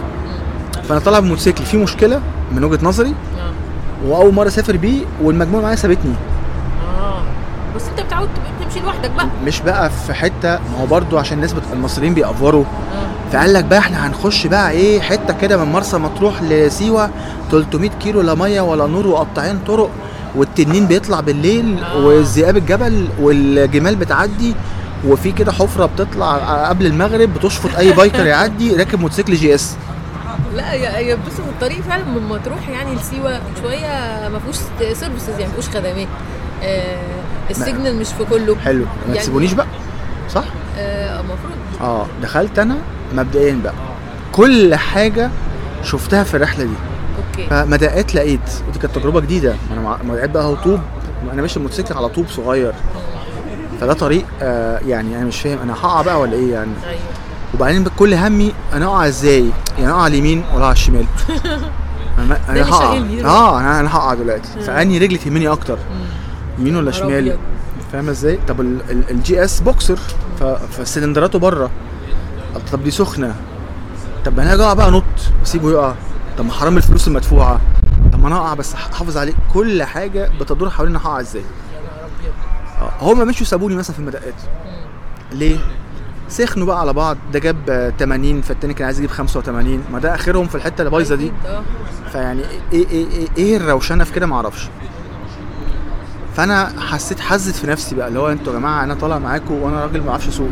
فأنا 0.88 1.00
طالع 1.00 1.18
بموتوسيكل. 1.18 1.64
فيه 1.64 1.78
مشكلة 1.82 2.20
من 2.52 2.64
وجهة 2.64 2.84
نظري 2.84 3.08
آه. 3.08 3.52
وأول 4.08 4.34
مرة 4.34 4.46
أسافر 4.48 4.76
بيه 4.76 5.00
والمجموعة 5.22 5.62
معايا 5.62 5.76
سابتني. 5.76 6.14
آه. 7.00 7.22
بس 7.76 7.82
أنت 7.88 8.00
متعود 8.00 8.28
تبقى 8.34 8.50
تمشي 8.68 8.80
لوحدك 8.80 9.10
بقى. 9.10 9.26
مش 9.44 9.60
بقى 9.60 9.90
في 10.06 10.14
حتة 10.14 10.48
ما 10.58 10.78
هو 10.80 10.86
برضو 10.86 11.18
عشان 11.18 11.36
الناس 11.36 11.52
بت... 11.52 11.62
المصريين 11.72 12.14
بيأفوروا. 12.14 12.64
آه. 12.64 13.30
فقال 13.32 13.52
لك 13.52 13.64
بقى 13.64 13.78
إحنا 13.78 14.06
هنخش 14.06 14.46
بقى 14.46 14.70
إيه 14.70 15.00
حتة 15.00 15.34
كده 15.40 15.64
من 15.64 15.72
مرسى 15.72 15.98
مطروح 15.98 16.42
لسيوة 16.42 17.10
300 17.50 17.90
كيلو 17.90 18.20
لا 18.20 18.34
مية 18.34 18.60
ولا 18.60 18.86
نور 18.86 19.06
وقطاعين 19.06 19.58
طرق 19.66 19.90
والتنين 20.34 20.86
بيطلع 20.86 21.20
بالليل 21.20 21.78
آه. 21.84 21.96
والذئاب 22.06 22.56
الجبل 22.56 23.08
والجمال 23.20 23.96
بتعدي 23.96 24.54
وفي 25.06 25.32
كده 25.32 25.52
حفرة 25.52 25.86
بتطلع 25.86 26.36
قبل 26.68 26.86
المغرب 26.86 27.34
بتشفط 27.34 27.76
أي 27.78 27.92
biker 27.92 28.26
يعدي 28.34 28.76
راكب 28.76 29.00
موتوسيكل 29.00 29.34
GS. 29.34 29.76
لا 30.54 30.72
يا 30.72 30.98
يا 30.98 31.14
بص 31.14 31.40
هو 31.40 31.48
الطريق 31.50 31.80
فعلا 31.80 32.04
من 32.04 32.22
مطروح 32.28 32.68
يعني 32.68 32.94
لسيوة 32.94 33.40
شوية 33.62 34.28
ما 34.28 34.38
فيهوش 34.38 34.56
services 34.98 35.28
يعني 35.28 35.44
ما 35.46 35.60
فيهوش 35.60 35.68
خدمات. 35.68 36.08
آه 36.62 36.98
ال 37.50 37.57
signal 37.57 37.96
مش 37.96 38.08
في 38.12 38.24
كله. 38.24 38.56
حلو. 38.64 38.84
ما 38.84 38.88
يعني- 39.06 39.18
تسيبونيش 39.18 39.52
بقى؟ 39.52 39.66
صح؟ 40.30 40.44
آه 40.78 41.20
المفروض. 41.20 41.52
آه 41.80 42.06
دخلت 42.22 42.58
أنا 42.58 42.76
مبدئيا 43.14 43.60
بقى. 43.64 43.74
كل 44.32 44.74
حاجة 44.74 45.30
شفتها 45.82 46.24
في 46.24 46.34
الرحلة 46.36 46.64
دي. 46.64 46.70
okay. 47.18 47.48
فمدقات 47.50 48.14
لقيت. 48.14 48.40
ودي 48.68 48.78
كانت 48.78 48.94
تجربة 48.98 49.20
جديدة. 49.20 49.54
أنا 49.72 49.98
لقيت 50.14 50.30
بقى 50.30 50.44
هو 50.44 50.54
طوب. 50.54 50.80
أنا 51.32 51.42
ماشي 51.42 51.56
الموتوسيكل 51.56 51.94
على 51.94 52.08
طوب 52.08 52.26
صغير. 52.28 52.72
فده 53.80 53.92
طريق 53.92 54.24
آه 54.42 54.80
يعني 54.86 55.16
أنا 55.16 55.24
مش 55.24 55.40
فاهم. 55.40 55.58
أنا 55.58 55.74
هقع 55.74 56.02
بقى 56.02 56.20
ولا 56.20 56.32
إيه 56.32 56.52
يعني؟ 56.52 56.70
أيوه. 56.88 57.00
وبعدين 57.54 57.84
كل 57.98 58.14
همي 58.14 58.52
أنا 58.72 58.86
أقع 58.86 59.06
إزاي؟ 59.06 59.50
يعني 59.78 59.90
أقع 59.92 60.02
على 60.02 60.12
اليمين 60.14 60.44
ولا 60.54 60.64
على 60.64 60.72
الشمال. 60.72 61.04
أنا 62.18 62.38
أنا 62.48 62.70
هقع. 62.70 62.96
آه 63.24 63.60
أنا 63.60 63.96
هقع 63.96 64.14
دلوقتي. 64.14 64.48
فأني 64.66 64.98
رجلي 64.98 65.18
تهمني 65.18 65.48
أكتر. 65.48 65.78
يمين 66.58 66.76
ولا 66.76 66.90
شمال. 66.90 67.36
فاهمة 67.92 68.10
إزاي؟ 68.10 68.38
طب 68.48 68.60
ال- 68.60 68.90
ال- 68.90 69.10
ال 69.10 69.44
GS 69.44 69.60
boxer 69.60 69.98
فسلندراته 70.70 71.38
بره. 71.38 71.70
طب 72.72 72.84
دي 72.84 72.90
سخنة. 72.90 73.34
طب 74.24 74.40
أنا 74.40 74.52
هاجي 74.52 74.62
أقع 74.62 74.72
بقى 74.74 74.90
نط. 74.90 75.04
وأسيبه 75.40 75.70
يقع. 75.70 75.94
طب 76.38 76.44
ما 76.44 76.52
حرام 76.52 76.76
الفلوس 76.76 77.08
المدفوعة. 77.08 77.60
طب 78.12 78.20
ما 78.22 78.28
أنا 78.28 78.36
اقع 78.36 78.54
بس 78.54 78.74
أحافظ 78.74 79.16
عليه. 79.16 79.32
كل 79.54 79.82
حاجة 79.82 80.30
بتدور 80.40 80.70
حوالين 80.70 80.96
أنا 80.96 81.04
هقع 81.06 81.20
إزاي. 81.20 81.42
هما 83.00 83.24
مشوا 83.24 83.46
سابوني 83.46 83.74
مثلا 83.76 83.92
في 83.94 83.98
المدقات 84.02 84.34
ليه؟ 85.32 85.56
سخنوا 86.28 86.66
بقى 86.66 86.80
على 86.80 86.92
بعض. 86.92 87.16
ده 87.32 87.38
جاب 87.38 87.56
آه، 87.70 87.90
80 87.98 88.40
فالتاني 88.42 88.74
كان 88.74 88.84
عايز 88.86 88.98
يجيب 88.98 89.10
85 89.10 89.82
ما 89.92 89.98
ده 89.98 90.14
آخرهم 90.14 90.46
في 90.46 90.54
الحتة 90.54 90.78
اللي 90.80 90.90
بايظة 90.90 91.14
دي. 91.14 91.32
آه 91.46 91.62
فيعني 92.12 92.42
إيه 92.72 92.88
إيه 92.88 93.06
إيه, 93.06 93.28
إيه 93.38 93.56
الروشنة 93.56 94.04
في 94.04 94.12
كده؟ 94.12 94.26
معرفش 94.26 94.68
فأنا 96.38 96.72
حسيت 96.80 97.20
حزت 97.20 97.54
في 97.56 97.66
نفسي 97.66 97.94
بقى 97.94 98.08
اللي 98.08 98.18
هو 98.18 98.28
أنتوا 98.32 98.52
يا 98.52 98.58
جماعة 98.58 98.84
أنا 98.84 98.94
طالع 98.94 99.18
معاكم 99.18 99.54
وأنا 99.54 99.80
راجل 99.84 100.00
ما 100.00 100.06
بعرفش 100.06 100.28
أسوق. 100.28 100.48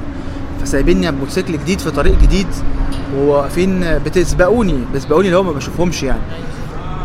فسايبيني 0.62 1.10
بموتوسيكل 1.10 1.52
جديد 1.52 1.80
في 1.80 1.90
طريق 1.90 2.18
جديد 2.18 2.46
وواقفين 3.16 3.98
بتسبقوني 3.98 4.84
بتسبقوني 4.94 5.26
اللي 5.26 5.38
هو 5.38 5.42
ما 5.42 5.52
بشوفهمش 5.52 6.02
يعني. 6.02 6.20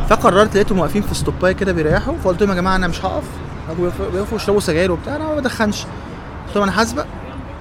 فقررت 0.09 0.55
لقيتهم 0.55 0.79
واقفين 0.79 1.01
في 1.01 1.15
ستوبايه 1.15 1.53
كده 1.53 1.71
بيريحوا 1.71 2.13
فقلت 2.23 2.41
لهم 2.41 2.49
يا 2.49 2.55
جماعة 2.55 2.75
أنا 2.75 2.87
مش 2.87 3.05
هقف. 3.05 3.23
بيقفوا- 4.13 4.35
يشربوا 4.35 4.59
سجاير 4.59 4.91
وبتاع 4.91 5.15
أنا 5.15 5.23
ما 5.27 5.35
بدخنش. 5.35 5.83
قلت 6.47 6.55
لهم 6.55 6.63
أنا 6.69 6.83
هسبق 6.83 7.05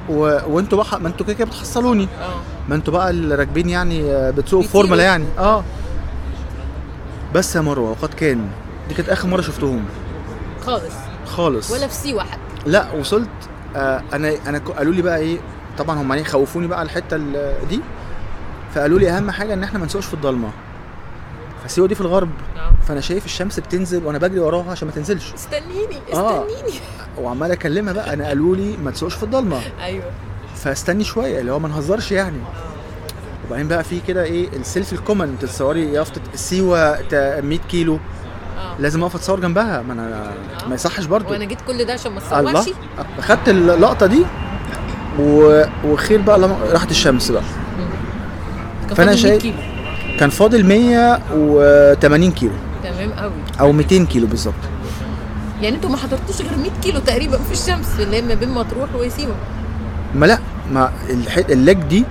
و... 0.09 0.39
وأنتوا 0.49 0.85
بقى 0.85 1.01
ما 1.01 1.09
أنتوا 1.09 1.27
كده 1.27 1.35
كده 1.35 1.47
بتحصلوني 1.47 2.05
آه 2.05 2.41
ما 2.69 2.75
أنتوا 2.75 2.93
بقى 2.93 3.11
اللي 3.11 3.35
راكبين 3.35 3.69
يعني 3.69 4.11
آه، 4.13 4.31
بتسوقوا. 4.31 4.67
فورمولا 4.67 5.03
يعني. 5.03 5.25
آه. 5.39 5.65
بس 7.35 7.57
يا 7.57 7.61
مروة 7.61 7.91
وقد 7.91 8.15
كان 8.15 8.49
دي 8.89 8.95
كانت 8.95 9.09
آخر 9.09 9.29
مرة 9.29 9.41
شفتهم. 9.41 9.85
خالص. 10.67 10.95
خالص. 11.31 11.71
ولا 11.71 11.87
في 11.87 11.95
سيوة 11.95 12.23
حتى. 12.25 12.41
لا 12.67 12.93
وصلت 12.93 13.29
آه 13.77 14.03
أنا 14.13 14.33
أنا 14.47 14.59
قالوا 14.59 14.93
لي 14.95 15.03
بقى 15.03 15.19
إيه 15.19 15.39
طبعا 15.79 16.01
هم 16.03 16.25
خوفوني 16.25 16.67
بقى 16.67 16.83
الحتة 16.83 17.17
ال- 17.17 17.69
دي. 17.69 17.81
فقالوا 18.75 18.99
لي 18.99 19.11
أهم 19.11 19.31
حاجة 19.31 19.55
إن 19.55 19.63
إحنا 19.63 19.79
ما 19.79 19.87
نسوقش 19.87 20.07
في 20.07 20.15
الضلمة. 20.15 20.51
فسيوة 21.65 21.89
دي 21.89 21.95
في 21.95 22.01
الغرب. 22.01 22.31
آه. 22.57 22.73
فأنا 22.89 23.01
شايف 23.01 23.25
الشمس 23.25 23.61
بتنزل 23.61 24.05
وأنا 24.07 24.19
بجري 24.19 24.41
وراها 24.41 24.71
عشان 24.71 24.89
ما 24.89 24.95
تنزلش. 24.95 25.33
استنيني 25.35 25.97
آه. 26.15 26.45
استنيني. 26.47 26.79
وعمال 27.19 27.51
أكلمها 27.53 27.93
بقى. 27.93 28.13
أنا 28.15 28.27
قالوا 28.27 28.57
لي 28.57 28.77
ما 28.85 28.91
تسوقش 28.91 29.15
في 29.15 29.23
الضلمة. 29.23 29.61
أيوه. 29.81 30.05
فاستني 30.57 31.05
شوية 31.05 31.41
اللي 31.41 31.53
هو 31.53 31.59
ما 31.59 31.69
نهزرش 31.69 32.13
يعني. 32.13 32.39
وبعدين 33.47 33.69
بقى 33.69 33.85
في 33.85 34.01
كده 34.09 34.23
إيه 34.25 34.49
ال 34.49 34.55
selfie 34.55 34.93
ال 34.93 34.98
common. 34.98 35.37
تتصوري 35.41 35.93
يافطة 35.93 36.21
سيوة 36.35 37.01
تا 37.01 37.41
100 37.41 37.59
كيلو. 37.59 37.99
لازم 38.81 39.03
اقف 39.03 39.17
اتصور 39.17 39.41
جنبها. 39.41 39.83
ما 39.83 39.93
أنا 39.93 40.33
ما 40.69 40.75
يصحش 40.75 41.05
برضو. 41.05 41.31
وأنا 41.33 41.45
جيت 41.45 41.59
كل 41.67 41.85
ده 41.85 41.93
عشان 41.93 42.13
ما 42.13 42.19
اتصورش؟ 42.19 42.75
خدت 43.21 43.49
اللقطة 43.49 44.07
دي 44.07 44.25
و... 45.21 45.63
وخير 45.85 46.21
بقى 46.21 46.39
لما 46.39 46.57
راحت 46.73 46.91
الشمس 46.91 47.31
بقى. 47.31 47.43
100 48.99 49.15
شايف- 49.17 49.43
كيلو. 49.43 49.57
كان 50.21 50.31
فاضل 50.31 50.65
180 50.67 52.33
كيلو. 52.33 52.53
تمام 52.83 53.13
قوي. 53.13 53.33
أو 53.61 53.73
200 53.73 54.05
كيلو 54.05 54.27
بالظبط. 54.27 54.55
يعني 55.63 55.77
أنتوا 55.77 55.91
ما 55.91 55.97
حضرتوش 55.97 56.41
غير 56.43 56.59
100 56.59 56.71
كيلو 56.83 56.99
تقريبا 57.01 57.37
في 57.39 57.53
الشمس 57.53 58.01
اللي 58.01 58.17
هي 58.17 58.23
ما 58.23 58.35
بين 58.35 58.49
مطروح 58.49 58.95
وسيوة. 58.95 59.35
ما 60.15 60.27
لا 60.27 60.39
ما 60.73 60.93
الح... 61.11 61.37
ال 61.37 61.47
leg 61.47 61.79
دي 61.79 62.05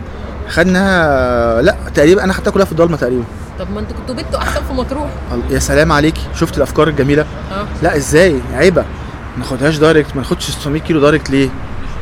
خدناها 0.49 1.61
لا 1.61 1.75
تقريبا 1.95 2.23
أنا 2.23 2.33
خدتها 2.33 2.51
كلها 2.51 2.65
في 2.65 2.71
الضلمة 2.71 2.97
تقريبا. 2.97 3.23
طب 3.59 3.71
ما 3.71 3.79
أنتوا 3.79 3.95
كنتوا 3.97 4.15
بنتوا 4.15 4.39
احسن 4.39 4.63
في 4.63 4.73
مطروح. 4.73 5.09
يا 5.49 5.59
سلام 5.59 5.91
عليكي 5.91 6.21
شفت 6.35 6.57
الأفكار 6.57 6.87
الجميلة؟ 6.87 7.25
آه. 7.51 7.65
لا 7.83 7.97
إزاي؟ 7.97 8.39
عيبة. 8.53 8.81
ما 8.81 9.37
ناخدهاش 9.37 9.77
direct 9.77 10.09
ما 10.15 10.21
ناخدش 10.21 10.51
600 10.51 10.81
كيلو 10.81 10.99
direct 10.99 11.29
ليه؟ 11.29 11.49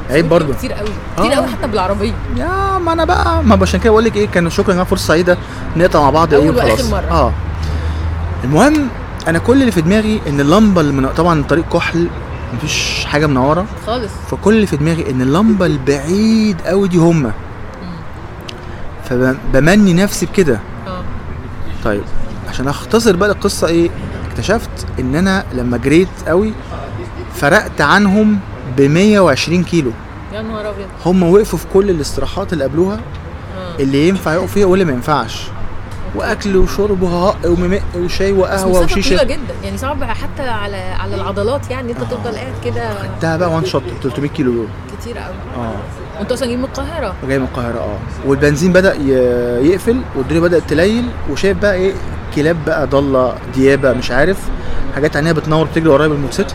عيب 0.10 0.30
برضو 0.30 0.54
كتير 0.54 0.74
قوي. 0.74 0.90
كتير 1.18 1.32
آه. 1.34 1.36
قوي 1.36 1.48
حتى 1.48 1.68
بالعربية. 1.68 2.14
يا 2.38 2.78
ما 2.78 2.94
أنا 2.94 3.06
بقى 3.06 3.44
ما 3.44 3.58
عشان 3.62 3.80
كده 3.80 3.90
بقول 3.92 4.04
لك 4.06 4.16
إيه 4.16 4.28
كان 4.28 4.50
شكرا 4.50 4.68
يا 4.70 4.74
جماعة 4.74 4.90
فرصة 4.90 5.08
سعيدة 5.08 5.38
نقطع 5.78 6.02
مع 6.02 6.10
بعض 6.10 6.34
إيه 6.34 6.50
وخلاص. 6.50 6.94
آه. 6.94 7.34
المهم 8.44 8.88
أنا 9.28 9.40
كل 9.40 9.62
اللي 9.62 9.72
في 9.72 9.82
دماغي 9.82 10.22
إن 10.28 10.40
اللمبة 10.40 10.82
اللي 10.82 10.94
من... 10.94 11.10
طبعا 11.18 11.40
الطريق 11.40 11.70
كحل 11.74 12.08
مفيش 12.54 13.06
حاجة 13.06 13.28
منوره 13.28 13.66
خالص. 13.86 14.12
فكل 14.32 14.54
اللي 14.56 14.68
في 14.68 14.78
دماغي 14.78 15.12
إن 15.12 15.22
اللمبة 15.22 15.66
البعيد 15.66 16.62
قوي 16.62 16.88
دي 16.88 16.98
هما 16.98 17.32
فبمني 19.10 19.94
نفسي 19.94 20.26
بكده. 20.26 20.60
طيب 21.84 22.04
عشان 22.50 22.68
أختصر 22.68 23.16
بقى 23.16 23.30
القصة 23.32 23.68
إيه 23.68 23.90
اكتشفت 24.32 24.70
إن 25.00 25.16
أنا 25.16 25.46
لما 25.54 25.78
جريت 25.78 26.08
قوي 26.28 26.54
فرقت 27.36 27.82
عنهم 27.82 28.40
ب 28.78 28.82
120 28.82 29.64
كيلو. 29.64 29.92
يا 30.34 30.42
نهار 30.42 30.70
أبيض. 30.70 30.88
هم 31.06 31.24
وقفوا 31.24 31.60
في 31.60 31.66
كل 31.74 31.90
الاستراحات 31.90 32.54
اللي 32.54 32.64
قبلوها 32.64 32.96
آه. 32.96 33.76
اللي 33.80 34.08
ينفع 34.08 34.34
يقف 34.34 34.52
فيها 34.54 34.66
واللي 34.66 34.86
ما 34.86 34.92
ينفعش. 34.94 35.48
وأكل 36.16 36.58
وشرب 36.58 37.02
وهق 37.02 37.38
وممق 37.46 37.82
وشاي 37.96 38.32
وقهوة 38.32 38.82
وشيشة. 38.84 39.08
طويله 39.18 39.24
جدا. 39.24 39.54
يعني 39.64 39.78
صعب 39.78 40.04
حتى 40.04 40.42
على 40.44 40.76
على 40.78 41.16
العضلات 41.16 41.70
يعني. 41.72 41.92
أنت 41.92 42.02
تفضل 42.02 42.36
قاعد 42.36 42.54
كده 42.66 42.90
ده 43.22 43.38
بقى 43.38 43.52
وان 43.52 43.66
شوت 43.66 43.84
300 44.04 44.30
كيلو. 44.30 44.52
دول 44.54 44.68
كتير 45.02 45.18
قوي 45.18 45.36
آه. 45.58 45.72
وانتوا 46.20 46.36
أصلا 46.36 46.46
جايين 46.48 46.60
من 46.60 46.66
القاهرة؟ 46.66 47.14
جاي 47.28 47.40
من 47.40 47.46
القاهرة 47.46 47.80
آه. 47.80 47.98
والبنزين 48.26 48.74
بدأ 48.74 48.94
يقفل 49.62 50.02
والدنيا 50.16 50.42
بدأت 50.42 50.64
تليل 50.70 51.06
وشايف 51.32 51.58
بقى 51.58 51.74
إيه 51.74 51.94
كلاب 52.36 52.58
بقى 52.66 52.88
ضاله 52.88 53.34
ديابة 53.56 53.94
مش 53.94 54.12
عارف. 54.12 54.38
حاجات 54.96 55.16
عينيها 55.16 55.34
بتنور 55.34 55.66
بتجري 55.66 55.90
ورايا 55.90 56.08
بالموتوسيكل. 56.08 56.54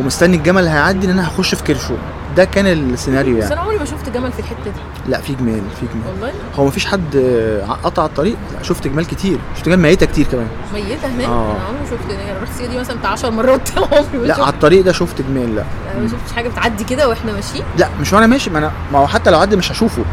ومستني 0.00 0.36
الجمل 0.36 0.68
هيعدي 0.68 1.06
إن 1.06 1.10
أنا 1.10 1.28
هخش 1.28 1.54
في 1.54 1.62
كرشه 1.64 1.96
ده 2.36 2.44
كان 2.44 2.66
السيناريو 2.66 3.36
بس 3.36 3.42
يعني 3.42 3.54
أنا 3.54 3.60
عمري 3.62 3.78
ما 3.78 3.84
شفت 3.84 4.08
جمل 4.08 4.32
في 4.32 4.38
الحتة 4.38 4.64
دي. 4.64 4.70
لا 5.08 5.20
في 5.20 5.34
جمال 5.34 5.60
في 5.80 5.86
جمال. 5.94 6.06
والله؟ 6.14 6.32
هو 6.56 6.66
مفيش 6.66 6.86
حد 6.86 7.16
آه، 7.16 7.64
قطع 7.84 8.04
الطريق. 8.06 8.36
لا 8.56 8.62
شفت 8.62 8.88
جمال 8.88 9.06
كتير. 9.06 9.38
شفت 9.56 9.66
جمال 9.66 9.78
ميتة 9.78 10.06
كتير 10.06 10.26
كمان. 10.32 10.46
ميتة 10.74 11.08
هناك؟ 11.08 11.26
آه. 11.28 11.50
أنا 11.52 11.64
عمري 11.68 11.80
ما 11.80 11.86
شفت 11.90 12.10
أنا 12.10 12.42
رحت 12.42 12.62
دي 12.70 12.78
مثلا 12.78 12.98
بتاع 12.98 13.10
10 13.10 13.30
مرات. 13.30 13.68
عمري 13.78 14.18
ما 14.18 14.26
لا 14.26 14.34
على 14.44 14.52
الطريق 14.52 14.84
ده 14.84 14.92
شفت 14.92 15.22
جمال 15.22 15.56
لا. 15.56 15.64
أنا 15.94 16.02
ما 16.02 16.08
شفتش 16.08 16.32
حاجة 16.36 16.48
بتعدي 16.48 16.84
كده 16.84 17.08
وإحنا 17.08 17.32
ماشيين؟ 17.32 17.64
لا 17.78 17.88
مش 18.00 18.12
وأنا 18.12 18.26
ماشي. 18.26 18.50
ما 18.50 18.58
أنا 18.58 18.72
ما 18.92 18.98
هو 18.98 19.06
حتى 19.06 19.30
لو 19.30 19.38
عدي 19.38 19.56
مش 19.56 19.72
هشوفه. 19.72 20.04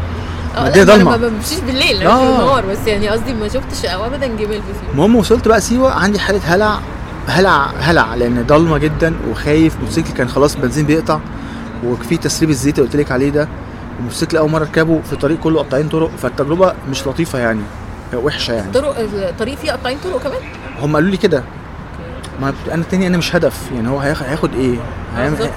آه 0.56 0.66
الدنيا 0.66 0.84
لا، 0.84 1.04
ما. 1.04 1.14
أنا 1.14 1.26
ما 1.26 1.28
بمشيش 1.28 1.60
بالليل. 1.60 2.00
أنا 2.02 2.10
آه. 2.10 2.36
بالنهار 2.38 2.66
بس 2.66 2.78
يعني 2.86 3.08
قصدي 3.08 3.34
ما 3.34 3.48
شفتش 3.48 3.84
ابدا 3.84 4.26
جمال 4.26 4.38
في 4.62 4.72
سيوه 4.80 4.92
المهم 4.92 5.16
وصلت 5.16 5.48
بقى 5.48 5.60
سيوة. 5.60 5.92
عندي 5.92 6.18
حالة 6.18 6.40
هلع 6.44 6.78
هلع 7.26 7.66
هلع 7.78 8.14
لأن 8.14 8.44
ضلمة 8.46 8.78
جدا 8.78 9.14
وخايف. 9.30 9.76
موتوسيكل 9.80 10.10
كان 10.12 10.28
خلاص 10.28 10.56
بنزين 10.56 10.86
بيقطع. 10.86 11.18
وفي 11.84 12.16
تسريب 12.16 12.50
الزيت 12.50 12.78
اللي 12.78 12.86
قلت 12.88 12.96
لك 12.96 13.12
عليه 13.12 13.30
ده 13.30 13.48
الموتوسيكل 13.98 14.36
أول 14.36 14.50
مرة 14.50 14.62
اركبه 14.62 15.00
في 15.10 15.16
طريق 15.16 15.38
كله 15.40 15.58
قطاعين 15.58 15.88
طرق 15.88 16.10
فالتجربة 16.22 16.74
مش 16.90 17.06
لطيفة 17.06 17.38
يعني 17.38 17.60
وحشة 18.14 18.52
يعني. 18.52 18.72
طرق 18.72 18.94
الطريق 18.98 19.58
فيه 19.58 19.72
قطاعين 19.72 19.98
طرق 20.04 20.22
كمان؟ 20.22 20.40
هم 20.80 20.94
قالوا 20.94 21.10
لي 21.10 21.16
كده. 21.16 21.42
ما 22.40 22.52
أنا 22.68 22.82
التاني 22.82 23.06
أنا 23.06 23.18
مش 23.18 23.36
هدف 23.36 23.70
يعني 23.74 23.88
هو 23.88 23.98
هياخد, 23.98 24.54
إيه؟ 24.54 24.76
هيعمل 25.16 25.36
بالظبط. 25.36 25.52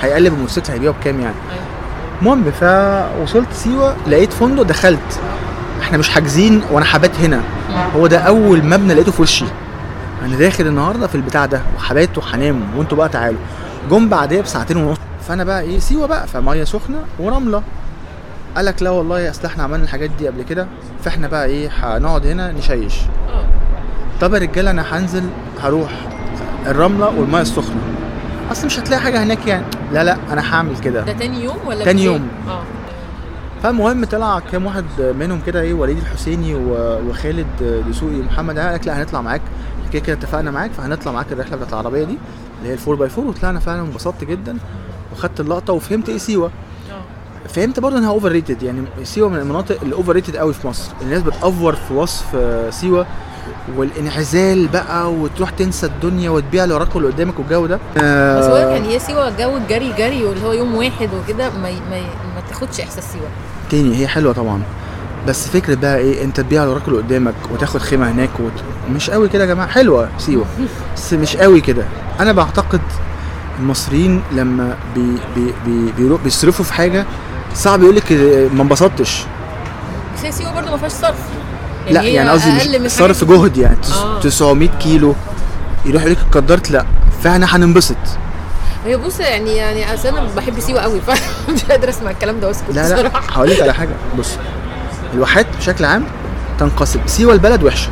هيقلب 0.00 0.32
الموتوسيكل 0.34 0.72
هيبيعه 0.72 0.94
بكام 1.00 1.20
يعني؟ 1.20 1.34
أيوة. 1.52 1.64
المهم 2.20 2.50
فوصلت 2.50 3.52
سيوة 3.52 3.96
لقيت 4.06 4.32
فندق 4.32 4.62
دخلت. 4.62 5.20
إحنا 5.80 5.98
مش 5.98 6.08
حاجزين 6.08 6.62
وأنا 6.70 6.84
حبات 6.86 7.20
هنا. 7.20 7.40
هو 7.96 8.06
ده 8.06 8.18
أول 8.18 8.64
مبنى 8.64 8.94
لقيته 8.94 9.12
في 9.12 9.22
وشي. 9.22 9.44
أنا 10.24 10.36
داخل 10.36 10.66
النهارده 10.66 11.06
في 11.06 11.14
البتاع 11.14 11.46
ده 11.46 11.62
وحبات 11.76 12.18
وهنام 12.18 12.60
وأنتوا 12.76 12.98
بقى 12.98 13.08
تعالوا. 13.08 13.38
جم 13.90 14.08
بعديها 14.08 14.42
بساعتين 14.42 14.76
ونص. 14.76 14.98
فانا 15.30 15.44
بقى 15.44 15.60
إيه 15.60 15.78
سيوة 15.78 16.06
بقى 16.06 16.26
فمية 16.26 16.64
سخنة 16.64 16.98
ورملة. 17.18 17.62
قال 18.56 18.64
لك 18.64 18.82
لا 18.82 18.90
والله 18.90 19.30
اصل 19.30 19.44
إحنا 19.46 19.62
عملنا 19.62 19.84
الحاجات 19.84 20.10
دي 20.10 20.28
قبل 20.28 20.42
كده 20.42 20.66
فاحنا 21.04 21.28
بقى 21.28 21.46
إيه 21.46 21.70
هنقعد 21.72 22.26
هنا 22.26 22.52
نشيش. 22.52 22.94
طب 24.20 24.34
يا 24.34 24.38
رجالة 24.38 24.70
أنا 24.70 24.98
هنزل 24.98 25.24
هروح 25.60 25.90
الرملة 26.66 27.08
والمية 27.08 27.40
السخنة. 27.40 27.80
اصل 28.52 28.66
مش 28.66 28.78
هتلاقي 28.78 29.00
حاجة 29.00 29.22
هناك 29.22 29.46
يعني. 29.46 29.64
لا 29.92 30.04
لا 30.04 30.16
أنا 30.32 30.54
هعمل 30.54 30.78
كده. 30.78 31.00
ده 31.00 31.12
تاني 31.12 31.44
يوم 31.44 31.56
ولا 31.66 31.84
تاني؟ 31.84 32.04
يوم. 32.04 32.28
آه. 32.48 32.62
فالمهم 33.62 34.04
طلع 34.04 34.38
كام 34.52 34.66
واحد 34.66 34.84
منهم 35.00 35.40
كده 35.46 35.60
إيه 35.60 35.74
وليد 35.74 35.98
الحسيني 35.98 36.54
وخالد 37.08 37.82
دسوقي 37.88 38.20
ومحمد 38.20 38.58
قال 38.58 38.74
لك 38.74 38.86
لا 38.86 39.02
هنطلع 39.02 39.20
معاك. 39.20 39.42
كده 39.92 40.02
كده 40.02 40.16
اتفقنا 40.16 40.50
معاك 40.50 40.70
فهنطلع 40.70 41.12
معاك 41.12 41.32
الرحلة 41.32 41.56
بتاعت 41.56 41.72
العربية 41.72 42.04
دي 42.04 42.18
اللي 42.58 42.68
هي 42.68 42.72
ال 42.72 42.76
four 42.76 42.94
by 42.94 43.08
four 43.08 43.26
وطلعنا 43.26 43.60
فعلا 43.60 43.80
انبسطت 43.80 44.24
جدا. 44.24 44.56
وخدت 45.20 45.40
اللقطة 45.40 45.72
وفهمت 45.72 46.08
إيه 46.08 46.18
سيوة. 46.18 46.50
آه. 46.90 47.48
فهمت 47.48 47.80
برضه 47.80 47.98
إنها 47.98 48.10
overrated 48.10 48.62
يعني 48.62 48.82
سيوة 49.04 49.28
من 49.28 49.38
المناطق 49.38 49.78
اللي 49.82 49.94
overrated 49.94 50.36
قوي 50.36 50.54
في 50.54 50.66
مصر. 50.66 50.90
الناس 51.02 51.22
بتأفور 51.22 51.74
في 51.74 51.94
وصف 51.94 52.24
آه، 52.34 52.70
سيوة. 52.70 53.06
والانعزال 53.76 54.68
بقى 54.68 55.12
وتروح 55.12 55.50
تنسى 55.50 55.86
الدنيا 55.86 56.30
وتبيع 56.30 56.64
اللي 56.64 56.74
وراك 56.74 56.94
واللي 56.96 57.10
قدامك 57.12 57.38
والجو 57.38 57.66
ده. 57.66 57.76
بس 57.96 58.02
هو 58.46 58.56
آه، 58.56 58.70
يعني 58.70 58.88
هي 58.88 58.98
سيوة 58.98 59.30
جو 59.30 59.56
الجري 59.56 59.92
جري 59.98 60.24
واللي 60.24 60.46
هو 60.46 60.52
يوم 60.52 60.74
واحد 60.74 61.08
وكده 61.14 61.50
ما 61.50 61.70
ما, 61.70 62.00
ما 62.34 62.40
تاخدش 62.48 62.80
إحساس 62.80 63.12
سيوة. 63.12 63.28
تاني 63.70 63.96
هي 63.96 64.08
حلوة 64.08 64.32
طبعا. 64.32 64.62
بس 65.28 65.48
فكرة 65.48 65.74
بقى 65.74 65.98
إيه؟ 65.98 66.24
أنت 66.24 66.40
تبيع 66.40 66.62
اللي 66.62 66.74
وراك 66.74 66.88
اللي 66.88 66.98
قدامك 66.98 67.34
وتاخد 67.52 67.80
خيمة 67.80 68.10
هناك 68.10 68.30
وت... 68.40 68.52
مش 68.94 69.10
قوي 69.10 69.28
كده 69.28 69.42
يا 69.44 69.48
جماعة؟ 69.48 69.68
حلوة 69.68 70.08
سيوة. 70.18 70.44
بس 70.96 71.12
مش 71.12 71.36
قوي 71.36 71.60
كده. 71.60 71.84
أنا 72.20 72.32
بعتقد 72.32 72.80
المصريين 73.60 74.22
لما 74.32 74.76
بي 74.94 75.18
بي 75.36 75.52
بي 75.66 75.92
بيرو- 75.98 76.18
بيصرفوا 76.24 76.64
في 76.64 76.72
حاجة 76.74 77.06
صعب 77.54 77.82
يقول 77.82 77.96
لك 77.96 78.12
ما 78.54 78.62
انبسطتش. 78.62 79.22
بس 80.18 80.24
هي 80.24 80.32
سيوه 80.32 80.54
برضه 80.54 80.70
ما 80.70 80.76
فيهاش 80.76 80.92
صرف. 80.92 81.18
لا 81.90 82.00
هي 82.00 82.12
يعني 82.14 82.30
قصدي 82.30 82.88
صرف 82.88 83.24
جهد 83.24 83.56
يعني 83.56 83.76
آه. 83.92 84.20
900 84.20 84.68
كيلو 84.68 85.14
يروح 85.86 86.02
يقول 86.02 86.12
لك 86.12 86.18
اتقدرت 86.30 86.70
لا 86.70 86.84
فاحنا 87.22 87.56
هننبسط. 87.56 87.96
هي 88.86 88.96
بص 88.96 89.20
يعني 89.20 89.56
يعني 89.56 89.94
أصل 89.94 90.08
أنا 90.08 90.28
بحب 90.36 90.60
سيوة 90.60 90.80
قوي 90.80 91.00
فمش 91.06 91.64
قادرة 91.64 91.90
أسمع 91.90 92.10
الكلام 92.10 92.40
ده 92.40 92.46
واسكت 92.48 92.70
لا 92.70 93.02
لا 93.02 93.10
هقول 93.30 93.50
لك 93.50 93.60
على 93.62 93.74
حاجة. 93.74 93.90
بص 94.18 94.28
الواحات 95.14 95.46
بشكل 95.58 95.84
عام 95.84 96.04
تنقسم. 96.58 97.00
سيوة 97.06 97.32
البلد 97.32 97.62
وحشة. 97.62 97.88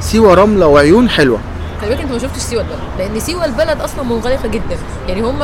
سيوة 0.00 0.34
رملة 0.34 0.66
وعيون 0.66 1.08
حلوة. 1.10 1.38
خلي 1.80 1.90
بالك 1.90 2.00
انت 2.00 2.12
ما 2.12 2.18
شفتش 2.18 2.38
سيوة 2.40 2.62
البلد 2.62 2.78
لأن 2.98 3.20
سيوة 3.20 3.44
البلد 3.44 3.80
أصلا 3.80 4.02
منغلقة 4.02 4.48
جدا. 4.48 4.78
يعني 5.08 5.20
هم 5.22 5.38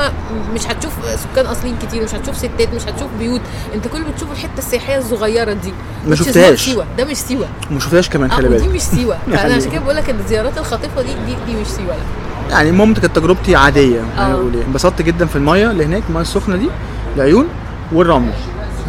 مش 0.54 0.66
هتشوف 0.66 0.92
سكان 1.16 1.46
أصليين 1.46 1.76
كتير 1.82 2.02
مش 2.04 2.14
هتشوف 2.14 2.36
ستات 2.36 2.74
مش 2.74 2.82
هتشوف 2.82 3.08
بيوت. 3.18 3.40
انت 3.74 3.88
كل 3.88 4.02
بتشوف 4.04 4.32
الحتة 4.32 4.58
السياحية 4.58 4.98
الصغيرة 4.98 5.52
دي 5.52 5.72
ما 6.06 6.14
شفتهاش. 6.16 6.64
سيوة. 6.64 6.84
ده 6.98 7.04
مش 7.04 7.16
سيوة. 7.16 7.46
وما 7.70 7.80
شفتهاش 7.80 8.08
كمان 8.08 8.30
خلي 8.30 8.48
ودي 8.48 8.58
بالك. 8.58 8.74
مش 8.74 8.80
سيوة. 8.82 9.18
فأنا 9.26 9.36
يعني- 9.40 9.54
عشان 9.54 9.70
كده 9.70 9.80
بقول 9.80 9.96
لك 9.96 10.10
إن 10.10 10.20
الزيارات 10.20 10.58
الخاطفة 10.58 11.02
دي 11.02 11.08
دي, 11.26 11.36
دي 11.46 11.60
مش 11.60 11.66
سيوة 11.66 11.88
لا. 11.96 12.02
يعني 12.50 12.68
المهم 12.70 12.94
كانت 12.94 13.16
تجربتي 13.16 13.56
عادية 13.56 14.00
أنا 14.18 14.32
آه. 14.32 14.36
بقول 14.36 14.54
إيه 14.54 14.64
انبسطت 14.64 15.02
جدا 15.02 15.26
في 15.26 15.36
المية 15.36 15.70
اللي 15.70 15.84
هناك 15.84 16.02
المية 16.08 16.20
السخنة 16.22 16.56
دي 16.56 16.68
العيون 17.16 17.48
والرمل. 17.92 18.32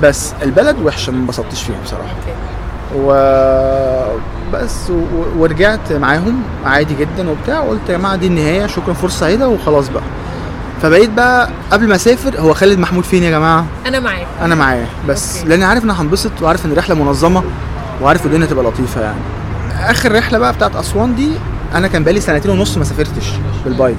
بس 0.03 0.33
البلد 0.43 0.79
وحشة 0.83 1.11
ما 1.11 1.17
انبسطتش 1.17 1.63
فيها 1.63 1.75
بصراحة. 1.83 2.03
أوكي. 2.09 2.33
و 2.95 3.11
بس 4.53 4.89
و... 4.89 4.93
و- 4.93 5.41
ورجعت 5.41 5.93
معاهم 5.93 6.41
عادي 6.65 6.95
جدا 6.95 7.29
وبتاع. 7.29 7.59
وقلت 7.59 7.89
يا 7.89 7.97
جماعة 7.97 8.15
دي 8.15 8.27
النهاية 8.27 8.67
شكرا 8.67 8.93
فرصة 8.93 9.19
سعيدة 9.19 9.49
وخلاص 9.49 9.89
بقى. 9.89 10.03
فبقيت 10.81 11.09
بقى 11.09 11.49
قبل 11.71 11.87
ما 11.87 11.95
أسافر 11.95 12.39
هو 12.39 12.53
خالد 12.53 12.79
محمود 12.79 13.03
فين 13.03 13.23
يا 13.23 13.31
جماعة؟ 13.31 13.65
أنا 13.85 13.99
معاك 13.99 14.27
أنا 14.41 14.55
معاه 14.55 14.85
بس 15.07 15.37
okay. 15.37 15.49
لأن 15.49 15.63
عارف 15.63 15.83
إن 15.83 15.89
هنبسط 15.91 16.31
وعارف 16.41 16.65
إن 16.65 16.71
الرحلة 16.71 16.95
منظمة 16.95 17.43
وعارف 18.01 18.25
الدنيا 18.25 18.45
تبقى 18.45 18.63
لطيفة 18.65 19.01
يعني. 19.01 19.19
آخر 19.79 20.15
رحلة 20.15 20.37
بقى 20.37 20.53
بتاعت 20.53 20.75
أسوان 20.75 21.15
دي 21.15 21.29
أنا 21.75 21.87
كان 21.87 22.03
بقالي 22.03 22.19
سنتين 22.19 22.51
ونص 22.51 22.77
ما 22.77 22.83
سافرتش 22.83 23.31
بال 23.65 23.74
bike. 23.74 23.97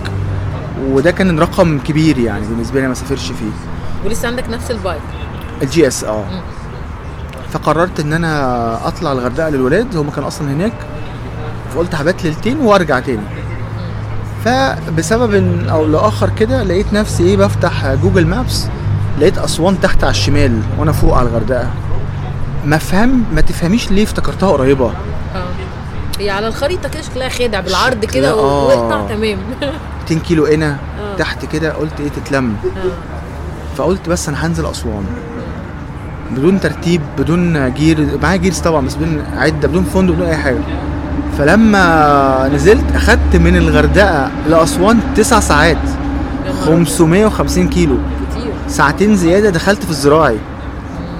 وده 0.89 1.11
كان 1.11 1.39
رقم 1.39 1.79
كبير 1.79 2.19
يعني 2.19 2.47
بالنسبة 2.47 2.81
لي 2.81 2.89
ما 2.89 2.95
سافرش 2.95 3.27
فيه. 3.27 3.51
ولسه 4.05 4.29
عندك 4.29 4.45
نفس 4.51 4.71
ال 4.71 4.76
bike. 4.76 5.01
ال 5.63 5.87
GS 5.87 6.05
آه. 6.05 6.25
فقررت 7.57 8.01
إن 8.01 8.13
أنا 8.13 8.89
أطلع 8.89 9.13
الغردقة 9.13 9.49
للولاد 9.49 9.97
هم 9.97 10.11
كانوا 10.11 10.29
أصلا 10.29 10.53
هناك. 10.53 10.73
فقلت 11.75 11.95
هبات 11.95 12.25
ليلتين 12.25 12.61
وأرجع 12.61 13.01
تاني. 13.01 13.23
فبسبب 14.45 15.31
إن- 15.33 15.71
أو 15.71 15.87
لآخر 15.87 16.31
كده 16.39 16.63
لقيت 16.63 16.93
نفسي 16.93 17.23
إيه 17.23 17.37
بفتح 17.37 17.95
Google 17.95 18.27
Maps 18.27 18.67
لقيت 19.21 19.39
أسوان 19.39 19.81
تحت 19.81 20.05
على 20.05 20.11
الشمال 20.11 20.61
وأنا 20.79 20.93
فوق 20.93 21.17
على 21.17 21.29
الغردقة. 21.29 21.71
ما 22.65 22.79
فهم 22.79 23.25
ما 23.35 23.41
تفهميش 23.41 23.91
ليه 23.91 24.03
افتكرتها 24.03 24.51
قريبة. 24.53 24.87
آه. 24.87 25.45
هي 26.19 26.31
على 26.31 26.47
الخريطة 26.49 26.89
كده 26.89 27.03
شكلها 27.03 27.29
خادع 27.29 27.61
بالعرض 27.61 28.05
كده 28.05 28.31
آه. 28.31 28.65
واقطع 28.67 29.07
تمام. 29.15 29.39
200 30.11 30.19
كيلو 30.21 30.47
هنا 30.47 30.77
آه. 31.01 31.17
تحت 31.17 31.45
كده 31.45 31.73
قلت 31.73 32.01
إيه 32.01 32.09
تتلم. 32.09 32.57
فقلت 33.77 34.09
بس 34.09 34.29
أنا 34.29 34.47
هنزل 34.47 34.67
أسوان. 34.67 35.05
بدون 36.31 36.61
ترتيب 36.61 37.01
بدون 37.19 37.75
جير 37.75 38.19
معايا 38.23 38.37
جيرز 38.37 38.59
طبعا 38.59 38.87
بس 38.87 38.95
بدون 38.95 39.25
عدة 39.37 39.69
بدون 39.69 39.85
فندق 39.85 40.13
بدون 40.15 40.27
أي 40.27 40.37
حاجة. 40.37 40.59
فلما 41.39 42.51
نزلت 42.55 42.85
أخدت 42.95 43.37
من 43.37 43.57
الغردقة 43.57 44.31
لأسوان 44.49 44.99
تسع 45.17 45.41
ساعات. 45.41 45.77
يا 46.47 46.53
نهار 46.53 46.65
550 46.67 47.69
كيلو. 47.69 47.97
كتير. 48.31 48.53
ساعتين 48.69 49.17
زيادة 49.17 49.51
دخلت 49.51 49.85
في 49.85 49.91
الزراعي 49.91 50.37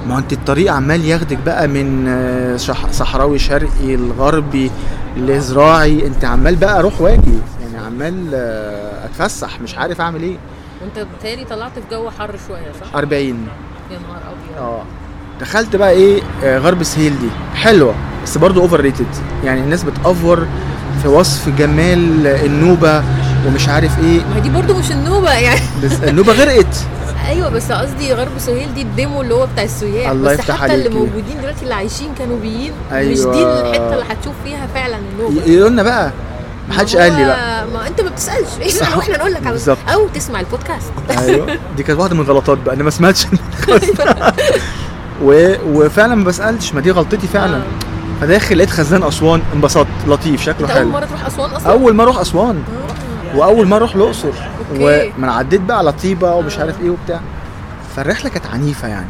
ما 0.09 0.19
أنت 0.19 0.33
الطريق 0.33 0.73
عمال 0.73 1.05
ياخدك 1.05 1.39
بقى 1.47 1.69
من 1.69 2.05
آه، 2.09 2.57
صحراوي 2.93 3.39
شرقي 3.39 3.95
الغربي 3.95 4.71
لزراعي 5.17 6.07
أنت 6.07 6.25
عمال 6.25 6.57
بقى 6.57 6.79
أروح 6.79 7.01
واجي. 7.01 7.39
يعني 7.63 7.87
عمال 7.87 8.31
آه، 8.35 9.05
أتفسح. 9.07 9.61
مش 9.61 9.79
عارف 9.79 10.01
أعمل 10.01 10.23
إيه. 10.23 10.37
وأنت 10.83 11.07
بتهيألي 11.19 11.45
طلعت 11.45 11.73
في 11.79 11.85
جو 11.97 12.11
حر 12.11 12.35
شوية 12.49 12.73
صح؟ 12.81 12.97
40 12.99 13.47
يا 13.91 13.99
نهار 13.99 14.23
أبيض. 14.23 14.59
آه. 14.63 14.83
دخلت 15.41 15.77
بقى 15.77 15.91
إيه 15.91 16.23
آه، 16.45 16.59
غرب 16.59 16.83
سهيل 16.83 17.19
دي. 17.19 17.29
حلوة 17.55 17.95
بس 18.25 18.39
برضو 18.39 18.61
overrated 18.61 19.07
يعني 19.45 19.61
الناس 19.61 19.83
بتأفور 19.83 20.47
في 21.03 21.09
وصف 21.09 21.49
جمال 21.49 22.27
النوبة 22.27 23.03
ومش 23.47 23.69
عارف 23.69 23.99
إيه. 24.05 24.21
ما 24.35 24.41
دي 24.41 24.51
برضو 24.51 24.75
مش 24.79 24.91
النوبة 24.93 25.33
يعني. 25.33 25.61
بس 25.85 25.93
النوبة 25.93 26.33
غرقت. 26.33 26.77
أيوه 27.29 27.49
بس 27.49 27.73
قصدي 27.73 28.13
غرب 28.13 28.39
سهيل 28.39 28.75
دي 28.75 28.83
الديمو 28.83 29.23
اللي 29.23 29.35
هو 29.35 29.47
بتاع 29.47 29.65
السياح. 29.65 30.11
الله 30.11 30.33
بس 30.33 30.39
يفتح 30.39 30.55
حتى 30.57 30.75
اللي 30.75 30.85
عليكي. 30.85 30.99
موجودين 30.99 31.39
دلوقتي 31.41 31.63
اللي 31.63 31.75
عايشين 31.75 32.09
كانوبيين 32.19 32.73
مش 32.73 32.93
أيوة. 32.93 33.33
دي 33.33 33.43
الحتة 33.43 33.93
اللي 33.95 34.05
هتشوف 34.11 34.35
فيها 34.45 34.67
فعلا 34.75 34.97
النوبة. 34.99 35.43
يقولوا 35.47 35.69
لنا 35.69 35.83
بقى 35.83 36.13
ما 36.69 36.77
قال 36.77 37.13
لي 37.13 37.25
بقى 37.25 37.67
ما 37.67 37.87
انت 37.87 38.01
ما 38.01 38.11
بتسألش. 38.11 38.49
اسال 38.67 38.97
وإحنا 38.99 39.17
نقول 39.19 39.33
لك 39.33 39.41
على 39.47 39.51
بالظبط. 39.51 39.79
أو 39.93 40.09
تسمع 40.09 40.41
البودكاست. 40.41 40.93
أيوه. 41.19 41.59
دي 41.77 41.83
كانت 41.83 42.01
واحدة 42.01 42.15
من 42.15 42.21
الغلطات 42.21 42.59
بقى. 42.59 42.75
أنا 42.75 42.85
ما 42.85 42.91
سمعتش 42.91 43.27
و... 45.23 45.55
وفعلا 45.67 46.15
ما 46.15 46.25
بسألش. 46.25 46.73
ما 46.73 46.81
دي 46.81 46.91
غلطتي 46.91 47.27
فعلا. 47.27 47.57
آه. 47.57 47.63
فداخل 48.21 48.59
لقيت 48.59 48.71
خزان 48.71 49.03
أسوان. 49.03 49.43
انبسطت. 49.55 49.87
لطيف. 50.07 50.43
شكله 50.43 50.61
أنت 50.61 50.71
أول 50.71 50.79
حلو. 50.79 50.89
مرة 50.91 51.05
تروح 51.05 51.27
أسوان 51.27 51.51
أصلا؟ 51.51 51.73
أول 51.73 51.95
ما 51.95 52.03
أروح 52.03 52.19
أسوان. 52.19 52.63
آه. 53.35 53.37
وأول 53.39 53.67
ما 53.69 53.77
أروح 53.77 53.95
الأقصر. 53.95 54.33
وما 54.81 55.33
عديت 55.33 55.61
بقى 55.61 55.79
على 55.79 55.93
طيبة 55.93 56.35
ومش 56.35 56.59
عارف 56.59 56.81
إيه 56.81 56.91
وبتاع. 56.91 57.21
فالرحلة 57.97 58.31
كانت 58.31 58.47
عنيفة 58.47 58.89
يعني. 58.89 59.09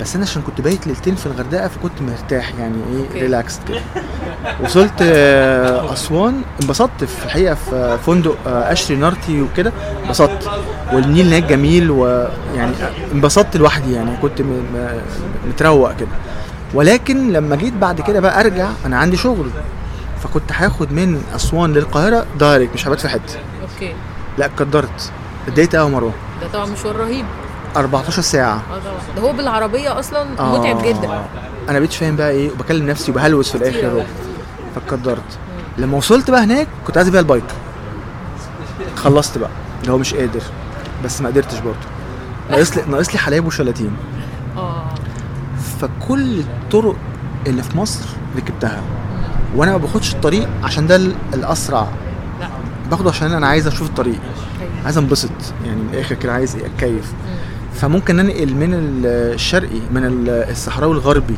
بس 0.00 0.14
أنا 0.16 0.24
عشان 0.24 0.42
كنت 0.42 0.60
بايت 0.60 0.86
ليلتين 0.86 1.14
في 1.14 1.26
الغردقة 1.26 1.68
فكنت 1.68 1.92
مرتاح 2.02 2.52
يعني. 2.58 2.74
إيه 3.14 3.20
relax 3.22 3.58
كده. 3.68 3.80
وصلت 4.60 4.92
آه، 5.02 5.92
أسوان. 5.92 6.42
انبسطت 6.62 7.04
في 7.04 7.24
الحقيقة 7.24 7.54
في 7.54 7.98
فندق 8.06 8.36
آه، 8.46 8.72
اشري 8.72 8.96
نارتي 8.96 9.42
وكده. 9.42 9.72
انبسطت. 10.04 10.50
والنيل 10.92 11.26
هناك 11.26 11.42
جميل 11.44 11.90
ويعني 11.90 12.72
انبسطت 13.12 13.56
لوحدي 13.56 13.92
يعني. 13.92 14.16
كنت 14.22 14.42
متروق 15.48 15.96
كده. 15.96 16.08
ولكن 16.74 17.32
لما 17.32 17.56
جيت 17.56 17.74
بعد 17.74 18.00
كده 18.00 18.20
بقى 18.20 18.40
أرجع 18.40 18.68
أنا 18.86 18.96
عندي 18.98 19.16
شغل. 19.16 19.50
فكنت 20.22 20.52
هاخد 20.52 20.92
من 20.92 21.22
أسوان 21.36 21.72
للقاهرة 21.72 22.26
direct 22.40 22.74
مش 22.74 22.86
هبات 22.88 23.00
في 23.00 23.08
حتة. 23.08 23.34
okay. 23.62 23.92
لا 24.38 24.50
قدرت 24.56 25.12
اتضايقت 25.48 25.76
قوي 25.76 25.90
مروه 25.90 26.12
ده 26.42 26.48
طبعا 26.52 26.66
مشوار 26.66 26.96
رهيب. 26.96 27.24
14 27.76 28.22
ساعة. 28.22 28.54
آه 28.72 28.78
طبعا 28.78 28.98
ده 29.16 29.22
هو 29.22 29.32
بالعربية 29.32 29.98
أصلا 30.00 30.26
آه. 30.38 30.58
متعب 30.58 30.82
جدا. 30.82 31.22
أنا 31.68 31.78
بقيتش 31.78 31.96
فاهم 31.96 32.16
بقى 32.16 32.30
إيه 32.30 32.50
وبكلم 32.50 32.86
نفسي 32.90 33.10
وبهلوس 33.10 33.50
في 33.50 33.54
الآخر 33.58 33.90
أوي. 33.90 34.02
فاتقدرت. 34.74 35.38
لما 35.78 35.96
وصلت 35.96 36.30
بقى 36.30 36.44
هناك 36.44 36.68
كنت 36.86 36.96
عايز 36.96 37.08
أبيع 37.08 37.20
ال 37.20 37.24
bike. 37.24 37.44
خلصت 38.96 39.38
بقى 39.38 39.50
اللي 39.82 39.92
هو 39.92 39.98
مش 39.98 40.14
قادر 40.14 40.42
بس 41.04 41.20
ما 41.20 41.28
قدرتش 41.28 41.58
برضه. 41.58 41.76
ناقص 42.50 42.76
لي 42.76 42.82
ناقص 42.88 43.12
لي 43.12 43.18
حلايب 43.18 43.46
وشلاتين. 43.46 43.96
آه. 44.56 44.84
فكل 45.80 46.40
الطرق 46.40 46.96
اللي 47.46 47.62
في 47.62 47.76
مصر 47.78 48.04
ركبتها. 48.36 48.82
وأنا 49.56 49.72
ما 49.72 49.76
باخدش 49.78 50.14
الطريق 50.14 50.48
عشان 50.64 50.86
ده 50.86 50.96
ال- 50.96 51.14
الأسرع. 51.34 51.86
لا. 52.40 52.48
باخده 52.90 53.10
عشان 53.10 53.32
أنا 53.32 53.46
عايز 53.46 53.66
أشوف 53.66 53.88
الطريق. 53.88 54.14
أيوة. 54.60 54.70
عايز 54.84 54.98
أنبسط. 54.98 55.30
يعني 55.66 55.76
من 55.82 55.88
الآخر 55.92 56.14
كده 56.14 56.32
عايز؟ 56.32 56.56
اتكيف. 56.56 57.12
فممكن 57.74 58.20
انقل 58.20 58.54
من 58.54 58.74
ال- 58.74 59.06
الشرقي 59.34 59.80
من 59.94 60.04
ال- 60.04 60.28
الصحراوي 60.50 60.92
الغربي 60.94 61.34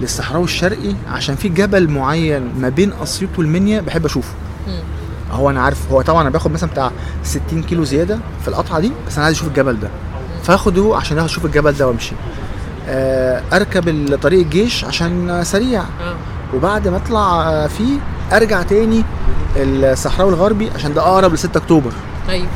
للصحراوي 0.00 0.44
الشرقي 0.44 0.94
عشان 1.10 1.34
في 1.36 1.48
جبل 1.48 1.88
معين 1.90 2.52
ما 2.60 2.68
بين 2.68 2.92
أسيوط 3.02 3.30
والمنيا 3.38 3.80
بحب 3.80 4.04
أشوفه. 4.04 4.34
هو 5.32 5.50
أنا 5.50 5.60
عارف 5.62 5.90
هو 5.92 6.02
طبعا 6.02 6.22
أنا 6.22 6.30
باخد 6.30 6.50
مثلا 6.50 6.70
بتاع 6.70 6.90
60 7.24 7.62
كيلو 7.62 7.84
زيادة 7.84 8.18
في 8.42 8.48
القطعة 8.48 8.80
دي 8.80 8.92
بس 9.06 9.16
أنا 9.16 9.24
عايز 9.24 9.36
أشوف 9.36 9.48
الجبل 9.48 9.80
ده. 9.80 9.88
فآخده 10.42 10.96
عشان 10.96 11.18
أشوف 11.18 11.44
الجبل 11.44 11.72
ده 11.72 11.88
وأمشي. 11.88 12.12
آه، 12.88 13.42
أركب 13.52 14.16
طريق 14.22 14.40
الجيش 14.40 14.84
عشان 14.84 15.40
سريع. 15.44 15.80
آه. 15.80 16.16
وبعد 16.54 16.88
ما 16.88 16.96
أطلع 16.96 17.48
آه، 17.50 17.66
فيه 17.66 17.98
أرجع 18.32 18.62
تاني 18.62 19.04
الصحراوي 19.56 20.30
الغربي 20.32 20.70
عشان 20.74 20.94
ده 20.94 21.02
أقرب 21.02 21.32
ل 21.34 21.38
6 21.38 21.56
أكتوبر. 21.58 21.92
أيوه 22.28 22.46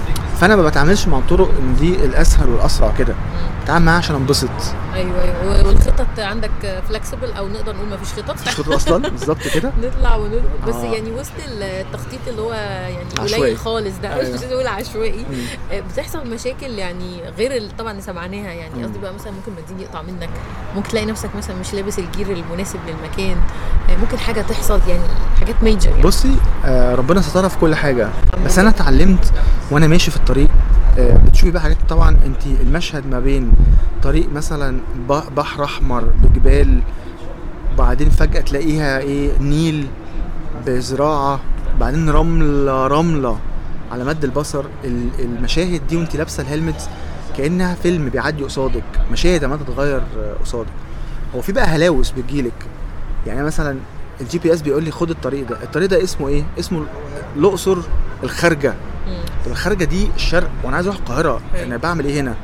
فانا 0.43 0.57
ما 0.57 0.63
بتعاملش 0.63 1.09
مع 1.09 1.19
الطرق 1.19 1.49
ان 1.59 1.75
دي 1.81 1.95
الاسهل 2.05 2.49
والاسرع 2.49 2.93
كده. 2.99 3.15
مم. 3.63 3.65
بتعامل 3.65 3.85
معاها 3.85 3.99
عشان 3.99 4.15
انبسط 4.17 4.49
أيوه 4.95 5.23
أيوه 5.23 5.67
والخطط 5.67 6.07
عندك 6.19 6.83
فلكسبل 6.89 7.33
أو 7.33 7.49
نقدر 7.49 7.77
نقول 7.77 7.89
ما 7.89 7.97
فيش 7.97 8.13
خطط 8.23 8.49
مش 8.49 8.49
خطوة 8.49 8.77
أصلا 8.77 9.09
بالظبط 9.09 9.49
كده 9.55 9.73
نطلع 9.83 10.17
ونروح 10.17 10.43
بس 10.69 10.75
آه. 10.75 10.85
يعني 10.95 11.11
وسط 11.11 11.33
التخطيط 11.49 12.21
اللي 12.29 12.43
هو 12.43 12.53
يعني. 12.53 13.11
قليل 13.33 13.59
خالص 13.59 13.95
ده 14.03 14.09
أيوة. 14.15 14.35
مش 14.35 14.41
عايزة 14.41 14.55
أقول 14.55 14.67
عشوائي. 14.67 15.27
آه، 15.73 15.81
بتحصل 15.93 16.31
مشاكل 16.31 16.71
يعني 16.71 17.21
غير 17.39 17.57
ال- 17.57 17.77
طبعا 17.77 17.91
اللي 17.91 18.03
سمعناها 18.03 18.53
يعني. 18.53 18.85
قصدي 18.85 18.99
بقى 18.99 19.15
مثلا 19.15 19.33
ممكن 19.33 19.53
بنزين 19.63 19.81
يقطع 19.81 20.03
منك 20.03 20.29
ممكن 20.77 20.89
تلاقي 20.89 21.07
نفسك 21.07 21.31
مثلا 21.37 21.57
مش 21.57 21.75
لابس 21.75 21.99
الجير 21.99 22.33
المناسب 22.33 22.79
للمكان 22.87 23.37
آه، 23.91 23.97
ممكن 23.97 24.19
حاجة 24.19 24.41
تحصل 24.43 24.81
يعني 24.89 25.03
حاجات 25.41 25.55
ميجر 25.63 25.91
يعني 25.91 26.03
بصي 26.03 26.37
آه 26.65 26.95
ربنا 26.95 27.21
سترها 27.21 27.49
في 27.49 27.59
كل 27.59 27.75
حاجة 27.75 28.09
بس 28.45 28.59
أنا 28.59 28.69
اتعلمت 28.69 29.33
وأنا 29.71 29.87
ماشي 29.87 30.11
في 30.11 30.17
الطريق 30.17 30.49
بتشوفي 30.99 31.51
بقى 31.51 31.63
حاجات 31.63 31.77
طبعا 31.89 32.17
انت 32.27 32.47
المشهد 32.61 33.07
ما 33.07 33.21
بين 33.21 33.53
طريق 34.03 34.33
مثلا 34.33 34.81
بحر 35.37 35.65
أحمر 35.65 36.05
بجبال 36.23 36.81
بعدين 37.79 38.11
فجأة 38.11 38.41
تلاقيها 38.41 38.99
إيه 38.99 39.39
نيل 39.39 39.87
بزراعة 40.67 41.41
بعدين 41.81 42.11
رملة 42.11 42.87
رملة 42.87 43.39
على 43.93 44.05
مد 44.05 44.25
البصر 44.25 44.65
ال- 44.85 45.09
المشاهد 45.19 45.81
دي 45.89 45.97
وانت 45.97 46.17
لابسة 46.17 46.43
ال 46.43 46.49
helmet 46.49 46.89
كأنها 47.37 47.75
فيلم 47.75 48.09
بيعدي 48.09 48.45
قصادك 48.45 48.83
مشاهد 49.13 49.45
عماله 49.45 49.63
تتغير 49.65 50.03
آه، 50.19 50.35
قصادك. 50.43 50.69
هو 51.35 51.41
في 51.41 51.53
بقى 51.53 51.65
هلاوس 51.67 52.11
بتجيلك. 52.11 52.53
يعني 53.27 53.43
مثلا 53.43 53.77
ال 54.21 54.39
GPS 54.39 54.63
بيقول 54.63 54.83
لي 54.85 54.91
خد 54.91 55.11
الطريق 55.11 55.49
ده. 55.49 55.57
الطريق 55.63 55.89
ده 55.89 56.03
اسمه 56.03 56.29
إيه؟ 56.29 56.45
اسمه 56.59 56.85
الأقصر 57.37 57.79
الخارجة. 58.23 58.75
طب 59.45 59.51
الخارجة 59.51 59.85
دي 59.85 60.09
الشرق 60.17 60.51
وأنا 60.65 60.77
عايز 60.77 60.87
أروح 60.87 60.99
القاهرة. 60.99 61.41
أنا 61.63 61.77
بعمل 61.77 62.05
إيه 62.05 62.21
هنا؟ 62.21 62.35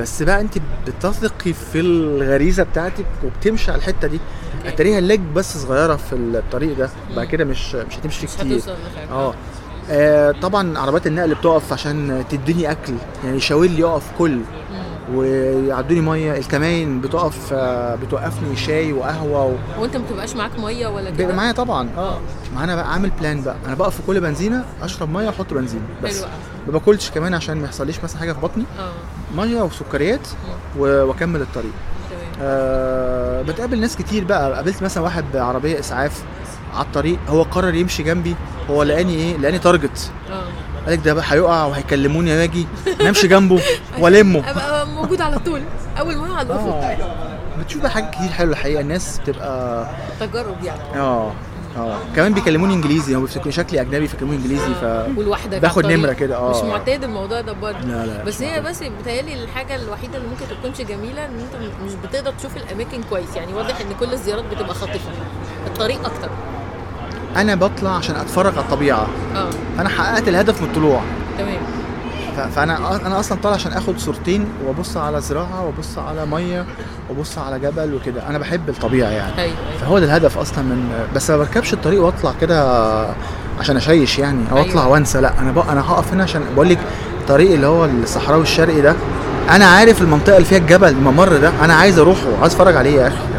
بس 0.00 0.22
بقى 0.22 0.40
أنت 0.40 0.54
بتثقي 0.86 1.52
في 1.52 1.80
الغريزة 1.80 2.62
بتاعتك 2.62 3.06
وبتمشي 3.24 3.70
على 3.70 3.78
الحتة 3.78 4.08
دي. 4.08 4.20
اتاريها 4.66 5.00
leg 5.00 5.20
بس 5.34 5.58
صغيرة 5.58 5.96
في 5.96 6.12
الطريق 6.14 6.78
ده. 6.78 6.90
بعد 7.16 7.26
كده 7.26 7.44
مش 7.44 7.74
مش 7.74 7.96
هتمشي 7.98 8.26
كتير. 8.26 8.60
آه. 9.10 9.34
آه، 9.90 10.30
طبعا 10.30 10.78
عربيات 10.78 11.06
النقل 11.06 11.34
بتقف 11.34 11.72
عشان 11.72 12.24
تديني 12.30 12.70
أكل. 12.70 12.94
يعني 13.24 13.40
شاويل 13.40 13.78
يقف 13.78 14.02
كل. 14.18 14.30
مم. 14.30 14.42
ويعدوني 15.14 16.00
مية. 16.00 16.36
الكماين 16.36 17.00
بتقف 17.00 17.52
آه، 17.52 17.94
بتوقفني 17.94 18.56
شاي 18.56 18.92
وقهوة 18.92 19.44
و... 19.46 19.52
هو 19.78 19.84
انت 19.84 19.96
ما 19.96 20.04
بتبقاش 20.04 20.36
معاك 20.36 20.58
مية 20.58 20.86
ولا 20.86 21.10
بيبقى 21.10 21.26
كده؟ 21.26 21.34
معايا 21.34 21.52
طبعا. 21.52 21.88
آه. 21.96 22.18
ما 22.54 22.64
أنا 22.64 22.74
بقى 22.76 22.92
عامل 22.92 23.10
plan 23.20 23.42
بقى. 23.42 23.56
أنا 23.66 23.74
بقف 23.74 23.96
في 23.96 24.02
كل 24.06 24.20
بنزينة 24.20 24.64
أشرب 24.82 25.10
مية 25.12 25.26
وأحط 25.26 25.54
بنزين 25.54 25.80
بس. 26.02 26.24
ما 26.66 26.72
باكلش 26.72 27.10
كمان 27.10 27.34
عشان 27.34 27.56
ما 27.58 27.64
يحصليش 27.64 28.04
مثلا 28.04 28.18
حاجة 28.20 28.32
في 28.32 28.40
بطني. 28.40 28.64
آه. 28.78 28.92
مية 29.36 29.62
وسكريات 29.62 30.28
و- 30.78 31.02
وأكمل 31.04 31.40
الطريق. 31.40 31.72
تمام. 32.10 32.32
أه 32.40 33.42
بتقابل 33.42 33.80
ناس 33.80 33.96
كتير 33.96 34.24
بقى. 34.24 34.54
قابلت 34.54 34.82
مثلا 34.82 35.02
واحد 35.02 35.24
بعربيه 35.34 35.78
إسعاف 35.78 36.22
على 36.74 36.86
الطريق. 36.86 37.18
هو 37.28 37.42
قرر 37.42 37.74
يمشي 37.74 38.02
جنبي. 38.02 38.34
هو 38.70 38.82
لقاني 38.82 39.14
إيه؟ 39.14 39.36
لقاني 39.36 39.58
تارجت 39.58 40.10
آه. 40.30 40.42
قال 40.88 40.98
لك 40.98 41.04
ده 41.04 41.14
بقى 41.14 41.24
هيقع 41.28 41.64
وهيكلموني 41.64 42.36
واجي 42.38 42.66
نمشي 43.00 43.28
جنبه 43.28 43.62
وألمه. 44.00 44.50
أبقى 44.50 44.86
موجود 44.86 45.20
على 45.20 45.38
طول. 45.38 45.62
أول 46.00 46.16
ما 46.16 46.42
الافق 46.42 46.60
آه. 46.64 46.96
بتشوف 47.60 47.82
بقى 47.82 47.90
حاجات 47.90 48.10
كتير 48.14 48.28
حلوة 48.28 48.52
الحقيقة. 48.52 48.80
الناس 48.80 49.18
بتبقى 49.18 49.86
تجارب 50.20 50.64
يعني. 50.64 50.80
آه. 51.00 51.32
آه. 51.76 51.98
كمان 52.16 52.34
بيكلموني 52.34 52.74
إنجليزي. 52.74 53.14
هم 53.14 53.20
بيفتكروا 53.20 53.50
شكلي 53.52 53.80
أجنبي 53.80 54.08
فيكلموني 54.08 54.36
إنجليزي 54.38 54.74
ف 54.74 54.84
والواحده 55.18 55.58
باخد 55.58 55.86
نمرة 55.86 56.12
كده، 56.12 56.36
آه. 56.36 56.50
مش 56.50 56.70
معتاد 56.70 57.04
الموضوع 57.04 57.40
ده 57.40 57.52
برضه. 57.52 57.78
لا 57.78 58.06
لا 58.06 58.24
بس 58.24 58.42
هي. 58.42 58.60
بس 58.60 58.82
بتهيألي 59.00 59.34
الحاجة 59.44 59.76
الوحيدة 59.76 60.18
اللي 60.18 60.28
ممكن 60.28 60.44
تكونش 60.60 60.80
جميلة 60.88 61.24
إن 61.26 61.38
أنت 61.38 61.72
مش 61.86 61.92
بتقدر 62.08 62.32
تشوف 62.32 62.56
الأماكن 62.56 63.00
كويس. 63.10 63.36
يعني 63.36 63.52
واضح 63.54 63.80
إن 63.80 63.86
كل 64.00 64.12
الزيارات 64.12 64.44
بتبقى 64.44 64.74
خاطفة. 64.74 65.10
الطريق 65.66 66.00
أكتر. 66.04 66.30
أنا 67.36 67.54
بطلع 67.54 67.90
عشان 67.96 68.16
أتفرج 68.16 68.52
على 68.52 68.64
الطبيعة. 68.64 69.06
آه. 69.36 69.50
فأنا 69.76 69.88
حققت 69.88 70.28
الهدف 70.28 70.62
من 70.62 70.68
الطلوع. 70.68 71.00
تمام. 71.38 71.58
فأنا 72.54 73.06
أنا 73.06 73.20
أصلا 73.20 73.38
طالع 73.42 73.54
عشان 73.54 73.72
آخد 73.72 73.98
صورتين 73.98 74.46
وأبص 74.66 74.96
على 74.96 75.20
زراعة 75.20 75.64
وأبص 75.66 75.98
على 75.98 76.26
مية 76.26 76.66
وأبص 77.10 77.38
على 77.38 77.58
جبل 77.58 77.94
وكده. 77.94 78.28
أنا 78.28 78.38
بحب 78.38 78.68
الطبيعة 78.68 79.08
يعني. 79.08 79.32
أيوه 79.38 79.44
أيوه. 79.44 79.78
فهو 79.80 79.98
ده 79.98 80.04
الهدف 80.04 80.38
أصلا 80.38 80.64
من 80.64 80.90
بس 81.14 81.30
ما 81.30 81.36
بركبش 81.36 81.72
الطريق 81.72 82.02
وأطلع 82.02 82.32
كده 82.40 82.86
عشان 83.60 83.76
أشيش 83.76 84.18
يعني 84.18 84.44
أو 84.50 84.60
أطلع 84.60 84.82
أيوة. 84.82 84.88
وأنسى. 84.88 85.20
لأ 85.20 85.38
أنا 85.38 85.52
بق... 85.52 85.70
أنا 85.70 85.80
هقف 85.80 86.12
هنا 86.12 86.22
عشان 86.22 86.42
بقول 86.54 86.68
لك 86.68 86.78
الطريق 87.20 87.52
اللي 87.52 87.66
هو 87.66 87.84
الصحراوي 87.84 88.42
الشرقي 88.42 88.80
ده. 88.80 88.94
أنا 89.50 89.64
عارف 89.66 90.02
المنطقة 90.02 90.36
اللي 90.36 90.48
فيها 90.48 90.58
الجبل 90.58 90.88
الممر 90.88 91.36
ده. 91.36 91.52
أنا 91.64 91.74
عايز 91.74 91.98
أروحه 91.98 92.26
عايز 92.40 92.52
أتفرج 92.52 92.76
عليه 92.76 93.00
يا 93.00 93.06
أخي. 93.08 93.16
أيوة. 93.16 93.37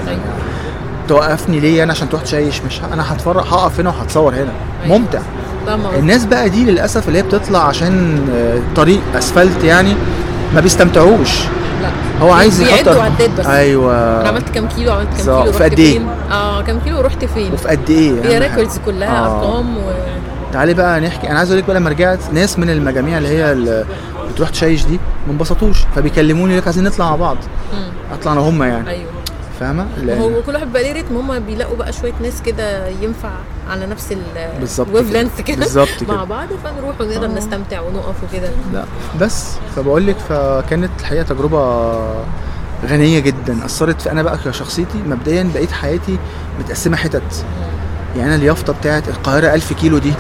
توقفني 1.10 1.60
ليه 1.60 1.84
أنا 1.84 1.92
عشان 1.92 2.10
تروح 2.10 2.22
تشيش؟ 2.22 2.62
مش 2.62 2.82
ه- 2.82 2.94
أنا 2.94 3.14
هتفرج 3.14 3.44
هقف 3.48 3.80
هنا 3.80 3.90
وهتصور 3.90 4.34
هنا. 4.34 4.52
أيوة. 4.86 4.98
ممتع. 4.98 5.20
الناس 6.00 6.26
بقى 6.26 6.50
دي 6.50 6.66
للأسف 6.66 7.08
اللي 7.08 7.18
هي 7.20 7.24
بتطلع 7.24 7.60
عشان 7.68 8.20
آه، 8.36 8.60
طريق 8.76 9.00
أسفلت 9.16 9.64
يعني 9.64 9.96
ما 10.56 10.62
بيستمتعوش. 10.62 11.30
لا. 11.82 11.90
هو 12.22 12.32
عايز 12.32 12.62
يحط 12.62 12.84
بيعدوا 12.84 13.02
عداد 13.04 13.30
بس. 13.40 13.46
أيوه. 13.46 14.22
أنا 14.22 14.30
عملت 14.30 14.50
كام 14.50 14.68
كيلو 14.68 14.92
عملت 14.94 15.08
كام. 15.18 15.42
كيلو 15.42 15.52
في 15.52 15.64
قد؟ 15.64 15.76
فين؟ 15.76 16.08
آه 16.32 16.62
كام 16.62 16.80
كيلو 16.80 16.98
ورحت 16.98 17.26
فين؟ 17.26 17.54
وفي 17.54 17.68
قد 17.68 17.90
إيه؟ 17.90 18.22
هي. 18.24 18.38
records 18.40 18.80
كلها 18.86 19.26
آه. 19.26 19.40
أرقام 19.40 19.78
و 19.78 19.82
تعالي 20.54 20.74
بقى 20.74 21.00
نحكي. 21.02 21.30
أنا 21.30 21.38
عايز 21.40 21.50
أقول 21.50 21.62
لك 21.62 21.68
بقى 21.68 21.76
لما 21.80 21.90
رجعت 21.90 22.20
ناس 22.34 22.60
من 22.60 22.70
المجاميع 22.70 23.18
اللي 23.18 23.30
هي 23.30 23.52
اللي 23.52 23.86
بتروح 24.34 24.50
تشيش 24.50 24.86
دي 24.86 25.00
ما 25.28 25.34
انبسطوش. 25.34 25.78
فبيكلموني 25.96 26.58
لك 26.58 26.66
عايزين 26.66 26.84
نطلع 26.84 27.10
مع 27.10 27.16
بعض. 27.16 27.38
مم. 27.74 27.80
أطلع 28.20 28.32
أنا 28.32 28.42
هم 28.42 28.64
يعني. 28.64 28.90
أيوه. 28.90 29.10
فاهمة؟ 29.60 29.88
هو 30.10 30.42
كل 30.44 30.54
واحد 30.54 30.74
بقى 30.74 30.84
ليه 30.84 30.94
rhythm 30.94 31.18
هم 31.18 31.40
بيلاقوا 31.40 31.76
بقى 31.78 31.94
شوية 31.94 32.14
ناس 32.22 32.42
كده 32.42 32.88
ينفع 32.88 33.30
على 33.70 33.86
نفس 33.86 34.12
ال 34.12 34.50
بالظبط 34.60 34.88
wave 34.94 35.10
كده. 35.10 35.20
length 35.22 35.42
كده 35.42 35.58
بالظبط 35.58 36.04
مع. 36.10 36.24
بعض 36.24 36.48
فنروح 36.64 37.02
ونقدر 37.02 37.26
آه. 37.26 37.28
نستمتع 37.38 37.82
ونقف 37.82 38.16
وكده. 38.24 38.50
لا. 38.74 38.84
بس 39.22 39.52
فبقول 39.76 40.08
لك 40.08 40.16
فكانت 40.30 40.92
الحقيقة 41.00 41.24
تجربة 41.24 41.94
غنية 42.86 43.20
جدا. 43.20 43.66
أثرت 43.66 44.02
في 44.02 44.12
أنا 44.12 44.24
بقى 44.24 44.38
كشخصيتي. 44.46 44.98
مبدئيا 45.08 45.52
بقيت 45.54 45.72
حياتي 45.72 46.18
متقسمة 46.60 46.98
حتت. 46.98 47.46
يعني 48.16 48.28
أنا 48.28 48.36
اليافطة 48.36 48.74
بتاعت 48.74 49.10
القاهرة 49.10 49.54
1000 49.54 49.74
كيلو 49.74 49.98
دي 49.98 50.14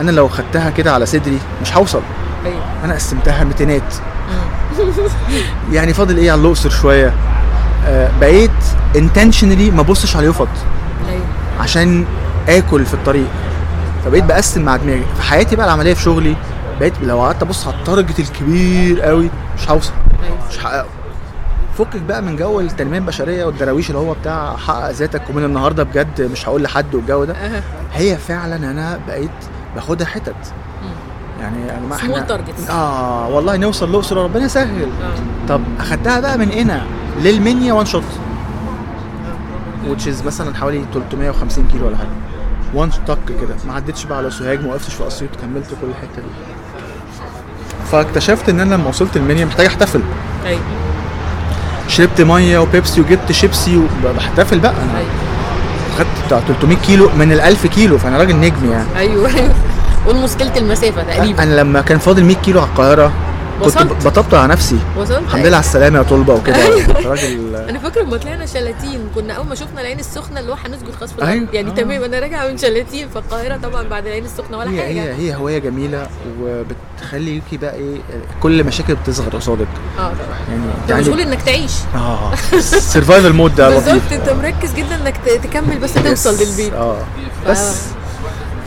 أنا 0.00 0.10
لو 0.10 0.28
خدتها 0.28 0.70
كده 0.70 0.92
على 0.92 1.06
صدري 1.06 1.38
مش 1.62 1.76
هوصل. 1.76 2.00
أيوه. 2.46 2.62
أنا 2.84 2.94
قسمتها 2.94 3.44
ميتينات. 3.44 3.94
مم. 4.30 4.88
يعني 5.74 5.94
فاضل 5.94 6.16
إيه؟ 6.16 6.30
على 6.32 6.40
الأقصر 6.40 6.70
شوية. 6.70 7.14
بقيت 8.20 8.50
انتشنلي 8.96 9.70
ما 9.70 9.80
ابصش 9.80 10.16
على 10.16 10.22
اليافط 10.22 10.48
أيوه. 11.08 11.22
عشان 11.60 12.04
آكل 12.48 12.86
في 12.86 12.94
الطريق. 12.94 13.26
فبقيت 14.04 14.24
بقسم 14.24 14.62
مع 14.62 14.76
دماغي. 14.76 15.04
في 15.16 15.22
حياتي 15.22 15.56
بقى 15.56 15.66
العملية 15.66 15.94
في 15.94 16.02
شغلي 16.02 16.36
بقيت 16.80 16.92
لو 17.02 17.20
قعدت 17.20 17.42
أبص 17.42 17.66
على 17.66 17.76
ال 17.76 17.82
target 17.82 18.18
الكبير 18.20 19.00
قوي 19.00 19.30
مش 19.58 19.70
هوصل. 19.70 19.92
أيوه. 20.24 20.36
مش 20.50 20.58
هحققه. 20.58 20.86
فكك 21.78 22.00
بقى 22.00 22.22
من 22.22 22.36
جو 22.36 22.60
التنمية 22.60 22.98
البشرية 22.98 23.44
والدراويش 23.44 23.90
اللي 23.90 23.98
هو 23.98 24.14
بتاع 24.14 24.56
حقق 24.56 24.90
ذاتك 24.90 25.22
ومن 25.30 25.44
النهارده 25.44 25.82
بجد 25.82 26.22
مش 26.32 26.48
هقول 26.48 26.62
لحد 26.62 26.94
والجو 26.94 27.24
ده. 27.24 27.34
هي 27.94 28.16
فعلا 28.16 28.56
أنا 28.56 29.00
بقيت 29.08 29.30
باخدها 29.74 30.06
حتت. 30.06 30.34
يعني 31.40 31.56
يا 31.68 31.80
جماعة 31.84 31.98
إحنا. 31.98 32.40
آه 32.70 33.28
والله 33.28 33.56
نوصل 33.56 33.90
الاقصر 33.90 34.16
ربنا 34.16 34.44
يسهل. 34.44 34.82
آه. 34.82 35.48
طب 35.48 35.60
أخدتها 35.80 36.20
بقى 36.20 36.38
من 36.38 36.52
هنا. 36.52 36.82
للمنيا 37.22 37.72
one 37.72 37.86
shot 37.86 38.02
is 40.06 40.26
مثلا 40.26 40.54
حوالي 40.56 40.84
350 40.94 41.68
كيلو 41.72 41.86
ولا 41.86 41.96
حاجة. 41.96 42.08
وان 42.74 42.90
طق 43.06 43.18
كده. 43.28 43.54
ما 43.66 43.74
عدتش 43.74 44.04
بقى 44.04 44.18
على 44.18 44.30
سوهاج 44.30 44.62
ما 44.62 44.68
وقفتش 44.68 44.94
في 44.94 45.06
أسيوط 45.06 45.30
كملت 45.42 45.66
كل 45.80 45.86
الحتة 45.88 46.16
دي. 46.16 46.28
فاكتشفت 47.92 48.48
إن 48.48 48.60
أنا 48.60 48.74
لما 48.74 48.88
وصلت 48.88 49.16
المنيا 49.16 49.44
محتاج 49.44 49.66
أحتفل. 49.66 50.00
أيوه. 50.46 50.60
شربت 51.88 52.20
مية 52.20 52.58
وبيبسي 52.58 53.00
وجبت 53.00 53.32
شيبسي 53.32 53.82
وبحتفل 54.04 54.58
بقى. 54.58 54.72
أنا 54.72 54.98
أيوه. 54.98 55.10
خدت 55.98 56.26
بتاع 56.26 56.40
300 56.40 56.76
كيلو 56.76 57.10
من 57.18 57.32
ال 57.32 57.40
1000 57.40 57.66
كيلو 57.66 57.98
فأنا 57.98 58.18
راجل 58.18 58.36
نجم 58.36 58.70
يعني. 58.70 58.88
أيوه 58.96 59.28
أيوه. 59.36 59.54
والمشكلة 60.06 60.56
المسافة 60.56 61.02
تقريبا. 61.02 61.42
أنا 61.42 61.60
لما 61.60 61.80
كان 61.80 61.98
فاضل 61.98 62.24
100 62.24 62.36
كيلو 62.36 62.60
على 62.60 62.68
القاهرة 62.68 63.12
كنت. 63.64 64.06
بطبطب 64.06 64.34
على 64.34 64.52
نفسي. 64.52 64.78
وصلت. 64.96 65.18
الحمد 65.18 65.46
لله 65.46 65.56
على 65.56 65.64
السلامة 65.64 65.98
يا 65.98 66.02
طلبة 66.02 66.34
وكده. 66.34 66.56
كنت 66.86 67.06
راجل 67.06 67.56
أنا 67.70 67.78
فاكرة 67.78 68.02
لما 68.02 68.16
طلعنا 68.16 68.46
شلاتين 68.46 69.08
كنا 69.14 69.32
أول 69.32 69.46
ما 69.46 69.54
شفنا 69.54 69.80
العين 69.80 69.98
السخنة 69.98 70.40
اللي 70.40 70.52
هو 70.52 70.56
هنسجد 70.64 70.94
خلاص 71.00 71.12
في 71.12 71.22
أيوة. 71.28 71.48
يعني 71.52 71.70
آه. 71.70 71.74
تمام 71.74 72.02
أنا 72.04 72.18
راجعة 72.20 72.48
من 72.48 72.58
شلاتين 72.58 73.08
في 73.08 73.16
القاهرة 73.16 73.56
طبعا 73.56 73.82
بعد 73.82 74.06
العين 74.06 74.24
السخنة 74.24 74.58
ولا 74.58 74.70
هي 74.70 74.80
حاجة. 74.82 74.88
هي 74.88 75.12
هي 75.12 75.34
هواية 75.34 75.58
جميلة 75.58 76.06
وبتخليكي 76.42 77.56
بقى 77.56 77.74
إيه 77.74 77.96
كل 78.42 78.64
مشاكل 78.64 78.94
بتصغر 78.94 79.36
قصادك. 79.36 79.66
آه 79.98 80.02
طبعا. 80.02 80.38
يعني 80.48 80.62
أنت 80.82 80.92
مشغول 80.92 81.20
إنك 81.20 81.42
تعيش. 81.42 81.72
آه. 81.94 82.32
ال 82.52 82.61
survival 82.61 83.32
mode 83.32 83.54
ده 83.54 83.68
بالظبط 83.70 84.12
أنت 84.12 84.30
مركز 84.30 84.74
جدا 84.74 84.94
إنك 85.02 85.16
تكمل 85.42 85.78
بس 85.78 85.94
توصل. 85.94 86.30
للبيت. 86.44 86.72
آه. 86.72 86.96
بس 87.48 87.82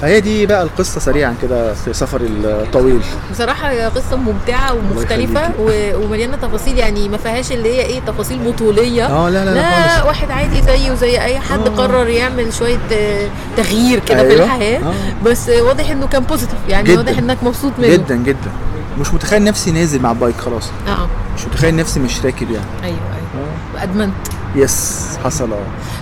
فهي 0.02 0.20
دي 0.22 0.46
بقى 0.46 0.64
القصة 0.64 1.00
سريعا 1.00 1.36
كده 1.42 1.74
في 1.74 1.94
سفري 1.94 2.28
الطويل. 2.28 3.02
بصراحة 3.32 3.70
هي 3.70 3.86
قصة 3.86 4.16
ممتعة 4.16 4.74
ومختلفة 4.74 5.50
ومليانة 5.96 6.38
تفاصيل 6.38 6.78
يعني 6.78 7.10
ما 7.10 7.18
فيهاش 7.18 7.52
اللي 7.52 7.70
هي 7.76 7.82
إيه 7.82 8.00
تفاصيل 8.00 8.40
بطولية. 8.40 9.06
آه 9.06 9.30
لا 9.30 9.46
لا 9.46 9.50
لا, 9.56 9.96
لا 9.98 10.04
واحد 10.04 10.32
عادي 10.32 10.62
زيه 10.62 10.92
وزي 10.92 11.22
أي 11.22 11.40
حد 11.40 11.68
آه. 11.68 11.76
قرر 11.76 12.08
يعمل 12.08 12.54
شوية 12.54 12.80
آه، 12.94 13.28
تغيير 13.58 14.00
كده 14.00 14.24
في 14.24 14.30
أيوة. 14.32 14.44
الحياة. 14.46 14.80
آه. 14.80 14.94
بس 15.26 15.50
واضح 15.50 15.90
إنه 15.90 16.08
كان 16.08 16.24
positive 16.24 16.60
يعني 16.70 16.90
جداً. 16.90 16.98
واضح 16.98 17.18
إنك 17.18 17.38
مبسوط 17.44 17.72
منه. 17.80 17.88
جدا 17.88 18.16
جدا. 18.16 18.52
مش 19.00 19.14
متخيل 19.14 19.44
نفسي 19.44 19.72
نازل 19.72 20.02
مع 20.02 20.12
ال 20.12 20.16
bike 20.16 20.36
خلاص. 20.38 20.70
آه. 20.88 21.08
مش 21.38 21.46
متخيل 21.46 21.76
نفسي 21.76 22.00
مش 22.00 22.26
راكب 22.26 22.52
يعني. 22.52 22.66
أيوه 22.84 22.98
أيوه. 22.98 23.84
أدمنت. 23.84 24.14
yes 24.56 25.08
حصل 25.24 25.52
آه. 25.54 25.58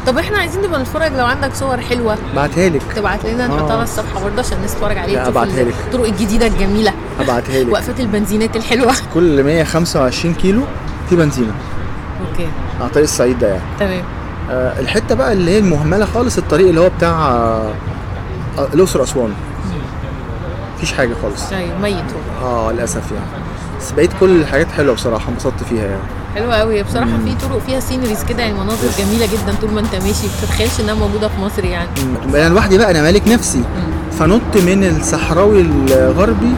طب 0.08 0.18
إحنا 0.18 0.38
عايزين 0.38 0.62
نبقى 0.62 0.82
نتفرج 0.82 1.12
لو 1.14 1.26
عندك 1.26 1.54
صور 1.54 1.78
حلوة. 1.78 2.18
بعتها 2.36 2.70
لك. 2.70 2.82
تبعت 2.96 3.26
لنا 3.26 3.46
آه. 3.46 3.48
نحطها 3.48 3.74
على 3.74 3.84
الصفحه 3.84 4.20
برضه 4.24 4.40
عشان 4.40 4.58
الناس 4.58 4.74
تتفرج 4.74 4.98
عليها 4.98 5.28
أبعتها 5.28 5.64
لك. 5.64 5.74
الطرق 5.88 6.06
الجديدة 6.06 6.48
الجميلة. 6.48 6.94
هبعتها 7.20 7.64
لك. 7.64 7.74
وقفات 7.74 8.00
البنزينات 8.00 8.56
الحلوة. 8.56 8.94
كل 9.14 9.44
125 9.44 10.34
كيلو 10.34 10.62
في 11.10 11.16
بنزينة. 11.16 11.54
okay. 12.30 12.48
على 12.82 12.90
طريق 12.90 13.04
الصعيد 13.04 13.40
ده 13.40 13.48
يعني. 13.48 13.62
تمام. 13.80 14.04
آه، 14.52 14.80
الحتة 14.80 15.16
بقى 15.16 15.34
اللي 15.34 15.52
هي 15.52 15.60
المهملة 15.60 16.06
خالص 16.06 16.38
الطريق 16.38 16.68
اللي 16.68 16.80
هو 16.82 16.90
بتاع 16.98 17.28
آه، 17.30 17.72
آه، 18.58 18.68
الأقصر 18.74 19.04
اسوان 19.04 19.34
مفيش 20.78 20.94
حاجة 20.94 21.14
خالص. 21.22 21.52
أيوه 21.54 21.78
ميت 21.82 21.96
هو. 22.42 22.48
آه 22.48 22.72
للأسف 22.72 23.12
يعني. 23.12 23.44
بس 23.80 23.92
بقيت 23.92 24.12
كل 24.20 24.42
الحاجات 24.42 24.68
حلوة 24.72 24.96
بصراحة 24.96 25.30
انبسطت 25.30 25.64
فيها 25.70 25.86
يعني. 25.86 26.02
حلوة 26.36 26.56
قوي 26.56 26.84
بصراحة 26.84 27.18
في 27.26 27.48
طرق 27.48 27.60
فيها 27.66 27.80
sceneries 27.80 28.24
كده 28.30 28.44
يعني 28.44 28.54
مناظر. 28.54 28.88
جميلة 29.00 29.26
جدا 29.26 29.56
طول 29.62 29.72
ما 29.72 29.80
أنت 29.80 29.96
ماشي. 29.96 30.28
ما 30.28 30.34
بتتخيلش 30.44 30.80
إنها 30.80 30.94
موجودة 30.94 31.28
في 31.28 31.40
مصر 31.42 31.64
يعني. 31.66 31.90
أنا 32.36 32.50
لوحدي 32.50 32.78
بقى 32.78 32.92
أنا 32.92 33.02
مالك 33.02 33.28
نفسي. 33.28 33.64
فنط 34.20 34.58
من 34.66 34.84
الصحراوي 34.84 35.62
الغربي 35.62 36.52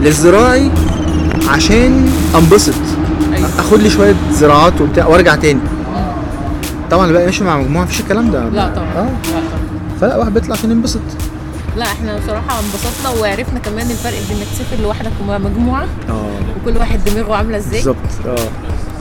للزراعي 0.00 0.70
عشان 1.48 2.10
أنبسط. 2.34 2.74
أيوة. 3.34 3.48
أخد 3.58 3.78
لي 3.78 3.90
شوية 3.90 4.14
زراعات 4.32 4.80
وبتاع 4.80 5.06
وأرجع 5.06 5.34
تاني. 5.34 5.60
طبعا 6.90 7.02
اللي 7.04 7.12
بقى 7.18 7.24
ماشي 7.26 7.44
مع 7.44 7.58
مجموعة 7.58 7.84
مفيش 7.84 8.00
الكلام 8.00 8.30
ده. 8.30 8.48
لا 8.48 8.68
طبعا. 8.68 8.86
آه. 8.96 9.02
لا 9.04 9.10
طبعا. 9.32 9.62
فلا 10.00 10.16
واحد 10.16 10.34
بيطلع 10.34 10.52
عشان 10.56 10.70
ينبسط. 10.70 11.00
لا 11.76 11.84
إحنا 11.84 12.18
بصراحة 12.18 12.60
انبسطنا 12.60 13.20
وعرفنا 13.20 13.58
كمان 13.58 13.90
الفرق 13.90 14.18
بين 14.28 14.36
إنك 14.36 14.46
تسافر 14.54 14.82
لوحدك 14.82 15.10
ومع 15.22 15.38
مجموعة 15.38 15.86
آه. 16.08 16.30
وكل 16.62 16.76
واحد 16.78 17.00
دماغه 17.04 17.34
عاملة 17.34 17.56
إزاي. 17.56 17.78
بالظبط. 17.82 17.96
آه. 18.26 18.48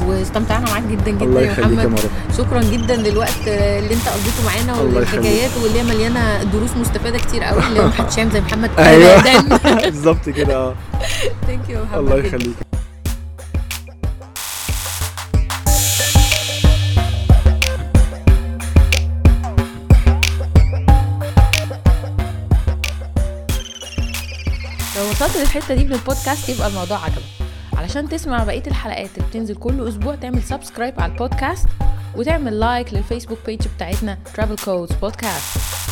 واستمتعنا 0.07 0.69
معاك 0.69 0.83
جدا 0.83 1.11
جدا 1.11 1.25
الله 1.25 1.41
يا 1.41 1.51
محمد. 1.87 1.99
شكرا 2.37 2.61
جدا 2.61 2.95
للوقت 2.95 3.47
اللي 3.47 3.93
انت 3.93 4.07
قضيته 4.09 4.45
معانا 4.45 4.81
والحكايات 4.81 5.51
واللي 5.63 5.79
هي 5.79 5.83
مليانة 5.83 6.43
دروس 6.43 6.71
مستفادة 6.77 7.17
كتير 7.17 7.43
قوي 7.43 7.63
اللي 7.67 7.85
محدش 7.85 8.17
يعمل 8.17 8.31
زي 8.31 8.41
محمد 8.41 8.69
أيوه. 8.79 9.23
بالظبط 9.85 10.29
كده 10.29 10.55
آه. 10.57 10.75
thank 11.47 11.69
you 11.69 11.83
محمد 11.83 11.97
الله. 12.11 12.17
يخليك. 12.25 12.55
لو 24.97 25.09
وصلت 25.09 25.37
للحتة 25.37 25.75
دي 25.75 25.83
من 25.85 25.93
البودكاست 25.93 26.49
يبقى 26.49 26.67
الموضوع 26.67 26.97
عجبك. 26.97 27.40
علشان 27.91 28.09
تسمع 28.09 28.43
بقية 28.43 28.63
الحلقات 28.67 29.09
اللي 29.17 29.27
بتنزل 29.29 29.55
كل 29.55 29.87
أسبوع 29.87 30.15
تعمل 30.15 30.43
subscribe 30.43 31.01
على 31.01 31.11
البودكاست 31.11 31.67
وتعمل 32.15 32.59
like 32.59 32.93
لل 32.93 33.02
Facebook 33.02 33.37
page 33.45 33.67
بتاعتنا 33.75 34.17
Travel 34.35 34.59
Codes 34.59 34.93
Podcast. 34.93 35.90